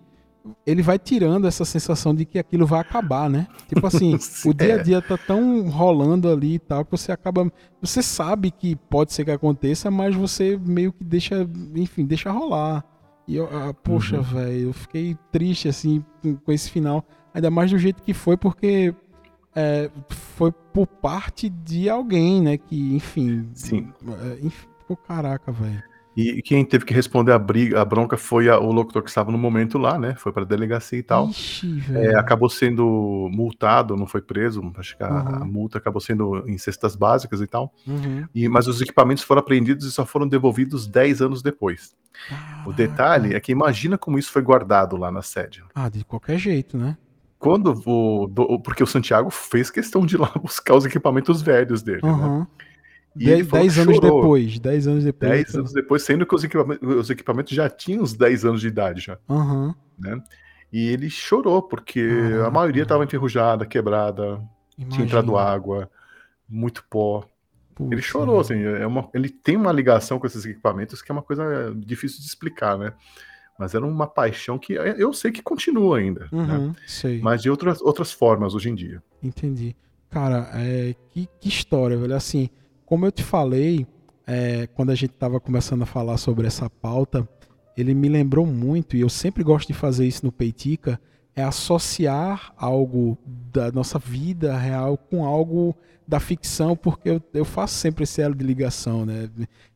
Ele 0.66 0.82
vai 0.82 0.98
tirando 0.98 1.46
essa 1.46 1.64
sensação 1.64 2.12
de 2.12 2.24
que 2.24 2.36
aquilo 2.36 2.66
vai 2.66 2.80
acabar, 2.80 3.30
né? 3.30 3.46
Tipo 3.68 3.86
assim, 3.86 4.16
o 4.44 4.52
dia 4.52 4.74
a 4.76 4.78
É. 4.78 4.82
dia 4.82 5.02
tá 5.02 5.16
tão 5.16 5.68
rolando 5.68 6.28
ali 6.28 6.54
e 6.54 6.58
tal, 6.58 6.84
que 6.84 6.90
você 6.90 7.12
acaba. 7.12 7.50
Você 7.80 8.02
sabe 8.02 8.50
que 8.50 8.74
pode 8.74 9.12
ser 9.12 9.24
que 9.24 9.30
aconteça, 9.30 9.88
mas 9.90 10.14
você 10.16 10.58
meio 10.64 10.92
que 10.92 11.04
deixa, 11.04 11.48
enfim, 11.76 12.04
deixa 12.04 12.30
rolar. 12.30 12.84
E 13.26 13.36
eu, 13.36 13.48
ah, 13.52 13.72
poxa, 13.72 14.16
Uhum. 14.16 14.22
velho, 14.22 14.60
eu 14.68 14.72
fiquei 14.72 15.16
triste, 15.30 15.68
assim, 15.68 16.04
com 16.44 16.50
esse 16.52 16.68
final. 16.70 17.04
Ainda 17.34 17.50
mais 17.50 17.70
do 17.70 17.78
jeito 17.78 18.02
que 18.02 18.12
foi, 18.14 18.36
porque 18.36 18.94
é, 19.54 19.90
foi 20.36 20.52
por 20.72 20.86
parte 20.86 21.48
de 21.48 21.88
alguém, 21.88 22.40
né? 22.42 22.58
Que, 22.58 22.94
enfim. 22.94 23.48
Sim. 23.54 23.92
é, 24.22 24.46
enfim, 24.46 24.66
pô, 24.86 24.96
caraca, 24.96 25.50
velho. 25.52 25.82
E 26.14 26.42
quem 26.42 26.62
teve 26.62 26.84
que 26.84 26.92
responder 26.92 27.32
a 27.32 27.38
briga, 27.38 27.80
a 27.80 27.84
bronca 27.86 28.18
foi 28.18 28.46
a- 28.50 28.58
o 28.58 28.70
locutor 28.70 29.02
que 29.02 29.08
estava 29.08 29.32
no 29.32 29.38
momento 29.38 29.78
lá, 29.78 29.98
né? 29.98 30.14
Foi 30.18 30.30
pra 30.30 30.44
delegacia 30.44 30.98
e 30.98 31.02
tal. 31.02 31.30
Ixi, 31.30 31.82
É, 31.94 32.18
acabou 32.18 32.50
sendo 32.50 33.30
multado, 33.32 33.96
não 33.96 34.06
foi 34.06 34.20
preso. 34.20 34.60
Acho 34.76 34.94
que 34.94 35.02
a, 35.02 35.08
Uhum. 35.10 35.34
a 35.36 35.44
multa 35.46 35.78
acabou 35.78 36.02
sendo 36.02 36.46
em 36.46 36.58
cestas 36.58 36.94
básicas 36.94 37.40
e 37.40 37.46
tal. 37.46 37.72
Uhum. 37.86 38.26
E, 38.34 38.46
mas 38.46 38.66
os 38.66 38.82
equipamentos 38.82 39.22
foram 39.24 39.40
apreendidos 39.40 39.86
e 39.86 39.90
só 39.90 40.04
foram 40.04 40.28
devolvidos 40.28 40.86
10 40.86 41.22
anos 41.22 41.40
depois. 41.40 41.94
O 42.66 42.74
detalhe 42.74 43.34
é 43.34 43.40
que 43.40 43.50
imagina 43.50 43.96
como 43.96 44.18
isso 44.18 44.30
foi 44.30 44.42
guardado 44.42 44.98
lá 44.98 45.10
na 45.10 45.22
sede. 45.22 45.64
Ah, 45.74 45.88
de 45.88 46.04
qualquer 46.04 46.36
jeito, 46.38 46.76
né? 46.76 46.98
Quando 47.42 47.82
o. 47.86 48.26
do- 48.28 48.60
porque 48.60 48.82
o 48.82 48.86
Santiago 48.86 49.28
fez 49.30 49.70
questão 49.70 50.06
de 50.06 50.14
ir 50.14 50.18
lá 50.18 50.30
buscar 50.40 50.74
os 50.76 50.84
equipamentos 50.84 51.42
velhos 51.42 51.82
dele, 51.82 52.00
né? 52.02 52.08
Uhum. 52.10 52.46
E 53.16 53.28
ele 53.28 53.42
Dez, 53.42 53.48
dez 53.48 53.78
anos 53.78 53.96
chorou. 53.96 54.20
depois. 54.22 54.58
Dez 54.58 54.86
anos 54.86 55.04
depois. 55.04 55.30
10 55.30 55.54
anos 55.56 55.72
depois, 55.72 56.02
sendo 56.02 56.24
que 56.24 56.34
os 56.34 56.44
equipamentos, 56.44 56.88
os 56.96 57.10
equipamentos 57.10 57.52
já 57.54 57.68
tinham 57.68 58.02
uns 58.02 58.14
10 58.14 58.44
anos 58.46 58.60
de 58.62 58.68
idade 58.68 59.00
já, 59.02 59.18
Aham. 59.28 59.74
né? 59.98 60.22
E 60.72 60.88
ele 60.88 61.10
chorou, 61.10 61.60
porque 61.60 62.08
Caraca. 62.08 62.46
a 62.46 62.50
maioria 62.50 62.84
estava 62.84 63.04
enferrujada, 63.04 63.66
quebrada, 63.66 64.36
tinha 64.76 64.86
Imagina. 64.86 65.04
entrado 65.04 65.36
água, 65.36 65.90
muito 66.48 66.82
pó. 66.88 67.24
Ele 67.90 68.00
chorou, 68.00 68.42
velho. 68.42 68.70
assim, 68.70 68.82
é 68.82 68.86
uma, 68.86 69.08
ele 69.12 69.28
tem 69.28 69.56
uma 69.56 69.72
ligação 69.72 70.18
com 70.18 70.26
esses 70.26 70.46
equipamentos 70.46 71.02
que 71.02 71.10
é 71.10 71.14
uma 71.14 71.22
coisa 71.22 71.74
difícil 71.76 72.20
de 72.20 72.26
explicar, 72.26 72.78
né? 72.78 72.92
Mas 73.62 73.74
era 73.74 73.86
uma 73.86 74.08
paixão 74.08 74.58
que 74.58 74.72
eu 74.72 75.12
sei 75.12 75.30
que 75.30 75.40
continua 75.40 75.98
ainda, 75.98 76.28
né? 76.32 76.56
Uhum, 76.58 76.74
sei. 76.84 77.20
Mas 77.20 77.42
de 77.42 77.48
outras, 77.48 77.80
outras 77.80 78.10
formas 78.10 78.56
hoje 78.56 78.70
em 78.70 78.74
dia. 78.74 79.00
Entendi. 79.22 79.76
Cara, 80.10 80.50
é, 80.54 80.96
que, 81.10 81.28
que 81.38 81.48
história, 81.48 81.96
velho. 81.96 82.14
Assim, 82.16 82.50
como 82.84 83.06
eu 83.06 83.12
te 83.12 83.22
falei, 83.22 83.86
é, 84.26 84.66
quando 84.74 84.90
a 84.90 84.96
gente 84.96 85.12
tava 85.12 85.38
começando 85.38 85.82
a 85.82 85.86
falar 85.86 86.16
sobre 86.16 86.44
essa 86.44 86.68
pauta, 86.68 87.26
ele 87.76 87.94
me 87.94 88.08
lembrou 88.08 88.44
muito, 88.44 88.96
e 88.96 89.00
eu 89.00 89.08
sempre 89.08 89.44
gosto 89.44 89.68
de 89.68 89.74
fazer 89.74 90.08
isso 90.08 90.26
no 90.26 90.32
Peitica, 90.32 91.00
é 91.36 91.42
associar 91.44 92.52
algo 92.56 93.16
da 93.24 93.70
nossa 93.70 93.96
vida 93.96 94.56
real 94.56 94.98
com 94.98 95.24
algo 95.24 95.72
da 96.06 96.18
ficção, 96.18 96.76
porque 96.76 97.08
eu, 97.08 97.22
eu 97.32 97.44
faço 97.44 97.74
sempre 97.74 98.02
esse 98.02 98.20
elo 98.20 98.34
de 98.34 98.44
ligação, 98.44 99.06
né? 99.06 99.30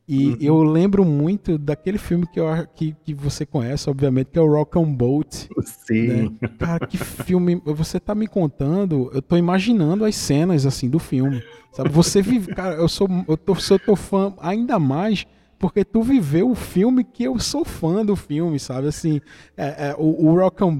E 0.07 0.27
Uhum. 0.27 0.37
eu 0.39 0.63
lembro 0.63 1.03
muito 1.03 1.57
daquele 1.57 1.97
filme 1.97 2.25
que, 2.27 2.39
eu, 2.39 2.47
que, 2.73 2.95
que 3.03 3.13
você 3.13 3.45
conhece, 3.45 3.89
obviamente, 3.89 4.27
que 4.31 4.39
é 4.39 4.41
o 4.41 4.47
Rock 4.49 4.79
and. 4.79 5.49
Sim. 5.63 6.37
Cara, 6.57 6.87
que 6.87 6.97
filme. 6.97 7.61
Você 7.65 7.99
tá 7.99 8.15
me 8.15 8.25
contando, 8.27 9.11
eu 9.13 9.21
tô 9.21 9.35
imaginando 9.35 10.05
as 10.05 10.15
cenas 10.15 10.65
assim 10.65 10.89
do 10.89 10.97
filme. 10.99 11.43
Sabe? 11.73 11.89
Você 11.89 12.21
vive. 12.21 12.53
Cara, 12.55 12.75
eu 12.75 12.87
sou. 12.87 13.09
Eu 13.27 13.35
tô, 13.35 13.53
sou 13.55 13.77
teu 13.77 13.95
fã 13.97 14.33
ainda 14.39 14.79
mais 14.79 15.25
porque 15.59 15.83
tu 15.83 16.01
viveu 16.01 16.51
o 16.51 16.55
filme 16.55 17.03
que 17.03 17.23
eu 17.23 17.39
sou 17.39 17.65
fã 17.65 18.05
do 18.05 18.15
filme, 18.15 18.59
sabe? 18.59 18.87
Assim, 18.87 19.19
é, 19.55 19.89
é, 19.89 19.95
o, 19.97 20.27
o 20.27 20.35
Rock 20.39 20.63
and 20.63 20.79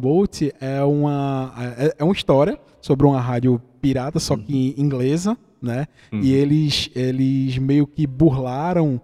é 0.60 0.84
uma, 0.84 1.54
é, 1.78 1.96
é 1.98 2.04
uma 2.04 2.14
história 2.14 2.60
sobre 2.80 3.06
uma 3.06 3.20
rádio 3.20 3.62
pirata, 3.82 4.20
só 4.20 4.38
que 4.38 4.76
inglesa, 4.78 5.38
né? 5.62 5.88
Uhum. 6.12 6.22
E 6.22 6.34
eles, 6.34 6.90
eles 6.96 7.58
meio 7.58 7.88
que 7.88 8.06
burlaram 8.06 9.02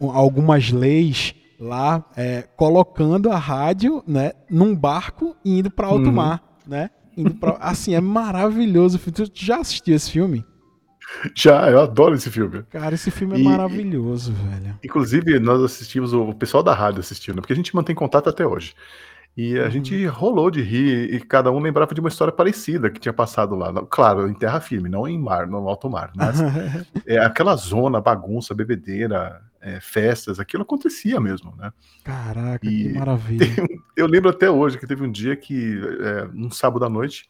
algumas 0.00 0.70
leis 0.70 1.34
lá, 1.58 2.04
é, 2.16 2.42
colocando 2.56 3.30
a 3.30 3.38
rádio, 3.38 4.02
né, 4.06 4.32
num 4.50 4.74
barco 4.74 5.34
e 5.44 5.58
indo 5.58 5.70
para 5.70 5.86
alto 5.86 6.08
Uhum. 6.08 6.14
mar, 6.14 6.42
né? 6.66 6.90
Indo 7.16 7.34
pra, 7.34 7.56
assim, 7.60 7.94
é 7.94 8.00
maravilhoso. 8.00 8.98
Tu 8.98 9.30
já 9.34 9.58
assistiu 9.60 9.94
esse 9.96 10.10
filme? 10.10 10.44
Já, 11.34 11.70
eu 11.70 11.80
adoro 11.80 12.14
esse 12.14 12.30
filme. 12.30 12.62
Cara, 12.64 12.94
esse 12.94 13.10
filme 13.10 13.36
é 13.36 13.38
E- 13.38 13.42
maravilhoso, 13.44 14.32
velho. 14.32 14.78
Inclusive, 14.84 15.38
nós 15.38 15.62
assistimos, 15.62 16.12
o 16.12 16.34
pessoal 16.34 16.62
da 16.62 16.74
rádio 16.74 17.00
assistindo, 17.00 17.36
porque 17.36 17.52
a 17.52 17.56
gente 17.56 17.74
mantém 17.74 17.94
contato 17.94 18.28
até 18.28 18.46
hoje. 18.46 18.74
E 19.36 19.58
a 19.58 19.64
Uhum. 19.64 19.70
gente 19.70 20.06
rolou 20.06 20.50
de 20.50 20.62
rir 20.62 21.14
e 21.14 21.20
cada 21.20 21.50
um 21.52 21.58
lembrava 21.60 21.94
de 21.94 22.00
uma 22.00 22.08
história 22.08 22.32
parecida 22.32 22.90
que 22.90 22.98
tinha 22.98 23.12
passado 23.12 23.54
lá. 23.54 23.72
Claro, 23.88 24.28
em 24.28 24.34
terra 24.34 24.60
firme, 24.60 24.88
não 24.88 25.06
em 25.06 25.18
mar, 25.18 25.46
no 25.46 25.68
alto 25.68 25.88
mar. 25.88 26.10
Mas 26.16 26.38
é, 27.06 27.18
aquela 27.18 27.54
zona, 27.54 28.00
bagunça, 28.00 28.54
bebedeira, 28.54 29.40
é, 29.66 29.80
festas, 29.80 30.38
aquilo 30.38 30.62
acontecia 30.62 31.18
mesmo, 31.20 31.52
né? 31.56 31.72
Caraca, 32.04 32.64
E- 32.64 32.92
que 32.92 32.98
maravilha. 32.98 33.46
Eu 33.96 34.06
lembro 34.06 34.30
até 34.30 34.48
hoje 34.48 34.78
que 34.78 34.86
teve 34.86 35.02
um 35.04 35.10
dia 35.10 35.34
que, 35.34 35.80
é, 36.00 36.28
num 36.32 36.52
sábado 36.52 36.84
à 36.84 36.88
noite, 36.88 37.28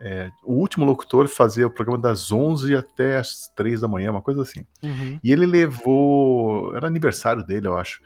é, 0.00 0.30
o 0.42 0.54
último 0.54 0.86
locutor 0.86 1.28
fazia 1.28 1.66
o 1.66 1.70
programa 1.70 2.00
das 2.00 2.32
11 2.32 2.74
até 2.74 3.18
as 3.18 3.52
3 3.54 3.82
da 3.82 3.88
manhã, 3.88 4.10
uma 4.10 4.22
coisa 4.22 4.40
assim. 4.40 4.64
Uhum. 4.82 5.20
E 5.22 5.30
ele 5.30 5.44
levou. 5.44 6.74
Era 6.74 6.86
aniversário 6.86 7.44
dele, 7.44 7.66
eu 7.66 7.76
acho. 7.76 8.00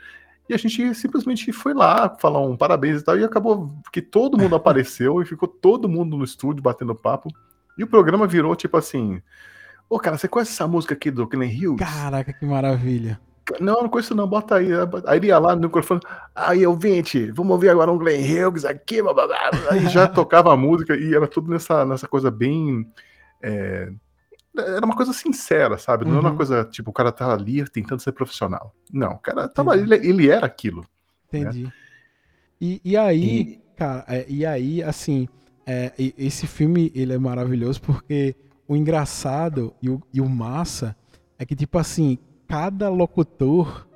E 0.48 0.54
a 0.54 0.56
gente 0.56 0.92
simplesmente 0.96 1.52
foi 1.52 1.72
lá 1.72 2.16
falar 2.18 2.40
um 2.40 2.56
parabéns 2.56 3.00
e 3.00 3.04
tal. 3.04 3.16
E 3.16 3.22
acabou 3.22 3.72
que 3.92 4.02
todo 4.02 4.36
mundo 4.36 4.54
apareceu 4.56 5.22
e 5.22 5.26
ficou 5.26 5.48
todo 5.48 5.88
mundo 5.88 6.16
no 6.16 6.24
estúdio 6.24 6.60
batendo 6.62 6.92
papo. 6.94 7.28
E 7.78 7.84
o 7.84 7.86
programa 7.86 8.26
virou 8.26 8.56
tipo 8.56 8.76
assim: 8.76 9.22
Ô, 9.88 9.98
cara, 9.98 10.18
você 10.18 10.26
conhece 10.26 10.52
essa 10.52 10.66
música 10.66 10.94
aqui 10.94 11.10
do 11.10 11.26
Glenn 11.26 11.50
Hughes? 11.50 11.78
Caraca, 11.78 12.32
que 12.32 12.44
maravilha. 12.44 13.20
Não, 13.58 13.82
não 13.82 13.88
conheço 13.88 14.14
não, 14.14 14.28
bota 14.28 14.56
aí. 14.56 14.68
Aí 15.06 15.18
ele 15.18 15.26
ia 15.28 15.38
lá 15.38 15.54
no 15.56 15.62
microfone, 15.62 16.00
aí 16.34 16.66
ouvinte, 16.66 17.30
vamos 17.32 17.52
ouvir 17.52 17.68
agora 17.70 17.90
um 17.90 17.98
Glenn 17.98 18.20
Hughes 18.22 18.64
aqui, 18.64 19.02
blá, 19.02 19.12
blá, 19.14 19.26
blá. 19.26 19.50
aí 19.70 19.88
já 19.88 20.06
tocava 20.08 20.52
a 20.52 20.56
música 20.56 20.96
e 20.96 21.14
era 21.14 21.26
tudo 21.26 21.50
nessa, 21.50 21.84
nessa 21.84 22.06
coisa 22.06 22.30
bem... 22.30 22.86
é, 23.42 23.90
Era 24.56 24.84
uma 24.84 24.96
coisa 24.96 25.12
sincera, 25.12 25.78
sabe? 25.78 26.04
Não 26.04 26.12
era 26.12 26.20
Uhum. 26.22 26.28
uma 26.30 26.36
coisa, 26.36 26.64
tipo, 26.64 26.90
o 26.90 26.92
cara 26.92 27.10
tá 27.12 27.32
ali 27.32 27.68
tentando 27.70 28.00
ser 28.00 28.12
profissional. 28.12 28.74
Não, 28.92 29.12
o 29.12 29.18
cara 29.18 29.48
tava, 29.48 29.76
Entendi. 29.76 29.94
ele, 29.94 30.08
ele 30.08 30.30
era 30.30 30.46
aquilo. 30.46 30.84
Entendi. 31.28 31.72
E, 32.60 32.80
e 32.84 32.96
aí, 32.96 33.40
e... 33.40 33.60
cara, 33.76 34.04
é, 34.08 34.26
e 34.28 34.44
aí, 34.44 34.82
assim, 34.82 35.28
é, 35.66 35.92
esse 36.18 36.46
filme 36.46 36.90
ele 36.94 37.12
é 37.12 37.18
maravilhoso 37.18 37.80
porque 37.80 38.34
o 38.68 38.76
engraçado 38.76 39.72
e 39.82 39.88
o, 39.88 40.02
e 40.12 40.20
o 40.20 40.28
massa 40.28 40.94
é 41.38 41.44
que, 41.46 41.54
tipo 41.56 41.78
assim, 41.78 42.18
cada 42.50 42.88
locutor 42.88 43.86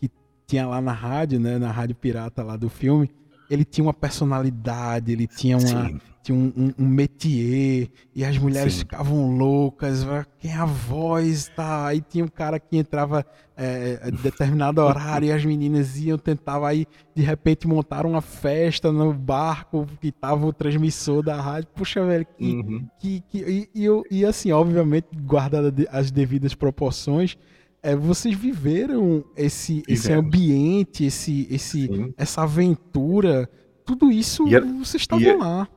que 0.00 0.10
tinha 0.44 0.66
lá 0.66 0.80
na 0.80 0.92
rádio, 0.92 1.38
né, 1.38 1.58
na 1.58 1.70
rádio 1.70 1.94
pirata 1.94 2.42
lá 2.42 2.56
do 2.56 2.68
filme, 2.68 3.08
ele 3.48 3.64
tinha 3.64 3.84
uma 3.84 3.94
personalidade, 3.94 5.12
ele 5.12 5.28
tinha 5.28 5.56
uma, 5.56 6.00
tinha 6.22 6.36
um, 6.36 6.52
um, 6.56 6.72
um 6.76 6.88
métier, 6.88 7.88
e 8.12 8.24
as 8.24 8.36
mulheres 8.36 8.74
Sim. 8.74 8.78
ficavam 8.80 9.36
loucas, 9.36 10.04
quem 10.40 10.50
é 10.50 10.56
a 10.56 10.64
voz, 10.64 11.50
tá? 11.54 11.86
Aí 11.86 12.00
tinha 12.00 12.24
um 12.24 12.28
cara 12.28 12.58
que 12.58 12.76
entrava 12.76 13.24
é, 13.56 14.00
em 14.08 14.22
determinado 14.22 14.80
horário 14.80 15.26
e 15.26 15.32
as 15.32 15.44
meninas 15.44 15.96
iam, 15.96 16.18
tentavam 16.18 16.66
aí, 16.66 16.86
de 17.14 17.22
repente 17.22 17.68
montaram 17.68 18.10
uma 18.10 18.20
festa 18.20 18.90
no 18.90 19.14
barco 19.14 19.86
que 20.00 20.10
tava 20.10 20.46
o 20.46 20.52
transmissor 20.52 21.22
da 21.22 21.40
rádio. 21.40 21.68
Puxa, 21.74 22.04
velho, 22.04 22.26
que. 22.36 22.54
Uhum. 22.54 22.88
que, 22.98 23.20
que 23.28 23.38
e, 23.38 23.68
e, 23.72 23.88
e 24.10 24.24
assim, 24.24 24.50
obviamente, 24.50 25.06
guardadas 25.14 25.72
as 25.90 26.10
devidas 26.10 26.54
proporções, 26.54 27.38
é, 27.82 27.96
vocês 27.96 28.36
viveram 28.36 29.24
esse, 29.36 29.82
esse 29.88 30.12
ambiente, 30.12 31.04
esse, 31.04 31.46
esse, 31.50 32.12
essa 32.16 32.42
aventura, 32.42 33.48
tudo 33.84 34.10
isso 34.10 34.46
era, 34.48 34.64
vocês 34.64 35.02
estavam 35.02 35.26
é 35.26 35.36
lá. 35.36 35.68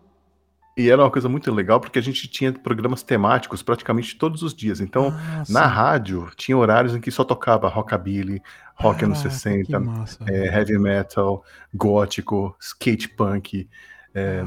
E 0.76 0.90
era 0.90 1.04
uma 1.04 1.12
coisa 1.12 1.30
muito 1.30 1.52
legal 1.52 1.80
porque 1.80 2.00
a 2.00 2.02
gente 2.02 2.28
tinha 2.28 2.52
programas 2.52 3.04
temáticos 3.04 3.62
praticamente 3.62 4.16
todos 4.18 4.42
os 4.42 4.56
dias. 4.56 4.82
Então, 4.82 5.14
ah, 5.16 5.44
na 5.48 5.68
rádio, 5.68 6.30
tinha 6.36 6.58
horários 6.58 6.96
em 6.96 7.00
que 7.00 7.12
só 7.12 7.24
tocava 7.24 7.68
rockabilly, 7.68 8.42
rock 8.76 9.06
anos 9.06 9.20
60, 9.20 9.80
massa, 9.80 10.26
é, 10.28 10.48
heavy 10.48 10.80
metal, 10.80 11.44
gótico, 11.74 12.56
skate 12.60 13.10
punk. 13.10 13.70
É, 14.16 14.44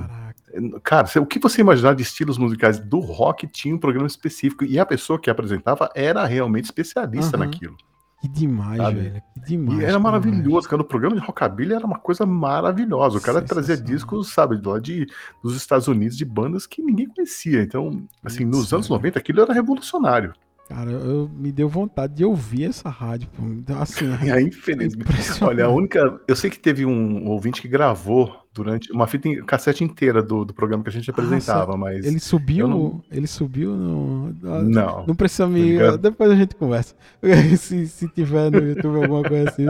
cara, 0.82 1.08
o 1.20 1.26
que 1.26 1.38
você 1.38 1.60
imaginar 1.60 1.94
de 1.94 2.02
estilos 2.02 2.38
musicais 2.38 2.78
do 2.78 2.98
rock 2.98 3.46
tinha 3.46 3.74
um 3.74 3.78
programa 3.78 4.06
específico 4.06 4.64
e 4.64 4.78
a 4.78 4.86
pessoa 4.86 5.20
que 5.20 5.30
apresentava 5.30 5.88
era 5.94 6.24
realmente 6.24 6.64
especialista 6.64 7.36
uhum. 7.36 7.44
naquilo. 7.44 7.76
Que 8.20 8.28
demais, 8.28 8.78
sabe? 8.78 9.00
velho. 9.00 9.22
Que 9.34 9.40
demais. 9.40 9.80
E 9.80 9.84
era 9.84 9.98
maravilhoso, 9.98 10.68
cara. 10.68 10.82
O 10.82 10.84
programa 10.84 11.16
de 11.16 11.22
rockabilly 11.22 11.74
era 11.74 11.86
uma 11.86 11.98
coisa 11.98 12.24
maravilhosa. 12.24 13.18
O 13.18 13.20
cara 13.20 13.42
trazia 13.42 13.76
discos, 13.76 14.32
sabe, 14.32 14.60
lá 14.64 14.78
de, 14.78 15.06
dos 15.42 15.54
Estados 15.54 15.86
Unidos, 15.86 16.16
de 16.16 16.24
bandas 16.24 16.66
que 16.66 16.82
ninguém 16.82 17.08
conhecia. 17.08 17.62
Então, 17.62 18.02
assim, 18.24 18.44
nos 18.44 18.72
anos 18.72 18.88
90, 18.88 19.18
aquilo 19.18 19.42
era 19.42 19.52
revolucionário. 19.52 20.32
Cara, 20.68 20.90
eu, 20.90 21.30
me 21.32 21.52
deu 21.52 21.68
vontade 21.68 22.14
de 22.14 22.24
ouvir 22.24 22.64
essa 22.64 22.88
rádio. 22.88 23.28
Então, 23.38 23.80
assim, 23.80 24.06
é, 24.28 24.40
infelizmente. 24.40 25.44
Olha, 25.44 25.66
a 25.66 25.68
única. 25.68 26.20
Eu 26.26 26.34
sei 26.34 26.50
que 26.50 26.58
teve 26.58 26.84
um 26.84 27.28
ouvinte 27.28 27.62
que 27.62 27.68
gravou 27.68 28.45
durante 28.56 28.90
uma 28.90 29.06
fita 29.06 29.28
cassete 29.44 29.84
inteira 29.84 30.22
do, 30.22 30.44
do 30.44 30.54
programa 30.54 30.82
que 30.82 30.88
a 30.88 30.92
gente 30.92 31.10
apresentava, 31.10 31.74
ah, 31.74 31.76
mas. 31.76 32.06
Ele 32.06 32.18
subiu. 32.18 32.66
Não... 32.66 33.02
Ele 33.10 33.26
subiu 33.26 33.76
no. 33.76 34.32
Não. 34.62 35.06
Não 35.06 35.14
precisa 35.14 35.46
me. 35.46 35.76
Depois 35.98 36.30
a 36.30 36.34
gente 36.34 36.54
conversa. 36.54 36.94
se, 37.58 37.86
se 37.86 38.08
tiver 38.08 38.50
no 38.50 38.58
YouTube 38.58 38.96
alguma 39.02 39.22
coisa 39.22 39.50
assim, 39.50 39.66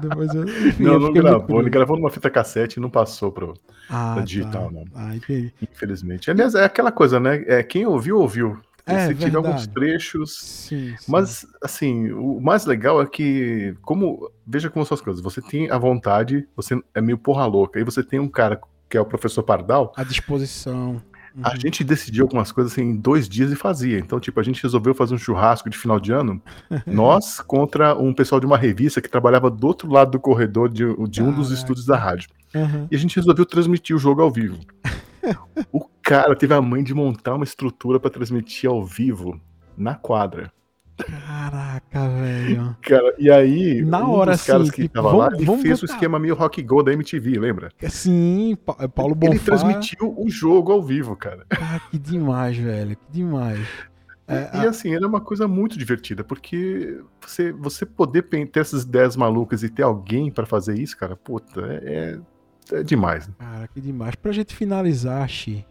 depois 0.00 0.34
eu. 0.34 0.44
Enfim, 0.44 0.82
não, 0.82 0.98
não 0.98 1.12
gravou. 1.12 1.60
Ele 1.60 1.70
gravou 1.70 1.96
numa 1.96 2.10
fita 2.10 2.28
cassete 2.28 2.78
e 2.78 2.82
não 2.82 2.90
passou 2.90 3.32
pro, 3.32 3.54
ah, 3.88 4.12
pra 4.14 4.22
digital, 4.22 4.66
tá. 4.66 4.70
não. 4.70 4.84
Ah, 4.94 5.16
entendi. 5.16 5.54
Infelizmente. 5.62 6.30
Aliás, 6.30 6.54
é 6.54 6.64
aquela 6.64 6.92
coisa, 6.92 7.18
né? 7.18 7.42
É, 7.46 7.62
quem 7.62 7.86
ouviu, 7.86 8.18
ouviu. 8.18 8.58
É, 8.86 9.06
você 9.06 9.14
tiver 9.14 9.36
alguns 9.36 9.66
trechos. 9.66 10.38
Sim, 10.38 10.94
sim. 10.96 11.10
Mas, 11.10 11.44
assim, 11.60 12.12
o 12.12 12.40
mais 12.40 12.64
legal 12.64 13.02
é 13.02 13.06
que, 13.06 13.74
como. 13.82 14.30
Veja 14.46 14.70
como 14.70 14.86
são 14.86 14.94
as 14.94 15.00
coisas. 15.00 15.22
Você 15.22 15.42
tem 15.42 15.68
a 15.70 15.76
vontade, 15.76 16.48
você 16.54 16.80
é 16.94 17.00
meio 17.00 17.18
porra 17.18 17.44
louca. 17.46 17.78
Aí 17.80 17.84
você 17.84 18.02
tem 18.02 18.20
um 18.20 18.28
cara 18.28 18.60
que 18.88 18.96
é 18.96 19.00
o 19.00 19.04
professor 19.04 19.42
Pardal. 19.42 19.92
À 19.96 20.04
disposição. 20.04 21.02
Uhum. 21.36 21.42
A 21.42 21.54
gente 21.54 21.84
decidiu 21.84 22.24
algumas 22.24 22.50
coisas 22.50 22.72
assim, 22.72 22.82
em 22.82 22.96
dois 22.96 23.28
dias 23.28 23.52
e 23.52 23.56
fazia. 23.56 23.98
Então, 23.98 24.18
tipo, 24.18 24.40
a 24.40 24.42
gente 24.42 24.62
resolveu 24.62 24.94
fazer 24.94 25.14
um 25.14 25.18
churrasco 25.18 25.68
de 25.68 25.76
final 25.76 26.00
de 26.00 26.12
ano, 26.12 26.40
nós 26.86 27.40
contra 27.40 27.94
um 27.94 28.14
pessoal 28.14 28.40
de 28.40 28.46
uma 28.46 28.56
revista 28.56 29.02
que 29.02 29.08
trabalhava 29.08 29.50
do 29.50 29.66
outro 29.66 29.90
lado 29.90 30.12
do 30.12 30.20
corredor 30.20 30.70
de, 30.70 30.84
de 31.08 31.22
um 31.22 31.32
dos 31.32 31.50
estúdios 31.50 31.84
da 31.84 31.96
rádio. 31.96 32.30
Uhum. 32.54 32.88
E 32.90 32.96
a 32.96 32.98
gente 32.98 33.16
resolveu 33.16 33.44
transmitir 33.44 33.94
o 33.94 33.98
jogo 33.98 34.22
ao 34.22 34.30
vivo. 34.30 34.58
o 35.70 35.80
cara 36.06 36.36
teve 36.36 36.54
a 36.54 36.62
mãe 36.62 36.84
de 36.84 36.94
montar 36.94 37.34
uma 37.34 37.44
estrutura 37.44 37.98
para 37.98 38.10
transmitir 38.10 38.70
ao 38.70 38.84
vivo 38.84 39.40
na 39.76 39.96
quadra. 39.96 40.52
Caraca, 40.96 42.08
velho. 42.08 42.76
Cara, 42.80 43.14
e 43.18 43.30
aí, 43.30 43.82
na 43.82 44.06
um 44.06 44.12
hora, 44.12 44.32
dos 44.32 44.44
caras 44.44 44.68
assim, 44.68 44.70
que 44.70 44.82
tipo, 44.82 44.94
tava 44.94 45.10
vamos, 45.10 45.26
lá, 45.26 45.36
ele 45.36 45.62
fez 45.62 45.80
botar. 45.80 45.92
o 45.92 45.94
esquema 45.94 46.18
meio 46.18 46.34
rock 46.34 46.62
go 46.62 46.82
da 46.82 46.92
MTV, 46.92 47.38
lembra? 47.38 47.70
Sim, 47.88 48.56
é 48.78 48.88
Paulo 48.88 49.14
Bonfá. 49.14 49.34
Ele 49.34 49.40
transmitiu 49.40 50.14
o 50.16 50.30
jogo 50.30 50.72
ao 50.72 50.82
vivo, 50.82 51.14
cara. 51.16 51.44
Ah, 51.50 51.80
que 51.90 51.98
demais, 51.98 52.56
velho, 52.56 52.96
que 52.96 53.12
demais. 53.12 53.66
É, 54.28 54.50
e 54.54 54.66
a... 54.66 54.70
assim, 54.70 54.94
era 54.94 55.06
uma 55.06 55.20
coisa 55.20 55.46
muito 55.46 55.76
divertida, 55.76 56.24
porque 56.24 56.98
você, 57.20 57.52
você 57.52 57.84
poder 57.84 58.22
ter 58.22 58.60
essas 58.60 58.84
ideias 58.84 59.16
malucas 59.16 59.62
e 59.62 59.68
ter 59.68 59.82
alguém 59.82 60.30
para 60.30 60.46
fazer 60.46 60.78
isso, 60.78 60.96
cara, 60.96 61.14
puta, 61.14 61.60
é, 61.60 62.18
é, 62.72 62.78
é 62.78 62.82
demais. 62.82 63.28
Né? 63.28 63.34
Cara, 63.38 63.68
que 63.68 63.80
demais. 63.80 64.14
Pra 64.14 64.32
gente 64.32 64.54
finalizar, 64.56 65.28
Xi, 65.28 65.64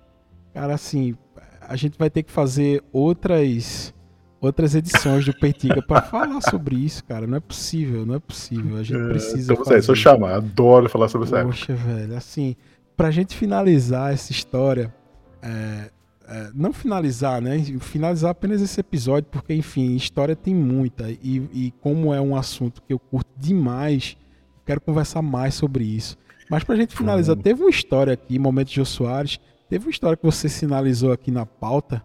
cara, 0.55 0.73
assim, 0.73 1.15
a 1.59 1.75
gente 1.75 1.97
vai 1.99 2.09
ter 2.09 2.23
que 2.23 2.31
fazer 2.31 2.81
outras 2.93 3.93
outras 4.39 4.75
edições 4.75 5.25
do 5.25 5.33
Peitica 5.33 5.81
para 5.81 6.01
falar 6.03 6.39
sobre 6.41 6.75
isso, 6.75 7.03
cara. 7.03 7.27
Não 7.27 7.37
é 7.37 7.39
possível, 7.39 8.05
não 8.05 8.15
é 8.15 8.19
possível. 8.19 8.77
A 8.77 8.83
gente 8.83 9.01
é, 9.01 9.07
precisa. 9.09 9.51
Então, 9.51 9.65
fazer. 9.65 9.79
É 9.79 9.81
só 9.81 9.93
chamar, 9.93 10.35
adoro 10.35 10.87
falar 10.87 11.09
sobre 11.09 11.27
isso. 11.27 11.35
Poxa, 11.35 11.73
velho, 11.73 12.15
assim, 12.15 12.55
pra 12.95 13.11
gente 13.11 13.35
finalizar 13.35 14.13
essa 14.13 14.31
história, 14.31 14.93
é, 15.41 15.89
é, 16.27 16.49
não 16.53 16.71
finalizar, 16.71 17.41
né? 17.41 17.59
Finalizar 17.79 18.31
apenas 18.31 18.61
esse 18.61 18.79
episódio, 18.79 19.27
porque, 19.29 19.53
enfim, 19.53 19.93
história 19.95 20.35
tem 20.35 20.55
muita. 20.55 21.09
E, 21.09 21.49
e 21.51 21.73
como 21.81 22.13
é 22.13 22.21
um 22.21 22.35
assunto 22.35 22.81
que 22.81 22.93
eu 22.93 22.99
curto 22.99 23.29
demais, 23.37 24.15
quero 24.65 24.79
conversar 24.79 25.21
mais 25.21 25.53
sobre 25.55 25.83
isso. 25.83 26.17
Mas 26.49 26.63
pra 26.63 26.75
gente 26.75 26.95
finalizar, 26.95 27.35
uhum. 27.35 27.41
teve 27.41 27.61
uma 27.61 27.69
história 27.69 28.13
aqui, 28.13 28.37
Momento 28.37 28.69
de 28.69 28.75
Jô 28.75 28.85
Soares, 28.85 29.39
teve 29.69 29.85
uma 29.85 29.91
história 29.91 30.17
que 30.17 30.25
você 30.25 30.47
sinalizou 30.49 31.11
aqui 31.11 31.31
na 31.31 31.45
pauta, 31.45 32.03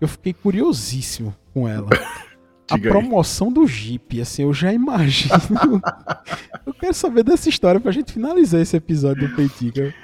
eu 0.00 0.08
fiquei 0.08 0.32
curiosíssimo 0.32 1.34
com 1.52 1.68
ela. 1.68 1.88
a 2.70 2.78
promoção 2.78 3.48
aí. 3.48 3.54
do 3.54 3.66
Jeep, 3.66 4.20
assim, 4.20 4.42
eu 4.42 4.54
já 4.54 4.72
imagino. 4.72 5.34
eu 6.66 6.74
quero 6.74 6.94
saber 6.94 7.22
dessa 7.22 7.48
história 7.48 7.80
pra 7.80 7.92
gente 7.92 8.12
finalizar 8.12 8.60
esse 8.60 8.76
episódio 8.76 9.28
do 9.28 9.34
Peitica. 9.34 9.94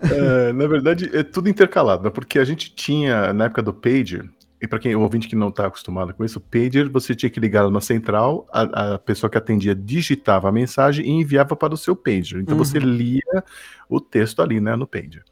É, 0.00 0.52
na 0.52 0.66
verdade, 0.66 1.10
é 1.12 1.22
tudo 1.22 1.48
intercalado, 1.48 2.04
né? 2.04 2.10
porque 2.10 2.38
a 2.38 2.44
gente 2.44 2.74
tinha, 2.74 3.32
na 3.32 3.46
época 3.46 3.62
do 3.62 3.72
Pager, 3.74 4.28
e 4.60 4.66
para 4.66 4.78
quem 4.78 4.94
o 4.94 5.00
ouvinte 5.00 5.28
que 5.28 5.36
não 5.36 5.48
está 5.48 5.66
acostumado 5.66 6.12
com 6.14 6.24
isso, 6.24 6.38
o 6.38 6.42
Pager 6.42 6.88
você 6.90 7.14
tinha 7.14 7.30
que 7.30 7.40
ligar 7.40 7.68
na 7.70 7.80
central, 7.80 8.46
a, 8.52 8.94
a, 8.94 8.98
pessoa 8.98 9.30
que 9.30 9.38
atendia 9.38 9.74
digitava 9.74 10.48
a 10.48 10.52
mensagem 10.52 11.06
e 11.06 11.10
enviava 11.10 11.56
para 11.56 11.74
o 11.74 11.76
seu 11.76 11.96
Pager. 11.96 12.40
Então 12.40 12.56
uhum. 12.56 12.64
você 12.64 12.78
lia 12.78 13.44
o 13.88 14.00
texto 14.00 14.42
ali, 14.42 14.60
né, 14.60 14.76
no 14.76 14.86
Pager. 14.86 15.24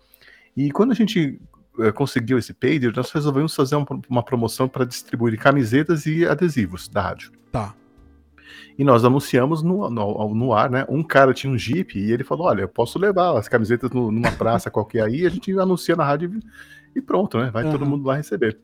E 0.56 0.70
quando 0.70 0.92
a 0.92 0.94
gente 0.94 1.40
é, 1.78 1.92
conseguiu 1.92 2.38
esse 2.38 2.54
pager, 2.54 2.94
nós 2.96 3.10
resolvemos 3.10 3.54
fazer 3.54 3.76
uma, 3.76 3.86
uma 4.08 4.22
promoção 4.22 4.68
para 4.68 4.84
distribuir 4.84 5.38
camisetas 5.38 6.06
e 6.06 6.26
adesivos 6.26 6.88
da 6.88 7.02
rádio. 7.02 7.32
Tá. 7.52 7.74
E 8.78 8.84
nós 8.84 9.04
anunciamos 9.04 9.62
no, 9.62 9.88
no, 9.90 10.34
no, 10.34 10.52
ar, 10.52 10.70
né? 10.70 10.86
Um 10.88 11.02
cara 11.02 11.34
tinha 11.34 11.52
um 11.52 11.58
Jeep 11.58 11.98
e 11.98 12.12
ele 12.12 12.24
falou: 12.24 12.46
Olha, 12.46 12.62
eu 12.62 12.68
posso 12.68 12.98
levar 12.98 13.36
as 13.36 13.48
camisetas 13.48 13.90
no, 13.90 14.10
numa 14.10 14.30
praça 14.32 14.70
qualquer 14.70 15.02
aí, 15.02 15.26
a 15.26 15.30
gente 15.30 15.50
anuncia 15.58 15.96
na 15.96 16.04
rádio 16.04 16.38
e 16.94 17.00
pronto, 17.00 17.38
né? 17.38 17.50
Vai 17.50 17.64
uhum. 17.64 17.72
todo 17.72 17.86
mundo 17.86 18.06
lá 18.06 18.16
receber. 18.16 18.58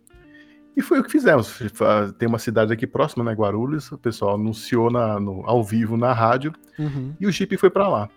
E 0.74 0.80
foi 0.80 1.00
o 1.00 1.04
que 1.04 1.10
fizemos. 1.10 1.58
Tem 2.18 2.26
uma 2.26 2.38
cidade 2.38 2.72
aqui 2.72 2.86
próxima, 2.86 3.24
né? 3.24 3.32
Guarulhos, 3.32 3.92
o 3.92 3.98
pessoal 3.98 4.36
anunciou 4.36 4.90
na, 4.90 5.20
no, 5.20 5.42
ao 5.46 5.62
vivo 5.62 5.96
na 5.96 6.12
rádio 6.12 6.52
uhum. 6.78 7.14
e 7.20 7.26
o 7.26 7.30
Jeep 7.30 7.56
foi 7.58 7.68
para 7.68 7.88
lá. 7.88 8.08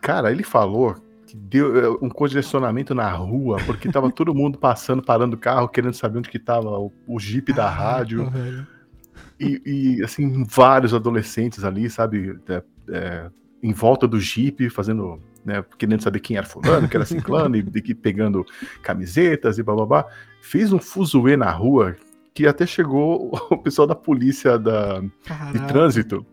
Cara, 0.00 0.30
ele 0.30 0.44
falou 0.44 0.96
que 1.34 1.38
deu 1.48 1.78
é, 1.78 1.88
um 2.00 2.08
congestionamento 2.08 2.94
na 2.94 3.10
rua, 3.10 3.58
porque 3.66 3.90
tava 3.90 4.10
todo 4.10 4.34
mundo 4.34 4.56
passando, 4.56 5.02
parando 5.02 5.34
o 5.34 5.38
carro, 5.38 5.68
querendo 5.68 5.94
saber 5.94 6.18
onde 6.18 6.30
que 6.30 6.38
tava 6.38 6.70
o, 6.70 6.92
o 7.06 7.18
Jeep 7.18 7.52
da 7.52 7.68
rádio. 7.68 8.32
E, 9.38 9.60
e, 9.66 10.04
assim, 10.04 10.44
vários 10.44 10.94
adolescentes 10.94 11.64
ali, 11.64 11.90
sabe, 11.90 12.38
é, 12.48 12.62
é, 12.88 13.30
em 13.62 13.72
volta 13.72 14.06
do 14.06 14.20
Jeep, 14.20 14.70
fazendo, 14.70 15.20
né, 15.44 15.64
querendo 15.76 16.02
saber 16.02 16.20
quem 16.20 16.36
era 16.36 16.46
fulano, 16.46 16.88
que 16.88 16.96
era 16.96 17.04
ciclano, 17.04 17.56
e, 17.56 17.66
e 17.74 17.94
pegando 17.94 18.46
camisetas 18.80 19.58
e 19.58 19.62
blá 19.62 19.74
blá 19.74 19.86
blá. 19.86 20.06
Fez 20.40 20.72
um 20.72 20.78
fuzuê 20.78 21.36
na 21.36 21.50
rua 21.50 21.96
que 22.32 22.46
até 22.46 22.64
chegou 22.64 23.30
o 23.50 23.58
pessoal 23.58 23.88
da 23.88 23.94
polícia 23.94 24.56
da, 24.58 25.00
de 25.00 25.66
trânsito 25.66 26.24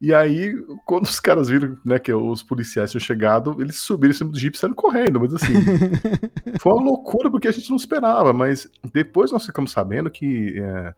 e 0.00 0.14
aí, 0.14 0.54
quando 0.84 1.06
os 1.06 1.18
caras 1.18 1.48
viram 1.48 1.76
né, 1.84 1.98
que 1.98 2.12
os 2.12 2.40
policiais 2.40 2.92
tinham 2.92 3.00
chegado, 3.00 3.60
eles 3.60 3.76
subiram 3.78 4.12
em 4.12 4.16
cima 4.16 4.30
do 4.30 4.38
Jeep 4.38 4.56
e 4.56 4.58
saíram 4.58 4.76
correndo. 4.76 5.18
Mas 5.18 5.34
assim, 5.34 5.54
foi 6.60 6.72
uma 6.72 6.82
loucura 6.82 7.28
porque 7.28 7.48
a 7.48 7.52
gente 7.52 7.68
não 7.68 7.76
esperava. 7.76 8.32
Mas 8.32 8.70
depois 8.92 9.32
nós 9.32 9.44
ficamos 9.44 9.72
sabendo 9.72 10.08
que 10.08 10.56
é, 10.56 10.94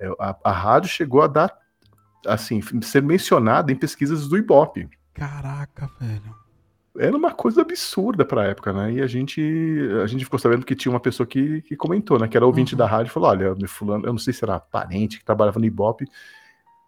é, 0.00 0.08
a, 0.18 0.36
a, 0.42 0.50
rádio 0.50 0.90
chegou 0.90 1.22
a 1.22 1.28
dar, 1.28 1.56
assim, 2.26 2.60
ser 2.82 3.02
mencionada 3.02 3.70
em 3.70 3.76
pesquisas 3.76 4.26
do 4.26 4.36
Ibope. 4.36 4.88
Caraca, 5.14 5.88
velho. 6.00 6.34
era 6.98 7.16
uma 7.16 7.30
coisa 7.30 7.60
absurda 7.60 8.24
pra 8.24 8.48
época, 8.48 8.72
né? 8.72 8.94
E 8.94 9.00
a 9.00 9.06
gente, 9.06 9.40
a 10.02 10.08
gente 10.08 10.24
ficou 10.24 10.40
sabendo 10.40 10.66
que 10.66 10.74
tinha 10.74 10.90
uma 10.90 10.98
pessoa 10.98 11.24
que, 11.24 11.62
que 11.62 11.76
comentou, 11.76 12.18
né? 12.18 12.26
Que 12.26 12.36
era 12.36 12.46
ouvinte 12.46 12.74
uhum. 12.74 12.78
da 12.78 12.86
rádio 12.86 13.10
e 13.10 13.14
falou: 13.14 13.28
olha, 13.28 13.54
fulano, 13.68 14.06
eu 14.06 14.12
não 14.12 14.18
sei 14.18 14.34
se 14.34 14.42
era 14.42 14.58
parente 14.58 15.20
que 15.20 15.24
trabalhava 15.24 15.60
no 15.60 15.66
Ibope 15.66 16.08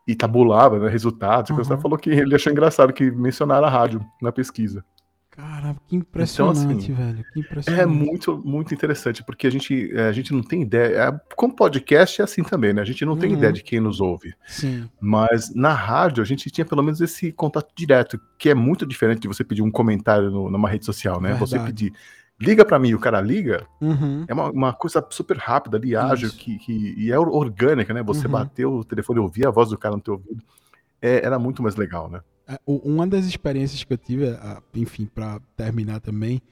e 0.07 0.15
tabulava 0.15 0.79
né, 0.79 0.89
resultados. 0.89 1.51
Uhum. 1.51 1.57
Você 1.57 1.77
falou 1.77 1.99
que 1.99 2.11
ele 2.11 2.35
achou 2.35 2.53
engraçado 2.53 2.93
que 2.93 3.11
mencionaram 3.11 3.67
a 3.67 3.71
rádio 3.71 4.05
na 4.21 4.33
pesquisa. 4.33 4.85
Cara, 5.35 5.75
que 5.89 5.97
impressionante, 5.97 6.61
então, 6.61 6.77
assim, 6.77 6.93
velho. 6.93 7.25
Que 7.33 7.41
impressionante. 7.41 7.83
É 7.83 7.87
muito, 7.87 8.43
muito 8.45 8.75
interessante, 8.75 9.25
porque 9.25 9.47
a 9.47 9.51
gente, 9.51 9.91
é, 9.97 10.03
a 10.09 10.13
gente 10.13 10.31
não 10.31 10.43
tem 10.43 10.61
ideia. 10.61 11.09
É, 11.09 11.21
como 11.35 11.57
podcast 11.57 12.21
é 12.21 12.25
assim 12.25 12.43
também, 12.43 12.75
né? 12.75 12.83
A 12.83 12.85
gente 12.85 13.03
não 13.07 13.15
uhum. 13.15 13.19
tem 13.19 13.33
ideia 13.33 13.51
de 13.51 13.63
quem 13.63 13.81
nos 13.81 13.99
ouve. 13.99 14.35
Sim. 14.47 14.91
Mas 15.01 15.55
na 15.55 15.73
rádio 15.73 16.23
a 16.23 16.27
gente 16.27 16.51
tinha 16.51 16.67
pelo 16.67 16.83
menos 16.83 17.01
esse 17.01 17.33
contato 17.33 17.73
direto, 17.75 18.21
que 18.39 18.51
é 18.51 18.55
muito 18.55 18.85
diferente 18.85 19.21
de 19.21 19.29
você 19.29 19.43
pedir 19.43 19.63
um 19.63 19.71
comentário 19.71 20.31
no, 20.31 20.51
numa 20.51 20.69
rede 20.69 20.85
social, 20.85 21.19
né? 21.19 21.31
Verdade. 21.31 21.51
Você 21.51 21.59
pedir 21.61 21.95
liga 22.43 22.65
para 22.65 22.79
mim 22.79 22.89
e 22.89 22.95
o 22.95 22.99
cara 22.99 23.21
liga, 23.21 23.67
uhum. 23.81 24.25
é 24.27 24.35
uma, 24.35 24.51
uma, 24.51 24.73
coisa 24.73 25.05
super 25.11 25.37
rápida 25.37 25.77
ali, 25.77 25.95
ágil, 25.95 26.31
que, 26.31 26.59
que, 26.59 26.95
e 26.99 27.13
é 27.13 27.19
orgânica, 27.19 27.95
né? 27.95 28.03
Você 28.03 28.27
uhum. 28.27 28.33
bateu 28.33 28.73
o 28.73 28.85
telefone 28.85 29.21
e 29.21 29.23
ouvir 29.23 29.47
a 29.47 29.51
voz 29.51 29.71
do 29.71 29.79
cara 29.79 29.95
no 29.95 30.03
teu 30.03 30.15
ouvido. 30.15 30.43
É, 31.01 31.25
era 31.25 31.39
muito 31.39 31.63
mais 31.63 31.77
legal, 31.77 32.11
né? 32.11 32.21
É, 32.49 32.59
uma 32.67 33.07
das 33.07 33.25
experiências 33.25 33.85
que 33.85 33.93
eu 33.93 33.99
tive, 33.99 34.27
enfim, 34.75 35.07
para 35.07 35.41
terminar 35.57 36.01
também, 36.01 36.43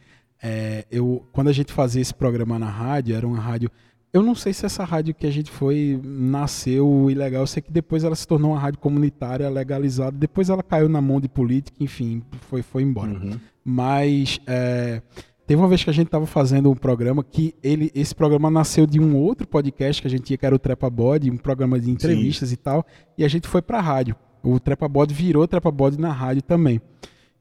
é, 0.43 0.87
eu, 0.91 1.27
quando 1.33 1.49
a 1.49 1.53
gente 1.53 1.73
fazia 1.73 2.01
esse 2.01 2.15
programa 2.15 2.59
na 2.59 2.71
rádio, 2.71 3.17
era 3.17 3.27
uma 3.27 3.41
rádio. 3.41 3.71
Eu 4.13 4.23
não 4.23 4.35
sei 4.35 4.53
se 4.53 4.67
essa 4.67 4.85
rádio 4.85 5.15
que 5.15 5.27
a 5.27 5.31
gente 5.31 5.51
foi 5.51 6.01
nasceu 6.03 7.09
ilegal. 7.11 7.43
Eu 7.43 7.47
sei 7.47 7.63
que 7.63 7.71
depois 7.71 8.03
ela 8.03 8.17
se 8.17 8.27
tornou 8.27 8.53
uma 8.53 8.61
rádio 8.61 8.81
comunitária 8.81 9.49
legalizada. 9.49 10.17
Depois 10.17 10.49
ela 10.49 10.63
caiu 10.63 10.89
na 10.89 11.01
mão 11.01 11.21
de 11.21 11.29
política, 11.29 11.77
enfim, 11.79 12.23
foi, 12.49 12.63
foi 12.63 12.83
embora. 12.83 13.13
Uhum. 13.13 13.39
Mas 13.65 14.41
é, 14.47 15.03
teve 15.51 15.61
uma 15.61 15.67
vez 15.67 15.83
que 15.83 15.91
a 15.91 15.93
gente 15.93 16.07
estava 16.07 16.27
fazendo 16.27 16.71
um 16.71 16.77
programa 16.77 17.25
que 17.25 17.57
ele, 17.61 17.91
esse 17.93 18.15
programa 18.15 18.49
nasceu 18.49 18.87
de 18.87 19.01
um 19.01 19.17
outro 19.17 19.49
podcast 19.49 20.01
que 20.01 20.07
a 20.07 20.11
gente 20.11 20.23
tinha, 20.23 20.39
que 20.39 20.47
era 20.47 20.55
o 20.55 20.59
Trepa 20.61 20.89
Body, 20.89 21.29
um 21.29 21.37
programa 21.37 21.81
de 21.81 21.91
entrevistas 21.91 22.51
Sim. 22.51 22.55
e 22.55 22.57
tal. 22.57 22.87
E 23.19 23.25
a 23.25 23.29
gente 23.29 23.49
foi 23.49 23.61
para 23.61 23.79
a 23.79 23.81
rádio. 23.81 24.15
O 24.45 24.61
Trepa 24.61 24.87
Bode 24.87 25.13
virou 25.13 25.49
Trepa 25.49 25.73
Bode 25.73 25.99
na 25.99 26.13
rádio 26.13 26.43
também. 26.43 26.81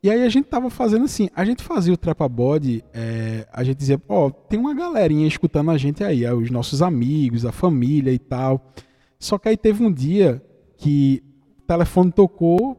E 0.01 0.09
aí 0.09 0.23
a 0.23 0.29
gente 0.29 0.47
tava 0.47 0.71
fazendo 0.71 1.05
assim, 1.05 1.29
a 1.35 1.45
gente 1.45 1.63
fazia 1.63 1.93
o 1.93 1.97
Trepa 1.97 2.27
Bode, 2.27 2.83
é, 2.91 3.47
a 3.53 3.63
gente 3.63 3.77
dizia, 3.77 4.01
ó, 4.09 4.25
oh, 4.25 4.31
tem 4.31 4.59
uma 4.59 4.73
galerinha 4.73 5.27
escutando 5.27 5.69
a 5.69 5.77
gente 5.77 6.03
aí, 6.03 6.25
os 6.33 6.49
nossos 6.49 6.81
amigos, 6.81 7.45
a 7.45 7.51
família 7.51 8.11
e 8.11 8.17
tal. 8.17 8.73
Só 9.19 9.37
que 9.37 9.49
aí 9.49 9.55
teve 9.55 9.85
um 9.85 9.91
dia 9.91 10.43
que 10.79 11.21
o 11.59 11.67
telefone 11.67 12.11
tocou, 12.11 12.78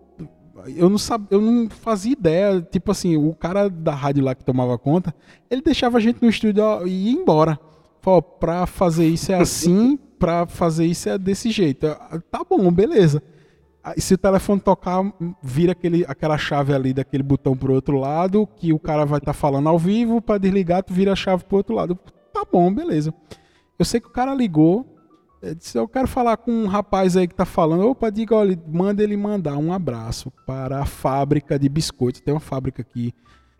eu 0.66 0.88
não 0.88 0.98
sabia, 0.98 1.28
eu 1.30 1.40
não 1.40 1.68
fazia 1.68 2.12
ideia, 2.12 2.60
tipo 2.60 2.90
assim, 2.90 3.16
o 3.16 3.34
cara 3.34 3.68
da 3.68 3.94
rádio 3.94 4.24
lá 4.24 4.34
que 4.34 4.44
tomava 4.44 4.76
conta, 4.78 5.14
ele 5.50 5.62
deixava 5.62 5.98
a 5.98 6.00
gente 6.00 6.22
no 6.22 6.28
estúdio 6.28 6.86
e 6.86 7.10
ia 7.10 7.12
embora. 7.12 7.58
Falou, 8.00 8.22
pra 8.22 8.66
fazer 8.66 9.06
isso 9.06 9.30
é 9.32 9.36
assim, 9.36 9.98
pra 10.18 10.46
fazer 10.46 10.86
isso 10.86 11.08
é 11.08 11.18
desse 11.18 11.50
jeito. 11.50 11.86
Tá 12.30 12.44
bom, 12.48 12.70
beleza 12.72 13.22
se 13.96 14.14
o 14.14 14.18
telefone 14.18 14.60
tocar, 14.60 15.00
vira 15.42 15.72
aquele, 15.72 16.04
aquela 16.06 16.36
chave 16.36 16.74
ali 16.74 16.92
daquele 16.92 17.22
botão 17.22 17.56
pro 17.56 17.72
outro 17.72 17.98
lado, 17.98 18.46
que 18.56 18.72
o 18.72 18.78
cara 18.78 19.04
vai 19.04 19.18
estar 19.18 19.32
tá 19.32 19.38
falando 19.38 19.68
ao 19.68 19.78
vivo, 19.78 20.20
para 20.20 20.38
desligar, 20.38 20.82
tu 20.82 20.92
vira 20.92 21.12
a 21.12 21.16
chave 21.16 21.44
pro 21.44 21.56
outro 21.56 21.74
lado. 21.74 21.98
Tá 22.32 22.44
bom, 22.50 22.72
beleza. 22.72 23.14
Eu 23.78 23.84
sei 23.84 24.00
que 24.00 24.08
o 24.08 24.12
cara 24.12 24.34
ligou, 24.34 24.86
disse, 25.56 25.78
eu 25.78 25.88
quero 25.88 26.06
falar 26.06 26.36
com 26.36 26.50
um 26.52 26.66
rapaz 26.66 27.16
aí 27.16 27.26
que 27.26 27.34
tá 27.34 27.44
falando. 27.44 27.88
Opa, 27.88 28.10
diga, 28.10 28.34
olha, 28.34 28.60
manda 28.66 29.02
ele 29.02 29.16
mandar 29.16 29.56
um 29.56 29.72
abraço 29.72 30.30
para 30.46 30.80
a 30.80 30.86
fábrica 30.86 31.58
de 31.58 31.68
biscoitos. 31.68 32.20
Tem 32.20 32.34
uma 32.34 32.40
fábrica 32.40 32.82
aqui, 32.82 33.14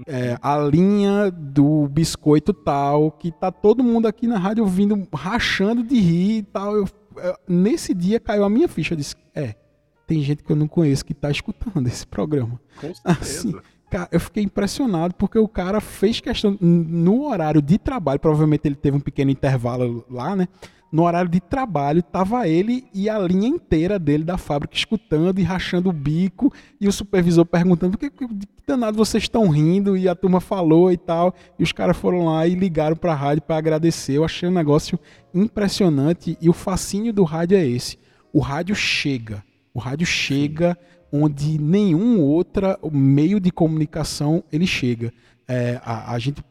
é, 0.07 0.39
a 0.43 0.59
linha 0.59 1.31
do 1.31 1.89
biscoito 1.89 2.53
tal, 2.53 3.11
que 3.11 3.33
tá 3.33 3.51
todo 3.51 3.83
mundo 3.83 4.07
aqui 4.07 4.27
na 4.27 4.39
rádio 4.39 4.63
ouvindo, 4.63 5.09
rachando 5.15 5.83
de 5.83 5.99
rir 5.99 6.39
e 6.39 6.43
tal. 6.43 6.77
Eu, 6.77 6.85
eu, 7.17 7.37
nesse 7.49 7.95
dia 7.95 8.21
caiu 8.21 8.45
a 8.45 8.51
minha 8.51 8.69
ficha, 8.69 8.93
eu 8.93 8.99
disse, 8.99 9.15
é, 9.35 9.55
tem 10.07 10.21
gente 10.23 10.43
que 10.43 10.53
eu 10.53 10.57
não 10.57 10.69
conheço 10.69 11.05
que 11.05 11.13
está 11.13 11.31
escutando 11.31 11.87
esse 11.87 12.07
programa. 12.07 12.61
Com 12.81 12.95
certeza. 12.95 13.01
Assim, 13.05 13.55
cara, 13.91 14.09
eu 14.13 14.21
fiquei 14.21 14.43
impressionado 14.43 15.15
porque 15.15 15.39
o 15.39 15.49
cara 15.49 15.81
fez 15.81 16.21
questão, 16.21 16.59
no 16.61 17.27
horário 17.27 17.63
de 17.63 17.79
trabalho, 17.79 18.21
provavelmente 18.21 18.67
ele 18.67 18.75
teve 18.75 18.97
um 18.97 19.01
pequeno 19.01 19.31
intervalo 19.31 20.05
lá, 20.11 20.37
né? 20.37 20.47
No 20.93 21.05
horário 21.05 21.31
de 21.31 21.41
trabalho, 21.41 22.03
tava 22.03 22.49
ele 22.49 22.85
e 22.93 23.09
a 23.09 23.19
linha 23.19 23.47
inteira 23.47 23.99
dele 23.99 24.25
da 24.25 24.37
fábrica 24.37 24.75
escutando 24.75 25.39
e 25.39 25.45
rachando 25.45 25.89
o 25.89 25.93
bico, 25.93 26.53
e 26.81 26.89
o 26.89 26.93
supervisor 26.93 27.47
perguntando: 27.47 27.97
que, 27.97 28.11
que 28.11 28.27
danado 28.67 28.97
vocês 28.97 29.23
estão 29.23 29.49
rindo? 29.49 29.97
E 29.97 30.09
a 30.09 30.15
turma 30.15 30.41
falou 30.41 30.91
e 30.91 30.97
tal. 30.97 31.35
E 31.59 31.63
os 31.63 31.71
caras 31.71 31.97
foram 31.97 32.25
lá 32.25 32.47
e 32.47 32.55
ligaram 32.55 32.97
para 32.97 33.13
a 33.13 33.17
rádio 33.17 33.43
para 33.43 33.57
agradecer. 33.57 34.15
Eu 34.15 34.25
achei 34.25 34.49
um 34.49 34.53
negócio 34.53 34.99
impressionante, 35.33 36.37
e 36.41 36.49
o 36.49 36.53
fascínio 36.53 37.13
do 37.13 37.23
rádio 37.23 37.57
é 37.57 37.65
esse: 37.65 37.97
o 38.33 38.41
rádio 38.41 38.75
chega 38.75 39.45
o 39.73 39.79
rádio 39.79 40.07
chega 40.07 40.77
onde 41.13 41.59
nenhum 41.59 42.21
outro 42.21 42.77
meio 42.93 43.41
de 43.41 43.51
comunicação 43.51 44.45
ele 44.53 44.67
chega. 44.67 45.13
É, 45.47 45.81
a, 45.85 46.13
a, 46.13 46.19
gente, 46.19 46.43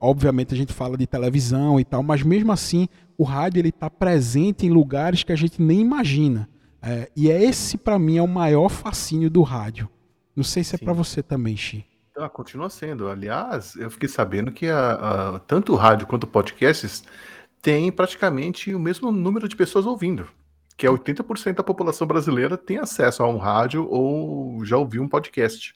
obviamente, 0.00 0.54
a 0.54 0.56
gente 0.56 0.72
fala 0.72 0.96
de 0.96 1.06
televisão 1.06 1.78
e 1.78 1.84
tal, 1.84 2.02
mas 2.02 2.22
mesmo 2.22 2.52
assim 2.52 2.88
o 3.18 3.24
rádio 3.24 3.60
ele 3.60 3.70
está 3.70 3.88
presente 3.88 4.66
em 4.66 4.70
lugares 4.70 5.22
que 5.22 5.32
a 5.32 5.36
gente 5.36 5.60
nem 5.60 5.80
imagina. 5.80 6.48
É, 6.82 7.10
e 7.16 7.30
é 7.30 7.42
esse 7.42 7.76
para 7.76 7.98
mim 7.98 8.18
é 8.18 8.22
o 8.22 8.28
maior 8.28 8.68
fascínio 8.68 9.30
do 9.30 9.42
rádio. 9.42 9.88
Não 10.34 10.44
sei 10.44 10.62
se 10.62 10.74
é 10.74 10.78
para 10.78 10.92
você 10.92 11.22
também, 11.22 11.56
Xi. 11.56 11.84
Ah, 12.16 12.28
continua 12.28 12.70
sendo. 12.70 13.08
Aliás, 13.08 13.74
eu 13.76 13.90
fiquei 13.90 14.08
sabendo 14.08 14.52
que 14.52 14.68
a, 14.68 14.92
a, 15.34 15.38
tanto 15.40 15.72
o 15.72 15.76
rádio 15.76 16.06
quanto 16.06 16.26
podcasts 16.26 17.04
tem 17.60 17.90
praticamente 17.90 18.74
o 18.74 18.78
mesmo 18.78 19.10
número 19.10 19.48
de 19.48 19.56
pessoas 19.56 19.86
ouvindo 19.86 20.28
que 20.76 20.86
é 20.86 20.90
80% 20.90 21.54
da 21.54 21.62
população 21.62 22.06
brasileira 22.06 22.56
tem 22.56 22.78
acesso 22.78 23.22
a 23.22 23.28
um 23.28 23.38
rádio 23.38 23.88
ou 23.88 24.64
já 24.64 24.76
ouviu 24.76 25.02
um 25.02 25.08
podcast. 25.08 25.74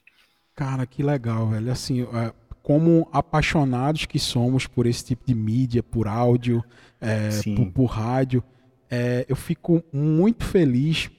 Cara, 0.55 0.85
que 0.85 1.03
legal, 1.03 1.49
velho. 1.49 1.73
Assim, 1.73 2.03
é, 2.03 2.33
como 2.63 3.09
apaixonados 3.13 4.07
que 4.07 4.19
somos 4.19 4.67
por 4.67 4.87
esse 4.87 5.05
tipo 5.05 5.25
de 5.27 5.35
mídia, 5.35 5.83
por 5.83 6.07
áudio, 6.07 6.63
é, 7.01 7.31
por, 7.57 7.71
por, 7.73 7.85
rádio, 7.87 8.43
é, 8.91 9.25
eu 9.29 9.37
fico 9.37 9.83
muito 9.93 10.45
feliz 10.45 11.11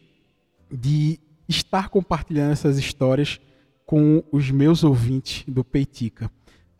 de 0.71 1.19
estar 1.47 1.89
compartilhando 1.89 2.51
essas 2.51 2.77
histórias 2.77 3.39
com 3.85 4.23
os 4.31 4.49
meus 4.51 4.83
ouvintes 4.83 5.43
do 5.47 5.63
Peitica. 5.63 6.31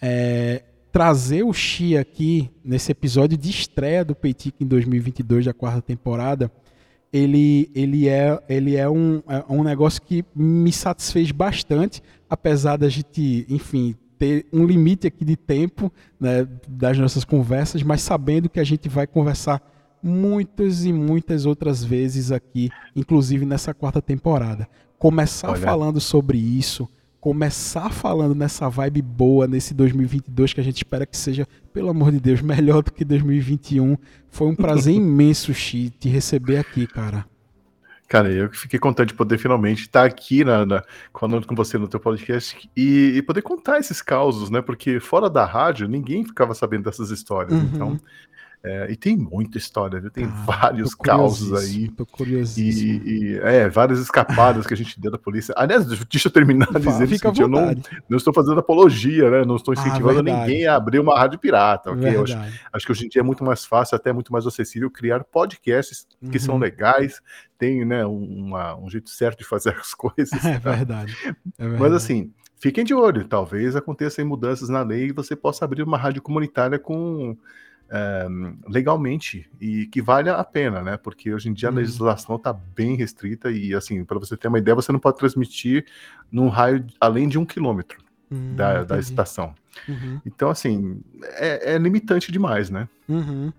É, 0.01 0.63
trazer 0.91 1.43
o 1.43 1.53
Xi 1.53 1.97
aqui 1.97 2.49
nesse 2.63 2.91
episódio 2.91 3.37
de 3.37 3.49
estreia 3.49 4.05
do 4.05 4.15
Peitica 4.15 4.63
em 4.63 4.67
2022 4.67 5.45
da 5.45 5.53
quarta 5.53 5.81
temporada 5.81 6.51
ele, 7.11 7.69
ele, 7.75 8.07
é, 8.07 8.41
ele 8.47 8.75
é, 8.75 8.89
um, 8.89 9.21
é 9.27 9.43
um 9.49 9.63
negócio 9.63 10.01
que 10.01 10.23
me 10.33 10.71
satisfez 10.71 11.31
bastante, 11.31 12.01
apesar 12.29 12.77
da 12.77 12.87
gente, 12.87 13.45
enfim, 13.49 13.95
ter 14.21 14.45
um 14.53 14.67
limite 14.67 15.07
aqui 15.07 15.25
de 15.25 15.35
tempo 15.35 15.91
né, 16.19 16.47
das 16.67 16.95
nossas 16.95 17.25
conversas, 17.25 17.81
mas 17.81 18.03
sabendo 18.03 18.47
que 18.47 18.59
a 18.59 18.63
gente 18.63 18.87
vai 18.87 19.07
conversar 19.07 19.59
muitas 20.03 20.85
e 20.85 20.93
muitas 20.93 21.47
outras 21.47 21.83
vezes 21.83 22.31
aqui, 22.31 22.69
inclusive 22.95 23.47
nessa 23.47 23.73
quarta 23.73 23.99
temporada. 23.99 24.69
Começar 24.99 25.49
Olha. 25.49 25.61
falando 25.61 25.99
sobre 25.99 26.37
isso, 26.37 26.87
começar 27.19 27.89
falando 27.89 28.35
nessa 28.35 28.69
vibe 28.69 29.01
boa 29.01 29.47
nesse 29.47 29.73
2022 29.73 30.53
que 30.53 30.61
a 30.61 30.63
gente 30.63 30.77
espera 30.77 31.07
que 31.07 31.17
seja, 31.17 31.47
pelo 31.73 31.89
amor 31.89 32.11
de 32.11 32.19
Deus, 32.19 32.41
melhor 32.45 32.83
do 32.83 32.91
que 32.91 33.03
2021. 33.03 33.97
Foi 34.29 34.47
um 34.47 34.55
prazer 34.55 34.93
imenso, 34.93 35.51
Xi, 35.51 35.89
te 35.89 36.09
receber 36.09 36.57
aqui, 36.57 36.85
cara. 36.85 37.25
Cara, 38.11 38.29
eu 38.29 38.51
fiquei 38.51 38.77
contente 38.77 39.07
de 39.07 39.13
poder 39.13 39.37
finalmente 39.37 39.83
estar 39.83 40.03
aqui 40.03 40.43
na, 40.43 40.65
na, 40.65 40.83
com 41.13 41.55
você 41.55 41.77
no 41.77 41.87
teu 41.87 41.97
podcast 41.97 42.69
e, 42.75 43.13
e, 43.15 43.21
poder 43.21 43.41
contar 43.41 43.79
esses 43.79 44.01
causos, 44.01 44.49
né? 44.49 44.61
Porque 44.61 44.99
fora 44.99 45.29
da 45.29 45.45
rádio, 45.45 45.87
ninguém 45.87 46.25
ficava 46.25 46.53
sabendo 46.53 46.83
dessas 46.83 47.09
histórias. 47.09 47.53
Uhum. 47.53 47.69
Então, 47.73 47.99
é, 48.63 48.91
e 48.91 48.95
tem 48.95 49.17
muita 49.17 49.57
história, 49.57 49.99
viu? 49.99 50.11
Tem 50.11 50.25
ah, 50.25 50.43
vários 50.45 50.93
causos 50.93 51.51
aí. 51.51 51.89
Tô 51.89 52.05
curiosíssimo. 52.05 53.01
E, 53.03 53.33
e, 53.33 53.39
é, 53.39 53.67
várias 53.67 53.99
escapadas 53.99 54.67
que 54.67 54.73
a 54.73 54.77
gente 54.77 54.99
deu 54.99 55.09
da 55.09 55.17
polícia. 55.17 55.51
Aliás, 55.57 55.85
deixa 55.85 56.27
eu 56.27 56.31
terminar 56.31 56.67
dizendo 56.79 57.09
seguinte, 57.09 57.41
eu 57.41 57.47
não, 57.47 57.73
não 58.07 58.17
estou 58.17 58.31
fazendo 58.31 58.59
apologia, 58.59 59.31
né? 59.31 59.43
Não 59.45 59.55
estou 59.55 59.73
ah, 59.75 59.79
incentivando 59.79 60.19
ah, 60.19 60.23
ninguém 60.23 60.67
a 60.67 60.75
abrir 60.75 60.99
uma 60.99 61.17
rádio 61.17 61.39
pirata, 61.39 61.91
ok? 61.91 62.07
Acho, 62.09 62.37
acho, 62.71 62.85
que 62.85 62.91
hoje 62.91 63.05
em 63.07 63.09
dia 63.09 63.21
é 63.21 63.23
muito 63.23 63.43
mais 63.43 63.65
fácil, 63.65 63.95
até 63.95 64.13
muito 64.13 64.31
mais 64.31 64.45
acessível 64.45 64.91
criar 64.91 65.23
podcasts 65.23 66.05
que 66.19 66.37
uhum. 66.37 66.43
são 66.43 66.57
legais, 66.59 67.19
tem 67.57 67.83
né, 67.83 68.05
uma, 68.05 68.77
um 68.77 68.87
jeito 68.87 69.09
certo 69.09 69.39
de 69.39 69.45
fazer 69.45 69.73
as 69.81 69.95
coisas. 69.95 70.45
É, 70.45 70.59
tá? 70.59 70.71
verdade. 70.71 71.17
é 71.57 71.63
verdade. 71.63 71.81
Mas 71.81 71.93
assim, 71.93 72.31
fiquem 72.57 72.83
de 72.83 72.93
olho, 72.93 73.25
talvez 73.25 73.75
aconteçam 73.75 74.23
mudanças 74.23 74.69
na 74.69 74.83
lei 74.83 75.07
e 75.07 75.11
você 75.11 75.35
possa 75.35 75.65
abrir 75.65 75.81
uma 75.81 75.97
rádio 75.97 76.21
comunitária 76.21 76.77
com 76.77 77.35
é, 77.91 78.25
legalmente 78.67 79.49
e 79.59 79.85
que 79.87 80.01
vale 80.01 80.29
a 80.29 80.43
pena, 80.43 80.81
né? 80.81 80.97
Porque 80.97 81.33
hoje 81.33 81.49
em 81.49 81.53
dia 81.53 81.69
a 81.69 81.71
uhum. 81.71 81.77
legislação 81.77 82.37
está 82.37 82.53
bem 82.53 82.95
restrita 82.95 83.51
e, 83.51 83.75
assim, 83.75 84.05
para 84.05 84.17
você 84.17 84.37
ter 84.37 84.47
uma 84.47 84.57
ideia, 84.57 84.75
você 84.75 84.91
não 84.91 84.99
pode 84.99 85.17
transmitir 85.17 85.85
num 86.31 86.47
raio 86.47 86.85
além 86.99 87.27
de 87.27 87.37
um 87.37 87.45
quilômetro. 87.45 87.99
hum, 88.31 88.55
da, 88.55 88.83
da 88.83 88.97
estação. 88.97 89.53
Uhum. 89.87 90.21
Então, 90.25 90.49
assim, 90.49 91.01
é, 91.33 91.73
é, 91.73 91.77
limitante 91.77 92.31
demais, 92.31 92.69
né? 92.69 92.87
Uhum. 93.07 93.51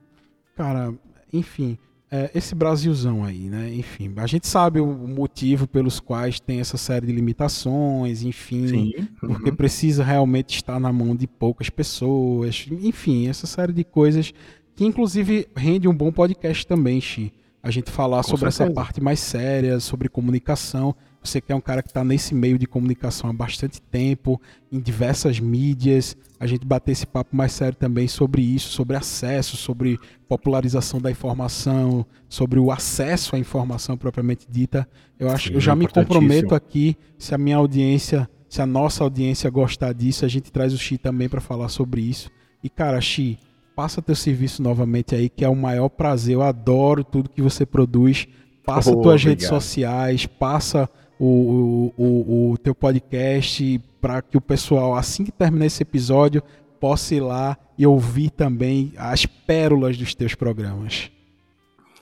Cara, 0.56 0.92
enfim, 1.32 1.78
é, 2.14 2.30
esse 2.34 2.54
Brasilzão 2.54 3.24
aí, 3.24 3.48
né? 3.48 3.74
Enfim, 3.74 4.12
a 4.16 4.26
gente 4.26 4.46
sabe 4.46 4.78
o 4.78 4.86
motivo 4.86 5.66
pelos 5.66 5.98
quais 5.98 6.38
tem 6.38 6.60
essa 6.60 6.76
série 6.76 7.06
de 7.06 7.12
limitações, 7.12 8.22
enfim, 8.22 8.68
Sim. 8.68 8.92
Uhum. 9.22 9.28
porque 9.28 9.50
precisa 9.50 10.04
realmente 10.04 10.56
estar 10.56 10.78
na 10.78 10.92
mão 10.92 11.16
de 11.16 11.26
poucas 11.26 11.70
pessoas, 11.70 12.66
enfim, 12.70 13.28
essa 13.28 13.46
série 13.46 13.72
de 13.72 13.82
coisas 13.82 14.34
que 14.76 14.84
inclusive 14.84 15.48
rende 15.56 15.88
um 15.88 15.94
bom 15.94 16.12
podcast 16.12 16.66
também, 16.66 17.00
Xi. 17.00 17.32
A 17.62 17.70
gente 17.70 17.90
falar 17.90 18.22
Com 18.22 18.30
sobre 18.30 18.50
certeza. 18.50 18.64
essa 18.64 18.72
parte 18.72 19.00
mais 19.00 19.20
séria, 19.20 19.78
sobre 19.78 20.08
comunicação. 20.08 20.94
Você 21.22 21.40
que 21.40 21.52
é 21.52 21.54
um 21.54 21.60
cara 21.60 21.80
que 21.80 21.88
está 21.88 22.02
nesse 22.02 22.34
meio 22.34 22.58
de 22.58 22.66
comunicação 22.66 23.30
há 23.30 23.32
bastante 23.32 23.80
tempo, 23.80 24.40
em 24.72 24.80
diversas 24.80 25.38
mídias, 25.38 26.16
a 26.40 26.46
gente 26.48 26.66
bater 26.66 26.90
esse 26.90 27.06
papo 27.06 27.36
mais 27.36 27.52
sério 27.52 27.76
também 27.78 28.08
sobre 28.08 28.42
isso, 28.42 28.70
sobre 28.70 28.96
acesso, 28.96 29.56
sobre 29.56 30.00
popularização 30.28 31.00
da 31.00 31.08
informação, 31.08 32.04
sobre 32.28 32.58
o 32.58 32.72
acesso 32.72 33.36
à 33.36 33.38
informação 33.38 33.96
propriamente 33.96 34.46
dita. 34.50 34.88
Eu 35.16 35.30
acho, 35.30 35.48
Sim, 35.48 35.54
eu 35.54 35.60
já 35.60 35.76
me 35.76 35.86
comprometo 35.86 36.56
aqui, 36.56 36.96
se 37.16 37.32
a 37.32 37.38
minha 37.38 37.56
audiência, 37.56 38.28
se 38.48 38.60
a 38.60 38.66
nossa 38.66 39.04
audiência 39.04 39.48
gostar 39.48 39.92
disso, 39.92 40.24
a 40.24 40.28
gente 40.28 40.50
traz 40.50 40.72
o 40.72 40.78
Xi 40.78 40.98
também 40.98 41.28
para 41.28 41.40
falar 41.40 41.68
sobre 41.68 42.00
isso. 42.00 42.28
E 42.64 42.68
cara, 42.68 43.00
Xi, 43.00 43.38
passa 43.74 44.02
teu 44.02 44.14
serviço 44.14 44.62
novamente 44.62 45.14
aí, 45.14 45.28
que 45.28 45.44
é 45.44 45.48
o 45.48 45.56
maior 45.56 45.88
prazer. 45.88 46.34
Eu 46.34 46.42
adoro 46.42 47.02
tudo 47.04 47.30
que 47.30 47.42
você 47.42 47.64
produz. 47.66 48.26
Passa 48.64 48.90
oh, 48.90 48.94
tuas 48.94 49.22
obrigado. 49.22 49.28
redes 49.28 49.46
sociais, 49.48 50.26
passa 50.26 50.88
o, 51.18 51.92
o, 51.96 52.50
o, 52.52 52.58
teu 52.58 52.74
podcast 52.74 53.80
para 54.00 54.22
que 54.22 54.36
o 54.36 54.40
pessoal, 54.40 54.94
assim 54.94 55.24
que 55.24 55.32
terminar 55.32 55.66
esse 55.66 55.82
episódio, 55.82 56.42
possa 56.78 57.14
ir 57.14 57.20
lá 57.20 57.56
e 57.76 57.86
ouvir 57.86 58.30
também 58.30 58.92
as 58.96 59.26
pérolas 59.26 59.96
dos 59.96 60.14
teus 60.14 60.34
programas. 60.34 61.10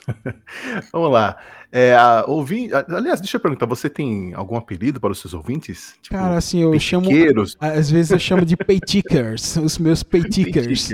Vamos 0.93 1.13
lá. 1.13 1.37
É, 1.73 1.95
a. 1.95 2.25
Aliás, 2.89 3.21
deixa 3.21 3.37
eu 3.37 3.41
perguntar, 3.41 3.65
você 3.67 3.89
tem 3.89 4.35
algum 4.35 4.57
apelido 4.57 5.01
para 5.01 5.13
os 5.13 5.21
seus 5.21 5.33
ouvintes? 5.33 5.95
Tipo, 6.03 6.17
Cara, 6.17 6.37
assim, 6.37 6.63
eu 6.63 6.79
chamo. 6.81 7.09
Às 7.61 7.91
vezes 7.91 8.11
eu 8.11 8.19
chamo 8.19 8.45
de 8.45 8.57
paytickers, 8.57 9.57
os 9.57 9.79
meus 9.79 10.03
paytickers. 10.03 10.91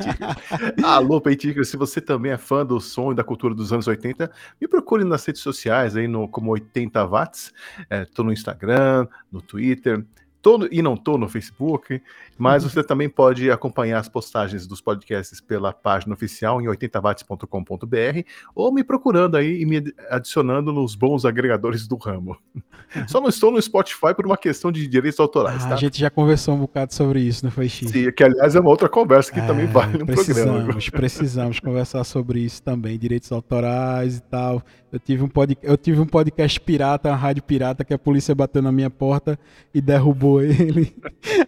Alô, 0.82 1.20
paytickers, 1.20 1.68
se 1.68 1.76
você 1.76 2.00
também 2.00 2.32
é 2.32 2.38
fã 2.38 2.64
do 2.64 2.80
som 2.80 3.12
e 3.12 3.14
da 3.14 3.22
cultura 3.22 3.54
dos 3.54 3.72
anos 3.74 3.86
80, 3.86 4.30
me 4.58 4.66
procure 4.66 5.04
nas 5.04 5.24
redes 5.26 5.42
sociais 5.42 5.94
aí 5.94 6.08
no, 6.08 6.26
como 6.26 6.50
80 6.52 7.04
watts. 7.04 7.52
Estou 7.90 8.24
é, 8.24 8.26
no 8.26 8.32
Instagram, 8.32 9.06
no 9.30 9.42
Twitter. 9.42 10.02
Tô 10.42 10.56
no, 10.56 10.68
e 10.70 10.80
não 10.80 10.96
tô 10.96 11.18
no 11.18 11.28
Facebook, 11.28 12.00
mas 12.38 12.64
uhum. 12.64 12.70
você 12.70 12.82
também 12.82 13.08
pode 13.08 13.50
acompanhar 13.50 13.98
as 13.98 14.08
postagens 14.08 14.66
dos 14.66 14.80
podcasts 14.80 15.40
pela 15.40 15.72
página 15.72 16.14
oficial 16.14 16.60
em 16.62 16.66
80watts.com.br 16.66 18.22
ou 18.54 18.72
me 18.72 18.82
procurando 18.82 19.36
aí 19.36 19.60
e 19.60 19.66
me 19.66 19.92
adicionando 20.08 20.72
nos 20.72 20.94
bons 20.94 21.24
agregadores 21.24 21.86
do 21.86 21.96
ramo. 21.96 22.38
Só 23.06 23.20
não 23.20 23.28
estou 23.28 23.50
no 23.50 23.60
Spotify 23.60 24.14
por 24.16 24.26
uma 24.26 24.36
questão 24.36 24.72
de 24.72 24.86
direitos 24.86 25.20
autorais, 25.20 25.64
ah, 25.64 25.68
tá? 25.68 25.74
A 25.74 25.78
gente 25.78 25.98
já 26.00 26.10
conversou 26.10 26.54
um 26.54 26.58
bocado 26.58 26.94
sobre 26.94 27.20
isso, 27.20 27.44
não 27.44 27.52
foi, 27.52 27.68
Chico? 27.68 27.92
Sim, 27.92 28.10
que 28.10 28.24
aliás 28.24 28.56
é 28.56 28.60
uma 28.60 28.70
outra 28.70 28.88
conversa 28.88 29.30
que 29.30 29.38
é, 29.38 29.46
também 29.46 29.66
vale 29.66 29.98
no 29.98 30.06
precisamos, 30.06 30.64
programa. 30.64 30.80
Precisamos 30.90 31.60
conversar 31.60 32.02
sobre 32.04 32.40
isso 32.40 32.62
também, 32.62 32.98
direitos 32.98 33.30
autorais 33.30 34.16
e 34.16 34.22
tal. 34.22 34.62
Eu 34.92 34.98
tive 34.98 35.22
um, 35.22 35.28
pod... 35.28 35.56
eu 35.62 35.76
tive 35.76 36.00
um 36.00 36.06
podcast 36.06 36.60
pirata, 36.60 37.08
uma 37.08 37.16
rádio 37.16 37.42
pirata, 37.42 37.84
que 37.84 37.94
a 37.94 37.98
polícia 37.98 38.34
bateu 38.34 38.60
na 38.60 38.72
minha 38.72 38.90
porta 38.90 39.38
e 39.72 39.80
derrubou 39.80 40.42
ele. 40.42 40.94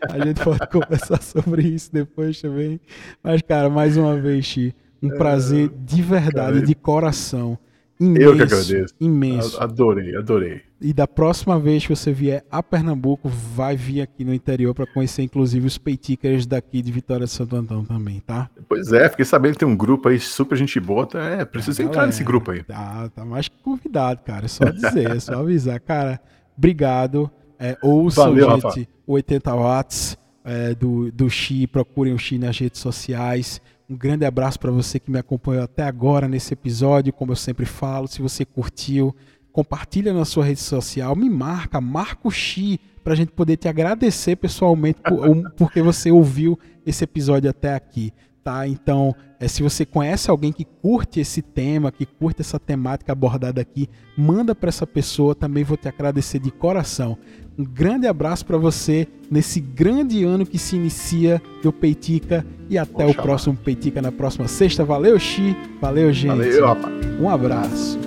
A 0.09 0.25
gente 0.25 0.43
pode 0.43 0.67
conversar 0.69 1.21
sobre 1.21 1.63
isso 1.63 1.93
depois 1.93 2.41
também. 2.41 2.81
Mas, 3.23 3.43
cara, 3.43 3.69
mais 3.69 3.97
uma 3.97 4.17
vez, 4.21 4.45
Xi, 4.45 4.75
um 5.03 5.13
é, 5.13 5.17
prazer 5.17 5.69
de 5.69 6.01
verdade, 6.03 6.63
de 6.63 6.75
coração. 6.75 7.59
Imenso, 8.03 8.23
eu 8.23 8.37
que 8.37 8.43
agradeço. 8.43 8.95
Imenso. 9.01 9.63
Adorei, 9.63 10.17
adorei. 10.17 10.63
E 10.81 10.93
da 10.93 11.07
próxima 11.07 11.61
vez 11.61 11.87
que 11.87 11.95
você 11.95 12.11
vier 12.11 12.45
a 12.51 12.61
Pernambuco, 12.61 13.29
vai 13.29 13.77
vir 13.77 14.01
aqui 14.01 14.25
no 14.25 14.35
interior 14.35 14.75
para 14.75 14.85
conhecer, 14.87 15.23
inclusive, 15.23 15.65
os 15.65 15.79
paytickers 15.79 16.45
daqui 16.45 16.83
de 16.83 16.91
Vitória 16.91 17.25
de 17.25 17.31
Santo 17.31 17.55
Antão 17.55 17.85
também, 17.85 18.19
tá? 18.19 18.51
Pois 18.69 18.93
é, 18.93 19.09
fiquei 19.09 19.25
sabendo 19.25 19.53
que 19.53 19.61
tem 19.61 19.69
um 19.69 19.77
grupo 19.77 20.09
aí 20.09 20.19
super 20.19 20.59
gente 20.59 20.81
boa. 20.81 21.07
Tá? 21.07 21.21
É, 21.21 21.45
precisa 21.45 21.81
entrar 21.85 22.07
nesse 22.07 22.25
grupo 22.25 22.51
aí. 22.51 22.65
Tá, 22.65 23.09
tá 23.15 23.25
mais 23.25 23.47
que 23.47 23.57
convidado, 23.63 24.23
cara. 24.23 24.47
É 24.47 24.49
só 24.49 24.65
dizer, 24.65 25.13
é 25.13 25.21
só 25.21 25.35
avisar. 25.35 25.79
Cara, 25.87 26.21
obrigado. 26.59 27.31
É, 27.59 27.79
ouçam, 27.81 28.25
Valeu, 28.25 28.51
gente, 28.51 28.65
Rafa. 28.65 28.89
80 29.07 29.55
watts 29.55 30.19
é, 30.45 30.75
do, 30.75 31.13
do 31.13 31.31
Xi, 31.31 31.69
procurem 31.69 32.13
o 32.13 32.19
Xi 32.19 32.39
nas 32.39 32.59
redes 32.59 32.81
sociais. 32.81 33.61
Um 33.93 33.97
grande 33.97 34.25
abraço 34.25 34.59
para 34.59 34.71
você 34.71 34.99
que 34.99 35.11
me 35.11 35.19
acompanhou 35.19 35.63
até 35.63 35.83
agora 35.83 36.27
nesse 36.27 36.55
episódio. 36.55 37.13
Como 37.13 37.33
eu 37.33 37.37
sempre 37.37 37.67
falo, 37.67 38.09
se 38.09 38.23
você 38.23 38.43
curtiu, 38.43 39.15
compartilha 39.53 40.15
na 40.15 40.25
sua 40.25 40.47
rede 40.47 40.61
social, 40.61 41.15
me 41.15 41.29
marca, 41.29 41.79
marca 41.79 42.27
o 42.27 42.31
Xi, 42.31 42.81
para 43.05 43.13
a 43.13 43.17
gente 43.17 43.33
poder 43.33 43.59
te 43.59 43.69
agradecer 43.69 44.37
pessoalmente 44.37 44.99
por, 45.03 45.53
porque 45.59 45.83
você 45.83 46.11
ouviu 46.11 46.59
esse 46.87 47.05
episódio 47.05 47.51
até 47.51 47.75
aqui. 47.75 48.15
Tá? 48.45 48.67
Então, 48.67 49.15
é, 49.39 49.47
se 49.47 49.63
você 49.63 49.87
conhece 49.87 50.29
alguém 50.29 50.53
que 50.53 50.65
curte 50.65 51.21
esse 51.21 51.41
tema, 51.41 51.93
que 51.93 52.05
curte 52.05 52.41
essa 52.41 52.59
temática 52.59 53.13
abordada 53.13 53.61
aqui, 53.61 53.89
manda 54.17 54.53
para 54.53 54.69
essa 54.69 54.85
pessoa, 54.85 55.33
também 55.33 55.63
vou 55.63 55.77
te 55.77 55.87
agradecer 55.87 56.41
de 56.41 56.51
coração. 56.51 57.17
Um 57.57 57.65
grande 57.65 58.07
abraço 58.07 58.45
para 58.45 58.57
você 58.57 59.07
nesse 59.31 59.61
grande 59.61 60.25
ano 60.25 60.45
que 60.45 60.59
se 60.59 60.75
inicia 60.75 61.41
do 61.63 61.73
Peitica 61.73 62.45
e 62.69 62.77
até 62.77 63.07
o 63.07 63.15
próximo 63.15 63.57
Peitica 63.57 64.03
na 64.03 64.11
próxima 64.11 64.49
sexta. 64.49 64.85
Valeu, 64.85 65.19
Xi. 65.21 65.57
Valeu, 65.81 66.13
gente. 66.13 66.29
Valeu, 66.29 66.67
rapaz. 66.67 66.95
Um 67.21 67.29
abraço. 67.29 67.99